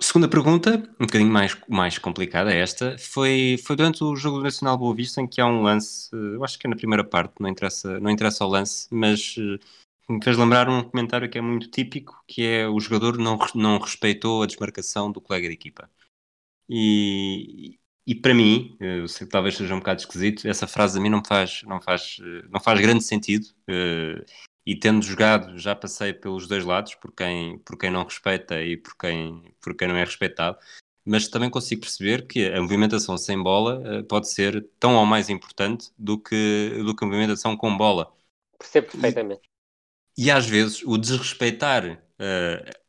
Segunda 0.00 0.28
pergunta, 0.28 0.76
um 1.00 1.06
bocadinho 1.06 1.30
mais, 1.30 1.58
mais 1.68 1.98
complicada 1.98 2.52
esta, 2.52 2.96
foi, 2.98 3.56
foi 3.66 3.74
durante 3.74 4.04
o 4.04 4.14
jogo 4.14 4.38
do 4.38 4.44
Nacional 4.44 4.78
Boa 4.78 4.94
Vista 4.94 5.20
em 5.20 5.26
que 5.26 5.40
há 5.40 5.46
um 5.46 5.62
lance, 5.62 6.08
eu 6.14 6.44
acho 6.44 6.56
que 6.56 6.68
é 6.68 6.70
na 6.70 6.76
primeira 6.76 7.02
parte, 7.02 7.34
não 7.40 7.48
interessa, 7.48 7.98
não 7.98 8.08
interessa 8.08 8.44
o 8.44 8.48
lance, 8.48 8.86
mas 8.92 9.34
eh, 9.36 9.58
me 10.08 10.22
fez 10.22 10.38
lembrar 10.38 10.68
um 10.68 10.84
comentário 10.84 11.28
que 11.28 11.36
é 11.36 11.40
muito 11.40 11.68
típico, 11.68 12.22
que 12.28 12.46
é 12.46 12.68
o 12.68 12.78
jogador 12.78 13.18
não, 13.18 13.36
não 13.56 13.78
respeitou 13.78 14.44
a 14.44 14.46
desmarcação 14.46 15.10
do 15.10 15.20
colega 15.20 15.48
de 15.48 15.54
equipa. 15.54 15.90
E, 16.68 17.78
e 18.06 18.14
para 18.14 18.34
mim, 18.34 18.76
eu 18.80 19.08
sei 19.08 19.26
que 19.26 19.32
talvez 19.32 19.56
seja 19.56 19.74
um 19.74 19.78
bocado 19.78 20.00
esquisito, 20.00 20.46
essa 20.48 20.66
frase 20.66 20.98
a 20.98 21.02
mim 21.02 21.08
não 21.08 21.22
faz, 21.24 21.62
não 21.64 21.80
faz, 21.80 22.16
não 22.50 22.60
faz 22.60 22.80
grande 22.80 23.04
sentido. 23.04 23.46
Uh, 23.68 24.24
e 24.66 24.74
tendo 24.74 25.02
jogado, 25.02 25.56
já 25.58 25.74
passei 25.74 26.12
pelos 26.12 26.46
dois 26.46 26.64
lados, 26.64 26.94
por 26.94 27.12
quem, 27.12 27.58
por 27.60 27.78
quem 27.78 27.90
não 27.90 28.04
respeita 28.04 28.62
e 28.62 28.76
por 28.76 28.96
quem, 28.96 29.54
por 29.60 29.74
quem 29.74 29.88
não 29.88 29.96
é 29.96 30.04
respeitado. 30.04 30.58
Mas 31.04 31.28
também 31.28 31.48
consigo 31.48 31.80
perceber 31.80 32.26
que 32.26 32.46
a 32.46 32.60
movimentação 32.60 33.16
sem 33.16 33.42
bola 33.42 34.00
uh, 34.00 34.04
pode 34.04 34.30
ser 34.30 34.66
tão 34.78 34.96
ou 34.96 35.06
mais 35.06 35.30
importante 35.30 35.90
do 35.98 36.18
que, 36.18 36.82
do 36.84 36.94
que 36.94 37.02
a 37.02 37.06
movimentação 37.06 37.56
com 37.56 37.74
bola. 37.74 38.12
Percebo 38.58 38.88
perfeitamente. 38.88 39.42
E, 40.16 40.26
e 40.26 40.30
às 40.30 40.46
vezes 40.46 40.82
o 40.82 40.98
desrespeitar 40.98 42.02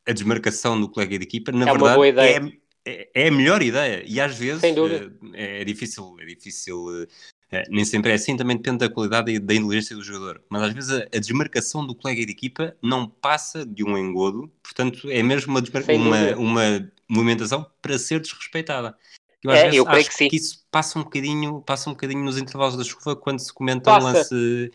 a 0.09 0.11
desmarcação 0.11 0.79
do 0.79 0.89
colega 0.89 1.17
de 1.19 1.23
equipa, 1.25 1.51
na 1.51 1.69
é 1.69 1.71
verdade, 1.71 2.19
é, 2.19 2.58
é, 2.85 3.09
é 3.13 3.27
a 3.27 3.31
melhor 3.31 3.61
ideia. 3.61 4.03
E 4.05 4.19
às 4.19 4.35
vezes 4.35 4.63
é, 4.63 5.61
é, 5.61 5.63
difícil, 5.63 6.15
é 6.19 6.25
difícil. 6.25 7.07
É, 7.51 7.63
nem 7.69 7.83
sempre 7.83 8.11
é 8.11 8.13
assim, 8.13 8.37
também 8.37 8.57
depende 8.57 8.77
da 8.77 8.89
qualidade 8.89 9.31
e 9.31 9.39
da 9.39 9.55
inteligência 9.55 9.95
do 9.95 10.03
jogador. 10.03 10.43
Mas 10.49 10.63
às 10.63 10.73
vezes 10.73 10.91
a, 10.91 11.03
a, 11.03 11.19
desmarcação 11.19 11.85
do 11.85 11.95
colega 11.95 12.25
de 12.25 12.31
equipa 12.31 12.75
não 12.81 13.07
passa 13.07 13.65
de 13.65 13.83
um 13.83 13.97
engodo, 13.97 14.51
portanto 14.61 15.09
é 15.09 15.23
mesmo 15.23 15.57
uma, 15.57 15.63
uma, 15.95 16.35
uma 16.35 16.91
movimentação 17.09 17.65
para 17.81 17.97
ser 17.97 18.19
desrespeitada. 18.19 18.95
Eu, 19.43 19.51
às 19.51 19.57
é, 19.57 19.63
vezes, 19.63 19.77
eu 19.77 19.85
creio 19.85 20.05
que, 20.05 20.13
sim. 20.13 20.27
que 20.27 20.35
isso 20.35 20.63
passa 20.69 20.99
um 20.99 21.03
bocadinho, 21.03 21.61
passa 21.61 21.89
um 21.89 21.93
bocadinho 21.93 22.23
nos 22.23 22.37
intervalos 22.37 22.77
da 22.77 22.83
chuva 22.83 23.15
quando 23.15 23.39
se 23.39 23.51
comenta 23.51 23.97
um 23.97 24.03
lance, 24.03 24.71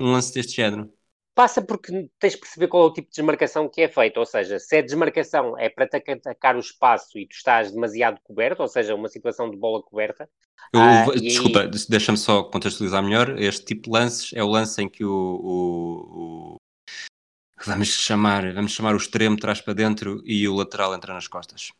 um 0.00 0.12
lance 0.12 0.34
deste 0.34 0.56
género 0.56 0.90
passa 1.34 1.62
porque 1.62 2.08
tens 2.18 2.34
de 2.34 2.38
perceber 2.38 2.68
qual 2.68 2.84
é 2.84 2.86
o 2.86 2.92
tipo 2.92 3.08
de 3.08 3.16
desmarcação 3.16 3.68
que 3.68 3.82
é 3.82 3.88
feito, 3.88 4.18
ou 4.18 4.26
seja, 4.26 4.58
se 4.58 4.76
a 4.76 4.82
desmarcação 4.82 5.58
é 5.58 5.68
para 5.68 5.84
atacar 5.84 6.56
o 6.56 6.60
espaço 6.60 7.18
e 7.18 7.26
tu 7.26 7.32
estás 7.32 7.72
demasiado 7.72 8.20
coberto, 8.22 8.62
ou 8.62 8.68
seja, 8.68 8.94
uma 8.94 9.08
situação 9.08 9.50
de 9.50 9.56
bola 9.56 9.82
coberta. 9.82 10.28
Eu, 10.72 10.80
ah, 10.80 11.06
desculpa, 11.16 11.62
aí... 11.62 11.70
deixa-me 11.88 12.18
só 12.18 12.42
contextualizar 12.44 13.02
melhor. 13.02 13.38
Este 13.38 13.64
tipo 13.64 13.82
de 13.82 13.90
lances 13.90 14.32
é 14.34 14.42
o 14.42 14.48
lance 14.48 14.82
em 14.82 14.88
que 14.88 15.04
o, 15.04 15.10
o, 15.10 16.54
o, 16.54 16.56
vamos 17.64 17.88
chamar, 17.88 18.52
vamos 18.52 18.72
chamar 18.72 18.94
o 18.94 18.98
extremo 18.98 19.36
traz 19.36 19.60
para 19.60 19.74
dentro 19.74 20.22
e 20.24 20.46
o 20.46 20.54
lateral 20.54 20.94
entra 20.94 21.14
nas 21.14 21.26
costas. 21.26 21.72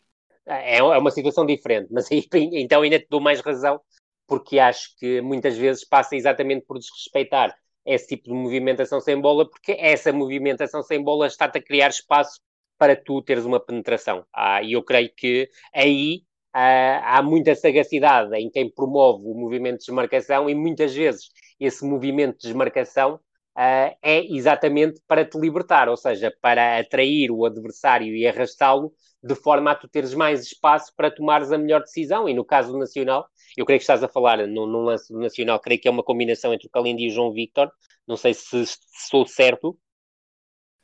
É, 0.47 0.79
é 0.79 0.83
uma 0.83 1.11
situação 1.11 1.45
diferente, 1.45 1.89
mas 1.91 2.09
então 2.35 2.83
ainda 2.83 2.99
te 2.99 3.07
dou 3.09 3.21
mais 3.21 3.41
razão, 3.41 3.81
porque 4.27 4.59
acho 4.59 4.97
que 4.97 5.21
muitas 5.21 5.57
vezes 5.57 5.85
passa 5.85 6.17
exatamente 6.17 6.65
por 6.67 6.79
desrespeitar 6.79 7.55
esse 7.85 8.09
tipo 8.09 8.25
de 8.25 8.35
movimentação 8.35 9.01
sem 9.01 9.21
bola, 9.21 9.49
porque 9.49 9.73
essa 9.79 10.13
movimentação 10.13 10.83
sem 10.83 11.03
bola 11.03 11.27
está-te 11.27 11.59
a 11.59 11.63
criar 11.63 11.89
espaço 11.89 12.41
para 12.79 12.97
tu 12.97 13.23
teres 13.23 13.45
uma 13.45 13.61
penetração. 13.61 14.25
Ah, 14.33 14.63
e 14.63 14.73
eu 14.73 14.83
creio 14.83 15.13
que 15.15 15.49
aí 15.75 16.23
ah, 16.53 17.19
há 17.19 17.23
muita 17.23 17.55
sagacidade 17.55 18.35
em 18.37 18.51
quem 18.51 18.71
promove 18.71 19.25
o 19.25 19.35
movimento 19.35 19.81
de 19.81 19.87
desmarcação 19.87 20.49
e 20.49 20.55
muitas 20.55 20.95
vezes 20.95 21.31
esse 21.59 21.85
movimento 21.85 22.39
de 22.39 22.49
desmarcação 22.49 23.21
uh, 23.57 23.97
é 24.03 24.25
exatamente 24.35 25.01
para 25.07 25.25
te 25.25 25.39
libertar, 25.39 25.89
ou 25.89 25.97
seja, 25.97 26.35
para 26.41 26.79
atrair 26.79 27.31
o 27.31 27.45
adversário 27.45 28.15
e 28.15 28.27
arrastá-lo 28.27 28.93
de 29.23 29.35
forma 29.35 29.71
a 29.73 29.75
tu 29.75 29.87
teres 29.89 30.15
mais 30.15 30.43
espaço 30.43 30.93
para 30.97 31.11
tomares 31.11 31.53
a 31.53 31.59
melhor 31.59 31.81
decisão. 31.81 32.29
E 32.29 32.35
no 32.35 32.45
caso 32.45 32.73
do 32.73 32.79
Nacional, 32.79 33.27
eu 33.57 33.65
creio 33.65 33.79
que 33.79 33.85
estás 33.85 34.03
a 34.03 34.09
falar 34.09 34.47
no, 34.47 34.67
no 34.67 34.83
lance 34.83 35.13
do 35.13 35.19
Nacional, 35.19 35.61
creio 35.61 35.81
que 35.81 35.89
é 35.89 35.91
uma 35.91 36.03
combinação 36.03 36.53
entre 36.53 36.67
o 36.67 36.71
Calindi 36.71 37.05
e 37.05 37.09
o 37.09 37.11
João 37.13 37.33
Victor. 37.33 37.71
Não 38.07 38.17
sei 38.17 38.35
se, 38.35 38.67
se 38.67 38.79
sou 39.09 39.27
certo. 39.27 39.71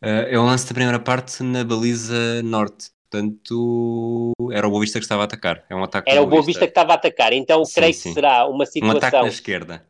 Uh, 0.03 0.29
é 0.29 0.39
o 0.39 0.45
lance 0.45 0.67
da 0.67 0.75
primeira 0.75 1.01
parte 1.01 1.43
na 1.43 1.65
baliza 1.65 2.43
norte. 2.43 2.91
Portanto, 3.09 4.33
era 4.53 4.67
o 4.67 4.71
Boa 4.71 4.83
Vista 4.83 4.99
que 4.99 5.05
estava 5.05 5.23
a 5.23 5.25
atacar. 5.25 5.65
É 5.71 5.75
um 5.75 5.83
ataque 5.83 6.11
Era 6.11 6.21
o 6.21 6.27
Boa 6.27 6.43
Vista 6.43 6.67
que 6.67 6.71
estava 6.71 6.93
a 6.93 6.97
atacar. 6.97 7.33
Então, 7.33 7.65
sim, 7.65 7.75
creio 7.75 7.95
sim. 7.95 8.09
que 8.09 8.15
será 8.15 8.47
uma 8.49 8.67
situação. 8.67 8.95
Um 8.95 8.99
ataque 8.99 9.23
na 9.23 9.29
esquerda 9.29 9.87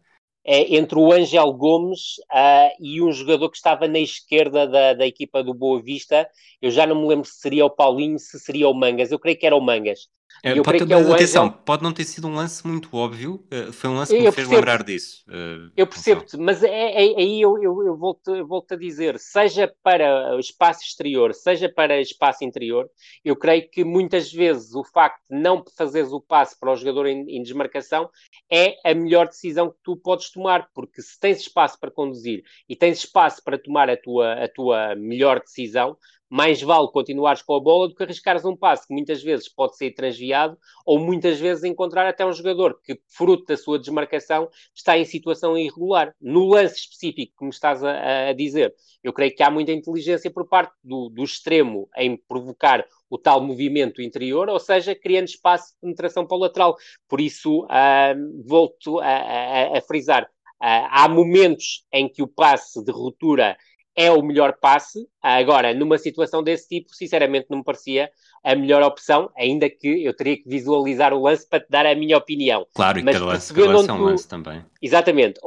é, 0.47 0.77
entre 0.77 0.97
o 0.97 1.13
Angel 1.13 1.53
Gomes 1.53 2.19
uh, 2.33 2.71
e 2.79 3.03
um 3.03 3.11
jogador 3.11 3.51
que 3.51 3.57
estava 3.57 3.89
na 3.89 3.99
esquerda 3.99 4.67
da, 4.67 4.95
da 4.95 5.05
equipa 5.05 5.43
do 5.43 5.53
Boa 5.53 5.83
Vista. 5.83 6.29
Eu 6.63 6.71
já 6.71 6.87
não 6.87 7.03
me 7.03 7.09
lembro 7.09 7.25
se 7.25 7.41
seria 7.41 7.67
o 7.67 7.71
Paulinho, 7.71 8.17
se 8.17 8.39
seria 8.39 8.69
o 8.69 8.75
Mangas. 8.75 9.11
Eu 9.11 9.19
creio 9.19 9.37
que 9.37 9.45
era 9.45 9.57
o 9.57 9.61
Mangas. 9.61 10.09
É, 10.43 10.55
pode, 10.63 10.87
ter, 10.87 10.93
é 10.93 11.13
atenção, 11.13 11.47
Angel... 11.47 11.59
pode 11.65 11.83
não 11.83 11.93
ter 11.93 12.05
sido 12.05 12.29
um 12.29 12.35
lance 12.35 12.67
muito 12.67 12.95
óbvio, 12.95 13.45
uh, 13.53 13.73
foi 13.73 13.91
um 13.91 13.97
lance 13.97 14.13
que 14.13 14.21
eu 14.21 14.27
me 14.27 14.33
fez 14.33 14.49
lembrar 14.49 14.83
disso. 14.83 15.25
Uh, 15.29 15.71
eu 15.77 15.87
percebo-te, 15.87 16.37
mas 16.37 16.63
é, 16.63 16.69
é, 16.69 16.99
aí 16.99 17.41
eu, 17.41 17.61
eu, 17.63 17.83
eu 17.83 17.97
volto, 17.97 18.35
eu 18.35 18.47
volto 18.47 18.73
a 18.73 18.77
dizer, 18.77 19.19
seja 19.19 19.73
para 19.83 20.39
espaço 20.39 20.83
exterior, 20.85 21.35
seja 21.35 21.69
para 21.69 22.01
espaço 22.01 22.45
interior, 22.45 22.89
eu 23.25 23.37
creio 23.37 23.69
que 23.71 23.85
muitas 23.85 24.33
vezes 24.33 24.75
o 24.75 24.85
facto 24.85 25.21
de 25.31 25.39
não 25.39 25.65
fazeres 25.77 26.13
o 26.13 26.21
passe 26.21 26.59
para 26.59 26.73
o 26.73 26.77
jogador 26.77 27.07
em, 27.07 27.23
em 27.29 27.43
desmarcação 27.43 28.09
é 28.51 28.77
a 28.85 28.95
melhor 28.95 29.27
decisão 29.27 29.71
que 29.71 29.79
tu 29.83 29.97
podes 29.97 30.31
tomar, 30.31 30.69
porque 30.75 31.03
se 31.03 31.19
tens 31.19 31.41
espaço 31.41 31.79
para 31.81 31.91
conduzir 31.91 32.43
e 32.69 32.77
tens 32.77 32.99
espaço 32.99 33.43
para 33.43 33.59
tomar 33.59 33.91
a 33.91 33.97
tua, 33.97 34.33
a 34.45 34.49
tua 34.49 34.95
melhor 34.95 35.41
decisão, 35.41 35.97
mais 36.29 36.61
vale 36.61 36.89
continuares 36.89 37.43
com 37.43 37.55
a 37.55 37.61
bola 37.61 37.89
do 37.89 37.95
que 37.95 38.03
arriscares 38.03 38.45
um 38.45 38.57
passe 38.57 38.87
que 38.87 38.95
muitas 38.95 39.23
vezes 39.23 39.49
pode 39.49 39.77
ser 39.77 39.93
transviado 39.93 40.59
ou 40.85 40.99
muitas 40.99 41.39
vezes 41.39 41.65
encontrar 41.65 42.07
até 42.07 42.27
um 42.27 42.33
jogador 42.33 42.81
que, 42.83 42.99
fruto 43.09 43.45
da 43.47 43.57
sua 43.57 43.79
desmarcação, 43.79 44.49
está 44.75 44.99
em 44.99 45.05
situação 45.05 45.57
irregular. 45.57 46.15
No 46.21 46.47
lance 46.47 46.77
específico 46.77 47.35
que 47.39 47.45
me 47.45 47.51
estás 47.51 47.83
a, 47.85 48.29
a 48.29 48.33
dizer, 48.33 48.75
eu 49.03 49.13
creio 49.13 49.35
que 49.35 49.43
há 49.43 49.51
muita 49.51 49.73
inteligência 49.73 50.31
por 50.31 50.49
parte 50.49 50.75
do, 50.83 51.09
do 51.09 51.23
extremo 51.23 51.89
em 51.97 52.17
provocar 52.17 52.85
o 53.09 53.17
tal 53.17 53.41
movimento 53.41 54.03
interior, 54.03 54.49
ou 54.49 54.59
seja, 54.59 54.95
criando 54.95 55.29
espaço 55.29 55.73
de 55.75 55.81
penetração 55.81 56.27
para 56.27 56.37
o 56.37 56.41
lateral. 56.41 56.77
Por 57.09 57.21
isso, 57.21 57.65
uh, 57.65 58.45
volto 58.45 58.99
a, 58.99 59.07
a, 59.07 59.79
a 59.79 59.81
frisar. 59.81 60.25
Uh, 60.61 60.89
há 60.91 61.09
momentos 61.09 61.85
em 61.93 62.09
que 62.09 62.23
o 62.23 62.27
passe 62.27 62.83
de 62.83 62.91
ruptura 62.91 63.57
é 63.97 64.13
o 64.13 64.23
melhor 64.23 64.59
passe. 64.61 65.09
Agora, 65.23 65.73
numa 65.73 65.97
situação 65.97 66.43
desse 66.43 66.69
tipo, 66.69 66.95
sinceramente 66.95 67.47
não 67.49 67.59
me 67.59 67.65
parecia 67.65 68.11
a 68.45 68.55
melhor 68.55 68.83
opção, 68.83 69.29
ainda 69.37 69.69
que 69.69 70.05
eu 70.05 70.15
teria 70.15 70.37
que 70.37 70.49
visualizar 70.49 71.13
o 71.13 71.21
lance 71.21 71.49
para 71.49 71.59
te 71.59 71.67
dar 71.69 71.87
a 71.87 71.95
minha 71.97 72.17
opinião. 72.17 72.65
Claro, 72.75 73.01
e 73.01 73.03
Mas 73.03 73.15
cada 73.15 73.27
lance, 73.27 73.53
cada 73.53 73.67
lance 73.73 73.91
é 73.91 73.93
um 73.93 73.97
tu... 73.97 74.05
lance 74.05 74.29
também. 74.29 74.65
Exatamente, 74.81 75.41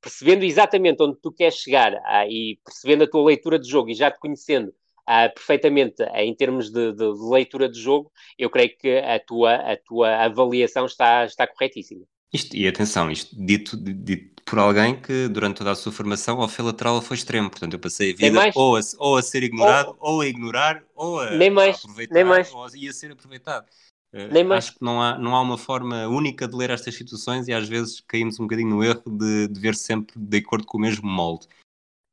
percebendo 0.00 0.44
exatamente 0.44 1.02
onde 1.02 1.18
tu 1.20 1.30
queres 1.30 1.56
chegar 1.56 2.00
ah, 2.06 2.26
e 2.26 2.58
percebendo 2.64 3.04
a 3.04 3.06
tua 3.06 3.26
leitura 3.26 3.58
de 3.58 3.68
jogo 3.68 3.90
e 3.90 3.94
já 3.94 4.10
te 4.10 4.18
conhecendo 4.18 4.72
ah, 5.06 5.28
perfeitamente 5.28 6.02
ah, 6.02 6.24
em 6.24 6.34
termos 6.34 6.70
de, 6.70 6.92
de, 6.92 7.04
leitura 7.30 7.68
de 7.68 7.78
jogo, 7.78 8.10
eu 8.38 8.48
creio 8.48 8.70
que 8.78 8.96
a 8.96 9.18
tua, 9.18 9.54
a 9.54 9.76
tua 9.76 10.24
avaliação 10.24 10.86
está, 10.86 11.26
está 11.26 11.46
corretíssima. 11.46 12.04
Isto, 12.32 12.56
e 12.56 12.68
atenção, 12.68 13.10
isto 13.10 13.34
dito, 13.38 13.76
dito 13.76 14.37
por 14.48 14.58
alguém 14.58 15.00
que 15.00 15.28
durante 15.28 15.58
toda 15.58 15.72
a 15.72 15.74
sua 15.74 15.92
formação 15.92 16.40
ao 16.40 16.48
fio 16.48 16.64
lateral 16.64 17.00
foi 17.02 17.16
extremo, 17.16 17.50
portanto 17.50 17.74
eu 17.74 17.78
passei 17.78 18.12
a 18.12 18.16
vida 18.16 18.52
ou 18.54 18.76
a, 18.76 18.80
ou 18.98 19.16
a 19.16 19.22
ser 19.22 19.42
ignorado, 19.42 19.96
ou, 20.00 20.14
ou, 20.14 20.20
a 20.20 20.26
ignorar, 20.26 20.82
ou 20.94 21.20
a, 21.20 21.30
nem 21.30 21.50
mais, 21.50 21.76
a 21.76 21.78
aproveitar, 21.80 22.14
nem 22.14 22.24
mais. 22.24 22.52
ou 22.52 22.64
a, 22.64 22.68
e 22.74 22.88
a 22.88 22.92
ser 22.92 23.12
aproveitado. 23.12 23.66
Uh, 24.12 24.32
nem 24.32 24.44
mais. 24.44 24.64
Acho 24.64 24.78
que 24.78 24.84
não 24.84 25.02
há, 25.02 25.18
não 25.18 25.36
há 25.36 25.40
uma 25.40 25.58
forma 25.58 26.08
única 26.08 26.48
de 26.48 26.56
ler 26.56 26.70
estas 26.70 26.94
situações 26.94 27.46
e 27.46 27.52
às 27.52 27.68
vezes 27.68 28.00
caímos 28.00 28.40
um 28.40 28.44
bocadinho 28.44 28.70
no 28.70 28.82
erro 28.82 29.02
de, 29.06 29.48
de 29.48 29.60
ver 29.60 29.74
sempre 29.74 30.18
de 30.18 30.38
acordo 30.38 30.66
com 30.66 30.78
o 30.78 30.80
mesmo 30.80 31.08
molde. 31.08 31.46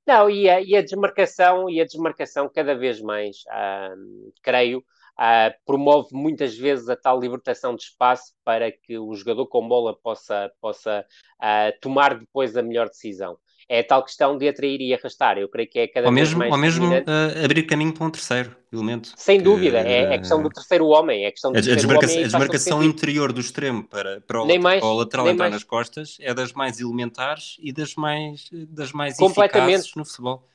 Não, 0.06 0.30
e 0.30 0.48
a, 0.50 0.62
e 0.62 0.76
a 0.76 0.82
desmarcação, 0.82 1.70
e 1.70 1.82
a 1.82 1.86
desmarcação 1.86 2.50
cada 2.54 2.76
vez 2.76 3.02
mais, 3.02 3.38
uh, 3.48 4.32
creio, 4.44 4.84
uh, 5.20 5.54
promove 5.66 6.10
muitas 6.12 6.58
vezes 6.58 6.90
a 6.90 6.96
tal 6.96 7.20
libertação 7.20 7.76
de 7.76 7.84
espaço 7.84 8.34
para 8.44 8.72
que 8.72 8.98
o 8.98 9.14
jogador 9.16 9.48
com 9.48 9.68
bola 9.68 9.96
possa, 9.96 10.52
possa 10.62 11.06
uh, 11.42 11.80
tomar 11.82 12.18
depois 12.18 12.56
a 12.56 12.62
melhor 12.62 12.88
decisão. 12.88 13.38
É 13.68 13.80
a 13.80 13.84
tal 13.84 14.04
questão 14.04 14.38
de 14.38 14.48
atrair 14.48 14.80
e 14.80 14.94
arrastar. 14.94 15.40
Eu 15.40 15.50
creio 15.50 15.68
que 15.68 15.80
é 15.80 15.88
cada 15.88 16.08
ou 16.08 16.14
vez 16.14 16.28
mesmo, 16.28 16.38
mais. 16.38 16.52
Ou 16.52 16.58
mesmo 16.58 16.94
uh, 16.94 17.44
abrir 17.44 17.64
caminho 17.64 17.92
para 17.92 18.06
um 18.06 18.12
terceiro 18.12 18.56
elemento. 18.72 19.12
Sem 19.16 19.40
que, 19.40 19.44
dúvida, 19.44 19.80
é, 19.80 20.04
é 20.04 20.14
a 20.14 20.20
questão 20.20 20.44
do 20.44 20.50
terceiro 20.50 20.86
homem. 20.86 21.26
É 21.26 21.30
a, 21.30 21.32
questão 21.32 21.52
do 21.52 21.58
a, 21.58 21.62
desmarca 21.62 22.06
homem 22.06 22.20
a 22.20 22.24
desmarcação 22.24 22.84
interior 22.84 23.34
do 23.34 23.42
extremo 23.42 23.84
para, 23.84 24.22
para, 24.22 24.44
o, 24.44 24.62
mais, 24.62 24.82
para 24.82 24.90
o 24.90 24.94
lateral 24.94 25.30
entrar 25.30 25.46
mais. 25.46 25.54
nas 25.54 25.64
costas 25.64 26.18
é 26.20 26.32
das 26.32 26.54
mais 26.54 26.80
elementares 26.80 27.56
e 27.60 27.74
das 27.74 27.96
mais, 27.96 28.48
das 28.52 28.92
mais 28.92 29.20
eficazes 29.20 29.96
no 29.96 30.06
futebol 30.06 30.48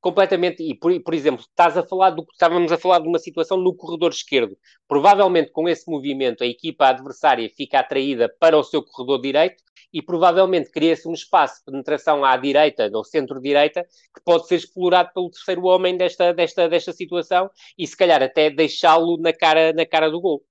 completamente. 0.00 0.62
E, 0.62 0.74
por, 0.74 0.98
por 1.02 1.14
exemplo, 1.14 1.42
estás 1.42 1.76
a 1.76 1.82
falar 1.82 2.10
do, 2.10 2.26
estávamos 2.32 2.72
a 2.72 2.78
falar 2.78 3.00
de 3.00 3.08
uma 3.08 3.18
situação 3.18 3.58
no 3.58 3.74
corredor 3.74 4.10
esquerdo. 4.10 4.56
Provavelmente, 4.88 5.50
com 5.52 5.68
esse 5.68 5.88
movimento, 5.90 6.42
a 6.42 6.46
equipa 6.46 6.86
adversária 6.86 7.50
fica 7.56 7.78
atraída 7.78 8.34
para 8.40 8.56
o 8.56 8.64
seu 8.64 8.82
corredor 8.82 9.20
direito 9.20 9.62
e 9.92 10.00
provavelmente 10.00 10.70
cria-se 10.70 11.08
um 11.08 11.12
espaço 11.12 11.58
de 11.58 11.64
penetração 11.64 12.24
à 12.24 12.36
direita, 12.36 12.88
no 12.88 13.04
centro-direita, 13.04 13.82
que 14.14 14.22
pode 14.24 14.46
ser 14.46 14.56
explorado 14.56 15.10
pelo 15.12 15.30
terceiro 15.30 15.64
homem 15.64 15.96
desta, 15.96 16.32
desta, 16.32 16.68
desta 16.68 16.92
situação 16.92 17.50
e, 17.76 17.86
se 17.86 17.96
calhar, 17.96 18.22
até 18.22 18.50
deixá-lo 18.50 19.16
na 19.18 19.32
cara, 19.32 19.72
na 19.72 19.84
cara 19.84 20.08
do 20.08 20.20
gol. 20.20 20.44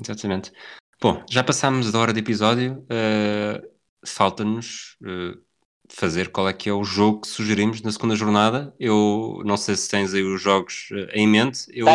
Exatamente. 0.00 0.52
Bom, 1.00 1.22
já 1.28 1.42
passámos 1.42 1.92
da 1.92 1.98
hora 1.98 2.12
de 2.12 2.20
episódio. 2.20 2.84
Uh, 2.84 3.76
Falta-nos 4.06 4.96
uh, 5.02 5.45
fazer 5.88 6.30
qual 6.30 6.48
é 6.48 6.52
que 6.52 6.68
é 6.68 6.72
o 6.72 6.84
jogo 6.84 7.22
que 7.22 7.28
sugerimos 7.28 7.80
na 7.82 7.92
segunda 7.92 8.16
jornada. 8.16 8.74
Eu 8.78 9.42
não 9.44 9.56
sei 9.56 9.76
se 9.76 9.88
tens 9.88 10.14
aí 10.14 10.22
os 10.22 10.40
jogos 10.40 10.88
uh, 10.92 11.08
em 11.12 11.26
mente. 11.26 11.66
Eu, 11.70 11.86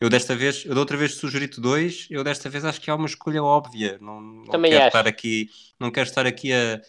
eu 0.00 0.08
desta 0.08 0.34
vez, 0.34 0.64
eu 0.64 0.74
da 0.74 0.80
outra 0.80 0.96
vez 0.96 1.14
sugeri-te 1.14 1.60
dois, 1.60 2.06
eu 2.10 2.24
desta 2.24 2.48
vez 2.48 2.64
acho 2.64 2.80
que 2.80 2.90
há 2.90 2.94
uma 2.94 3.06
escolha 3.06 3.42
óbvia. 3.42 3.98
Não, 4.00 4.20
não 4.20 4.44
Também 4.44 4.70
quero 4.70 4.84
acho. 4.84 4.96
estar 4.96 5.06
aqui, 5.06 5.50
não 5.78 5.90
quero 5.90 6.08
estar 6.08 6.26
aqui 6.26 6.52
a, 6.52 6.80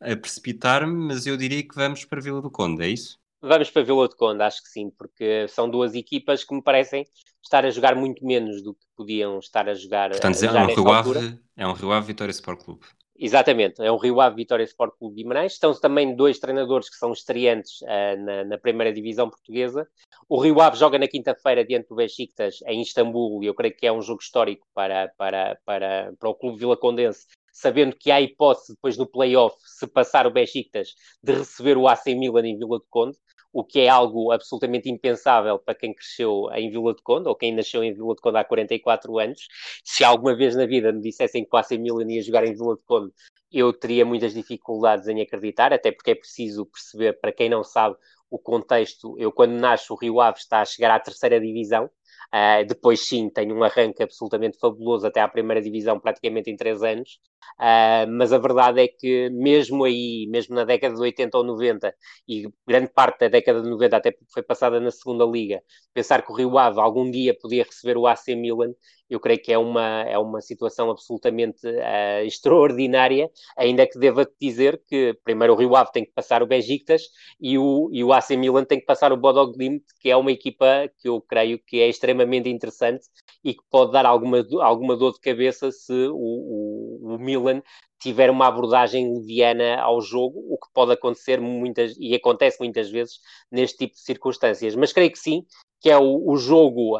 a 0.00 0.16
precipitar-me, 0.16 0.92
mas 0.92 1.26
eu 1.26 1.36
diria 1.36 1.62
que 1.62 1.74
vamos 1.74 2.04
para 2.04 2.20
Vila 2.20 2.40
do 2.40 2.50
Conde, 2.50 2.84
é 2.84 2.88
isso? 2.88 3.18
Vamos 3.40 3.70
para 3.70 3.82
Vila 3.82 4.08
do 4.08 4.16
Conde, 4.16 4.42
acho 4.42 4.62
que 4.62 4.68
sim, 4.68 4.90
porque 4.96 5.48
são 5.48 5.68
duas 5.68 5.94
equipas 5.94 6.44
que 6.44 6.54
me 6.54 6.62
parecem 6.62 7.04
estar 7.42 7.64
a 7.64 7.70
jogar 7.70 7.96
muito 7.96 8.24
menos 8.24 8.62
do 8.62 8.74
que 8.74 8.84
podiam 8.96 9.40
estar 9.40 9.68
a 9.68 9.74
jogar. 9.74 10.10
Portanto, 10.10 10.36
a, 10.44 10.52
a 10.52 10.60
é, 10.60 10.64
um 10.64 10.66
Rio 10.66 10.92
Ave, 10.92 11.38
é 11.56 11.66
um 11.66 11.72
Rio 11.72 11.92
Ave 11.92 12.06
Vitória 12.06 12.30
Sport 12.30 12.62
Clube. 12.62 12.86
Exatamente, 13.14 13.82
é 13.82 13.90
o 13.90 13.98
Rio 13.98 14.20
Ave 14.20 14.36
Vitória 14.36 14.64
Sport 14.64 14.94
Clube 14.98 15.16
Guimarães. 15.16 15.52
Estão 15.52 15.72
também 15.78 16.16
dois 16.16 16.38
treinadores 16.38 16.88
que 16.88 16.96
são 16.96 17.12
estreantes 17.12 17.82
uh, 17.82 18.24
na, 18.24 18.44
na, 18.44 18.58
primeira 18.58 18.92
divisão 18.92 19.28
portuguesa. 19.28 19.86
O 20.28 20.40
Rio 20.40 20.60
Ave 20.60 20.78
joga 20.78 20.98
na 20.98 21.06
quinta-feira 21.06 21.64
diante 21.64 21.88
do 21.88 21.94
Besiktas 21.94 22.56
em 22.66 22.80
Istambul 22.80 23.42
e 23.42 23.46
eu 23.46 23.54
creio 23.54 23.76
que 23.76 23.86
é 23.86 23.92
um 23.92 24.00
jogo 24.00 24.22
histórico 24.22 24.66
para, 24.74 25.08
para, 25.18 25.58
para, 25.64 26.12
para 26.18 26.28
o 26.28 26.34
Clube 26.34 26.58
Vila 26.58 26.76
Condense, 26.76 27.26
sabendo 27.52 27.94
que 27.94 28.10
há 28.10 28.20
hipótese 28.20 28.72
depois 28.72 28.96
no 28.96 29.06
play-off, 29.06 29.56
se 29.58 29.86
passar 29.86 30.26
o 30.26 30.32
Besiktas, 30.32 30.94
de 31.22 31.34
receber 31.34 31.76
o 31.76 31.86
AC 31.86 32.06
Milan 32.06 32.46
em 32.46 32.58
Vila 32.58 32.78
de 32.78 32.86
Conde 32.88 33.16
o 33.52 33.62
que 33.62 33.80
é 33.80 33.88
algo 33.88 34.32
absolutamente 34.32 34.88
impensável 34.90 35.58
para 35.58 35.74
quem 35.74 35.94
cresceu 35.94 36.48
em 36.54 36.70
Vila 36.70 36.94
de 36.94 37.02
Conde 37.02 37.28
ou 37.28 37.34
quem 37.34 37.54
nasceu 37.54 37.84
em 37.84 37.92
Vila 37.92 38.14
de 38.14 38.20
Conde 38.20 38.38
há 38.38 38.44
44 38.44 39.18
anos. 39.18 39.46
Se 39.84 40.02
alguma 40.02 40.34
vez 40.34 40.56
na 40.56 40.66
vida 40.66 40.92
me 40.92 41.00
dissessem 41.00 41.44
que 41.44 41.56
AC 41.56 41.72
Milan 41.72 42.10
ia 42.10 42.22
jogar 42.22 42.44
em 42.46 42.54
Vila 42.54 42.76
de 42.76 42.82
Conde, 42.84 43.12
eu 43.52 43.72
teria 43.72 44.04
muitas 44.04 44.32
dificuldades 44.32 45.06
em 45.08 45.20
acreditar, 45.20 45.72
até 45.72 45.92
porque 45.92 46.12
é 46.12 46.14
preciso 46.14 46.64
perceber, 46.66 47.20
para 47.20 47.32
quem 47.32 47.50
não 47.50 47.62
sabe, 47.62 47.96
o 48.30 48.38
contexto. 48.38 49.14
Eu, 49.18 49.30
quando 49.30 49.52
nasço, 49.52 49.92
o 49.92 49.96
Rio 49.96 50.20
Ave 50.20 50.38
está 50.38 50.62
a 50.62 50.64
chegar 50.64 50.90
à 50.90 50.98
terceira 50.98 51.38
divisão. 51.38 51.90
Uh, 52.34 52.64
depois, 52.66 53.06
sim, 53.06 53.28
tem 53.28 53.52
um 53.52 53.62
arranque 53.62 54.02
absolutamente 54.02 54.58
fabuloso 54.58 55.06
até 55.06 55.20
à 55.20 55.28
primeira 55.28 55.60
divisão, 55.60 56.00
praticamente 56.00 56.50
em 56.50 56.56
três 56.56 56.82
anos. 56.82 57.20
Uh, 57.58 58.10
mas 58.10 58.32
a 58.32 58.38
verdade 58.38 58.80
é 58.82 58.88
que 58.88 59.30
mesmo 59.30 59.84
aí, 59.84 60.26
mesmo 60.28 60.54
na 60.54 60.64
década 60.64 60.94
de 60.94 61.00
80 61.00 61.38
ou 61.38 61.44
90, 61.44 61.94
e 62.28 62.48
grande 62.66 62.90
parte 62.92 63.20
da 63.20 63.28
década 63.28 63.62
de 63.62 63.70
90 63.70 63.96
até 63.96 64.16
foi 64.32 64.42
passada 64.42 64.80
na 64.80 64.90
segunda 64.90 65.24
liga, 65.24 65.62
pensar 65.94 66.22
que 66.22 66.32
o 66.32 66.34
Rio 66.34 66.58
Ave 66.58 66.80
algum 66.80 67.10
dia 67.10 67.36
podia 67.38 67.64
receber 67.64 67.96
o 67.96 68.06
AC 68.06 68.34
Milan, 68.34 68.72
eu 69.12 69.20
creio 69.20 69.42
que 69.42 69.52
é 69.52 69.58
uma, 69.58 70.02
é 70.02 70.18
uma 70.18 70.40
situação 70.40 70.90
absolutamente 70.90 71.66
uh, 71.66 72.24
extraordinária, 72.24 73.30
ainda 73.56 73.86
que 73.86 73.98
deva 73.98 74.26
dizer 74.40 74.82
que 74.86 75.14
primeiro 75.22 75.52
o 75.52 75.56
Rio 75.56 75.76
Ave 75.76 75.92
tem 75.92 76.04
que 76.04 76.12
passar 76.12 76.42
o 76.42 76.46
Besiktas 76.46 77.02
e 77.38 77.58
o, 77.58 77.90
e 77.92 78.02
o 78.02 78.12
AC 78.12 78.30
Milan 78.30 78.64
tem 78.64 78.80
que 78.80 78.86
passar 78.86 79.12
o 79.12 79.16
Bodo 79.16 79.52
Glimt, 79.52 79.84
que 80.00 80.10
é 80.10 80.16
uma 80.16 80.32
equipa 80.32 80.90
que 80.98 81.08
eu 81.08 81.20
creio 81.20 81.58
que 81.58 81.80
é 81.80 81.88
extremamente 81.88 82.48
interessante 82.48 83.04
e 83.44 83.52
que 83.52 83.62
pode 83.70 83.92
dar 83.92 84.06
alguma, 84.06 84.38
alguma 84.62 84.96
dor 84.96 85.12
de 85.12 85.20
cabeça 85.20 85.70
se 85.70 85.92
o, 85.92 86.16
o, 86.16 87.14
o 87.14 87.18
Milan 87.38 87.62
tiver 87.98 88.30
uma 88.30 88.48
abordagem 88.48 89.14
leviana 89.14 89.80
ao 89.80 90.00
jogo, 90.00 90.40
o 90.48 90.58
que 90.58 90.72
pode 90.74 90.92
acontecer 90.92 91.40
muitas, 91.40 91.94
e 91.98 92.14
acontece 92.14 92.58
muitas 92.58 92.90
vezes 92.90 93.20
neste 93.50 93.78
tipo 93.78 93.94
de 93.94 94.00
circunstâncias. 94.00 94.74
Mas 94.74 94.92
creio 94.92 95.12
que 95.12 95.18
sim, 95.18 95.44
que 95.80 95.88
é 95.88 95.96
o, 95.96 96.28
o 96.28 96.36
jogo, 96.36 96.98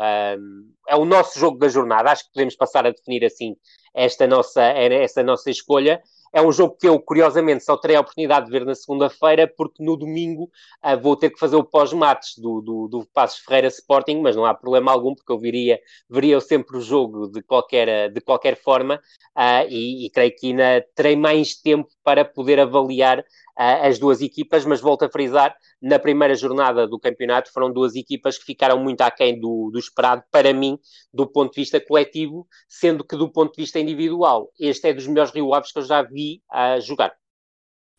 é 0.89 0.97
o 0.97 1.05
nosso 1.05 1.39
jogo 1.39 1.59
da 1.59 1.69
jornada. 1.69 2.11
Acho 2.11 2.25
que 2.25 2.33
podemos 2.33 2.55
passar 2.55 2.87
a 2.87 2.91
definir 2.91 3.25
assim 3.25 3.57
esta 3.95 4.27
nossa, 4.27 4.63
esta 4.63 5.23
nossa 5.23 5.51
escolha. 5.51 6.01
É 6.33 6.41
um 6.41 6.51
jogo 6.51 6.77
que 6.81 6.89
eu, 6.89 6.99
curiosamente, 6.99 7.63
só 7.63 7.77
terei 7.77 7.97
a 7.97 8.01
oportunidade 8.01 8.47
de 8.47 8.53
ver 8.53 8.65
na 8.65 8.75
segunda-feira, 8.75 9.47
porque 9.47 9.85
no 9.85 9.97
domingo 9.97 10.51
uh, 10.83 10.99
vou 10.99 11.15
ter 11.15 11.31
que 11.31 11.39
fazer 11.39 11.57
o 11.57 11.65
pós-mates 11.65 12.39
do, 12.39 12.61
do, 12.63 12.89
do 12.89 13.07
Passos 13.13 13.41
Ferreira 13.41 13.69
Sporting, 13.69 14.21
mas 14.23 14.35
não 14.35 14.47
há 14.47 14.55
problema 14.55 14.91
algum, 14.91 15.15
porque 15.15 15.31
eu 15.31 15.39
viria, 15.39 15.79
veria 16.09 16.41
sempre 16.41 16.79
o 16.79 16.81
jogo 16.81 17.29
de 17.29 17.43
qualquer, 17.43 18.11
de 18.11 18.21
qualquer 18.21 18.57
forma, 18.57 18.97
uh, 19.37 19.69
e, 19.69 20.07
e 20.07 20.11
creio 20.11 20.35
que 20.35 20.47
ainda 20.49 20.87
terei 20.95 21.17
mais 21.17 21.55
tempo 21.55 21.91
para 22.03 22.25
poder 22.25 22.59
avaliar 22.61 23.25
as 23.57 23.99
duas 23.99 24.21
equipas, 24.21 24.65
mas 24.65 24.81
volto 24.81 25.05
a 25.05 25.11
frisar, 25.11 25.55
na 25.81 25.99
primeira 25.99 26.35
jornada 26.35 26.87
do 26.87 26.99
campeonato 26.99 27.53
foram 27.53 27.73
duas 27.73 27.95
equipas 27.95 28.39
que 28.39 28.45
ficaram 28.45 28.79
muito 28.79 29.03
aquém 29.03 29.39
do, 29.39 29.71
do 29.71 29.79
esperado, 29.79 30.23
para 30.31 30.53
mim, 30.53 30.79
do 31.13 31.27
ponto 31.27 31.53
de 31.53 31.61
vista 31.61 31.81
coletivo, 31.81 32.47
sendo 32.69 33.05
que 33.05 33.17
do 33.17 33.31
ponto 33.31 33.55
de 33.55 33.63
vista 33.63 33.79
individual, 33.79 34.51
este 34.59 34.89
é 34.89 34.95
dos 34.95 35.07
melhores 35.07 35.33
Rio 35.33 35.53
Aves 35.55 35.73
que 35.73 35.79
eu 35.79 35.85
já 35.85 36.03
vi 36.03 36.43
a 36.51 36.81
jogar. 36.81 37.15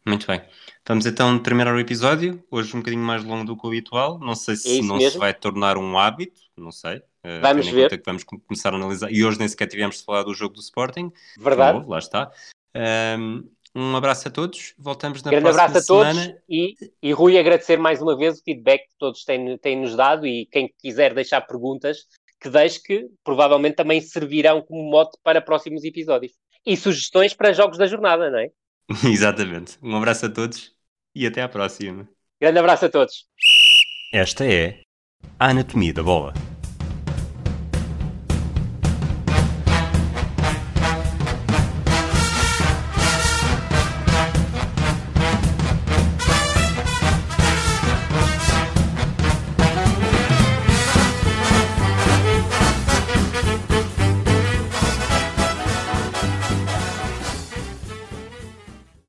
Muito 0.06 0.28
bem. 0.28 0.42
Vamos 0.86 1.06
então 1.06 1.40
terminar 1.40 1.74
o 1.74 1.80
episódio, 1.80 2.44
hoje 2.52 2.76
um 2.76 2.80
bocadinho 2.80 3.04
mais 3.04 3.24
longo 3.24 3.46
do 3.46 3.56
que 3.56 3.66
o 3.66 3.70
habitual, 3.70 4.20
não 4.20 4.36
sei 4.36 4.58
se 4.58 4.80
é 4.80 4.82
não 4.82 4.98
mesmo? 4.98 5.12
se 5.12 5.18
vai 5.18 5.34
tornar 5.34 5.78
um 5.78 5.98
hábito, 5.98 6.42
não 6.58 6.72
sei. 6.72 6.98
Uh, 6.98 7.40
vamos 7.42 7.68
ver. 7.68 7.90
Que 7.90 8.04
vamos 8.06 8.26
começar 8.26 8.74
a 8.74 8.76
analisar, 8.76 9.10
e 9.10 9.24
hoje 9.24 9.40
nem 9.40 9.48
sequer 9.48 9.68
tivemos 9.68 10.00
de 10.00 10.04
falar 10.04 10.24
do 10.24 10.34
jogo 10.34 10.56
do 10.56 10.60
Sporting. 10.60 11.10
Verdade. 11.38 11.86
lá 11.88 12.00
está. 12.00 12.30
Um, 12.76 13.50
um 13.76 13.96
abraço 13.96 14.28
a 14.28 14.32
todos, 14.32 14.74
voltamos 14.78 15.24
na 15.24 15.32
Grande 15.32 15.46
próxima 15.46 15.64
abraço 15.64 15.84
a 15.84 15.88
todos 15.88 16.34
e, 16.48 16.76
e 17.02 17.12
Rui 17.12 17.38
agradecer 17.40 17.78
mais 17.78 18.02
uma 18.02 18.16
vez 18.16 18.40
o 18.40 18.44
feedback 18.44 18.82
que 18.82 18.98
todos 19.00 19.24
têm, 19.24 19.58
têm 19.58 19.82
nos 19.82 19.96
dado 19.96 20.28
e 20.28 20.46
quem 20.52 20.72
quiser 20.80 21.14
deixar 21.14 21.42
perguntas, 21.42 22.06
que 22.40 22.50
deixe 22.50 22.82
que 22.82 23.08
provavelmente 23.24 23.76
também 23.76 24.00
servirão 24.00 24.62
como 24.62 24.84
mote 24.92 25.18
para 25.24 25.42
próximos 25.42 25.84
episódios. 25.84 26.34
E 26.66 26.78
sugestões 26.78 27.34
para 27.34 27.52
jogos 27.52 27.78
da 27.78 27.88
jornada, 27.88 28.30
não 28.30 28.40
é? 28.40 28.50
Exatamente. 29.10 29.78
Um 29.82 29.96
abraço 29.96 30.28
a 30.28 30.30
todos 30.30 30.72
e 31.16 31.26
até 31.26 31.42
à 31.42 31.50
próxima. 31.50 32.08
Grande 32.40 32.60
abraço 32.60 32.86
a 32.86 32.90
todos. 32.90 33.26
Esta 34.14 34.46
é 34.46 34.82
a 35.40 35.50
Anatomia 35.50 35.94
da 35.94 36.04
Bola. 36.04 36.34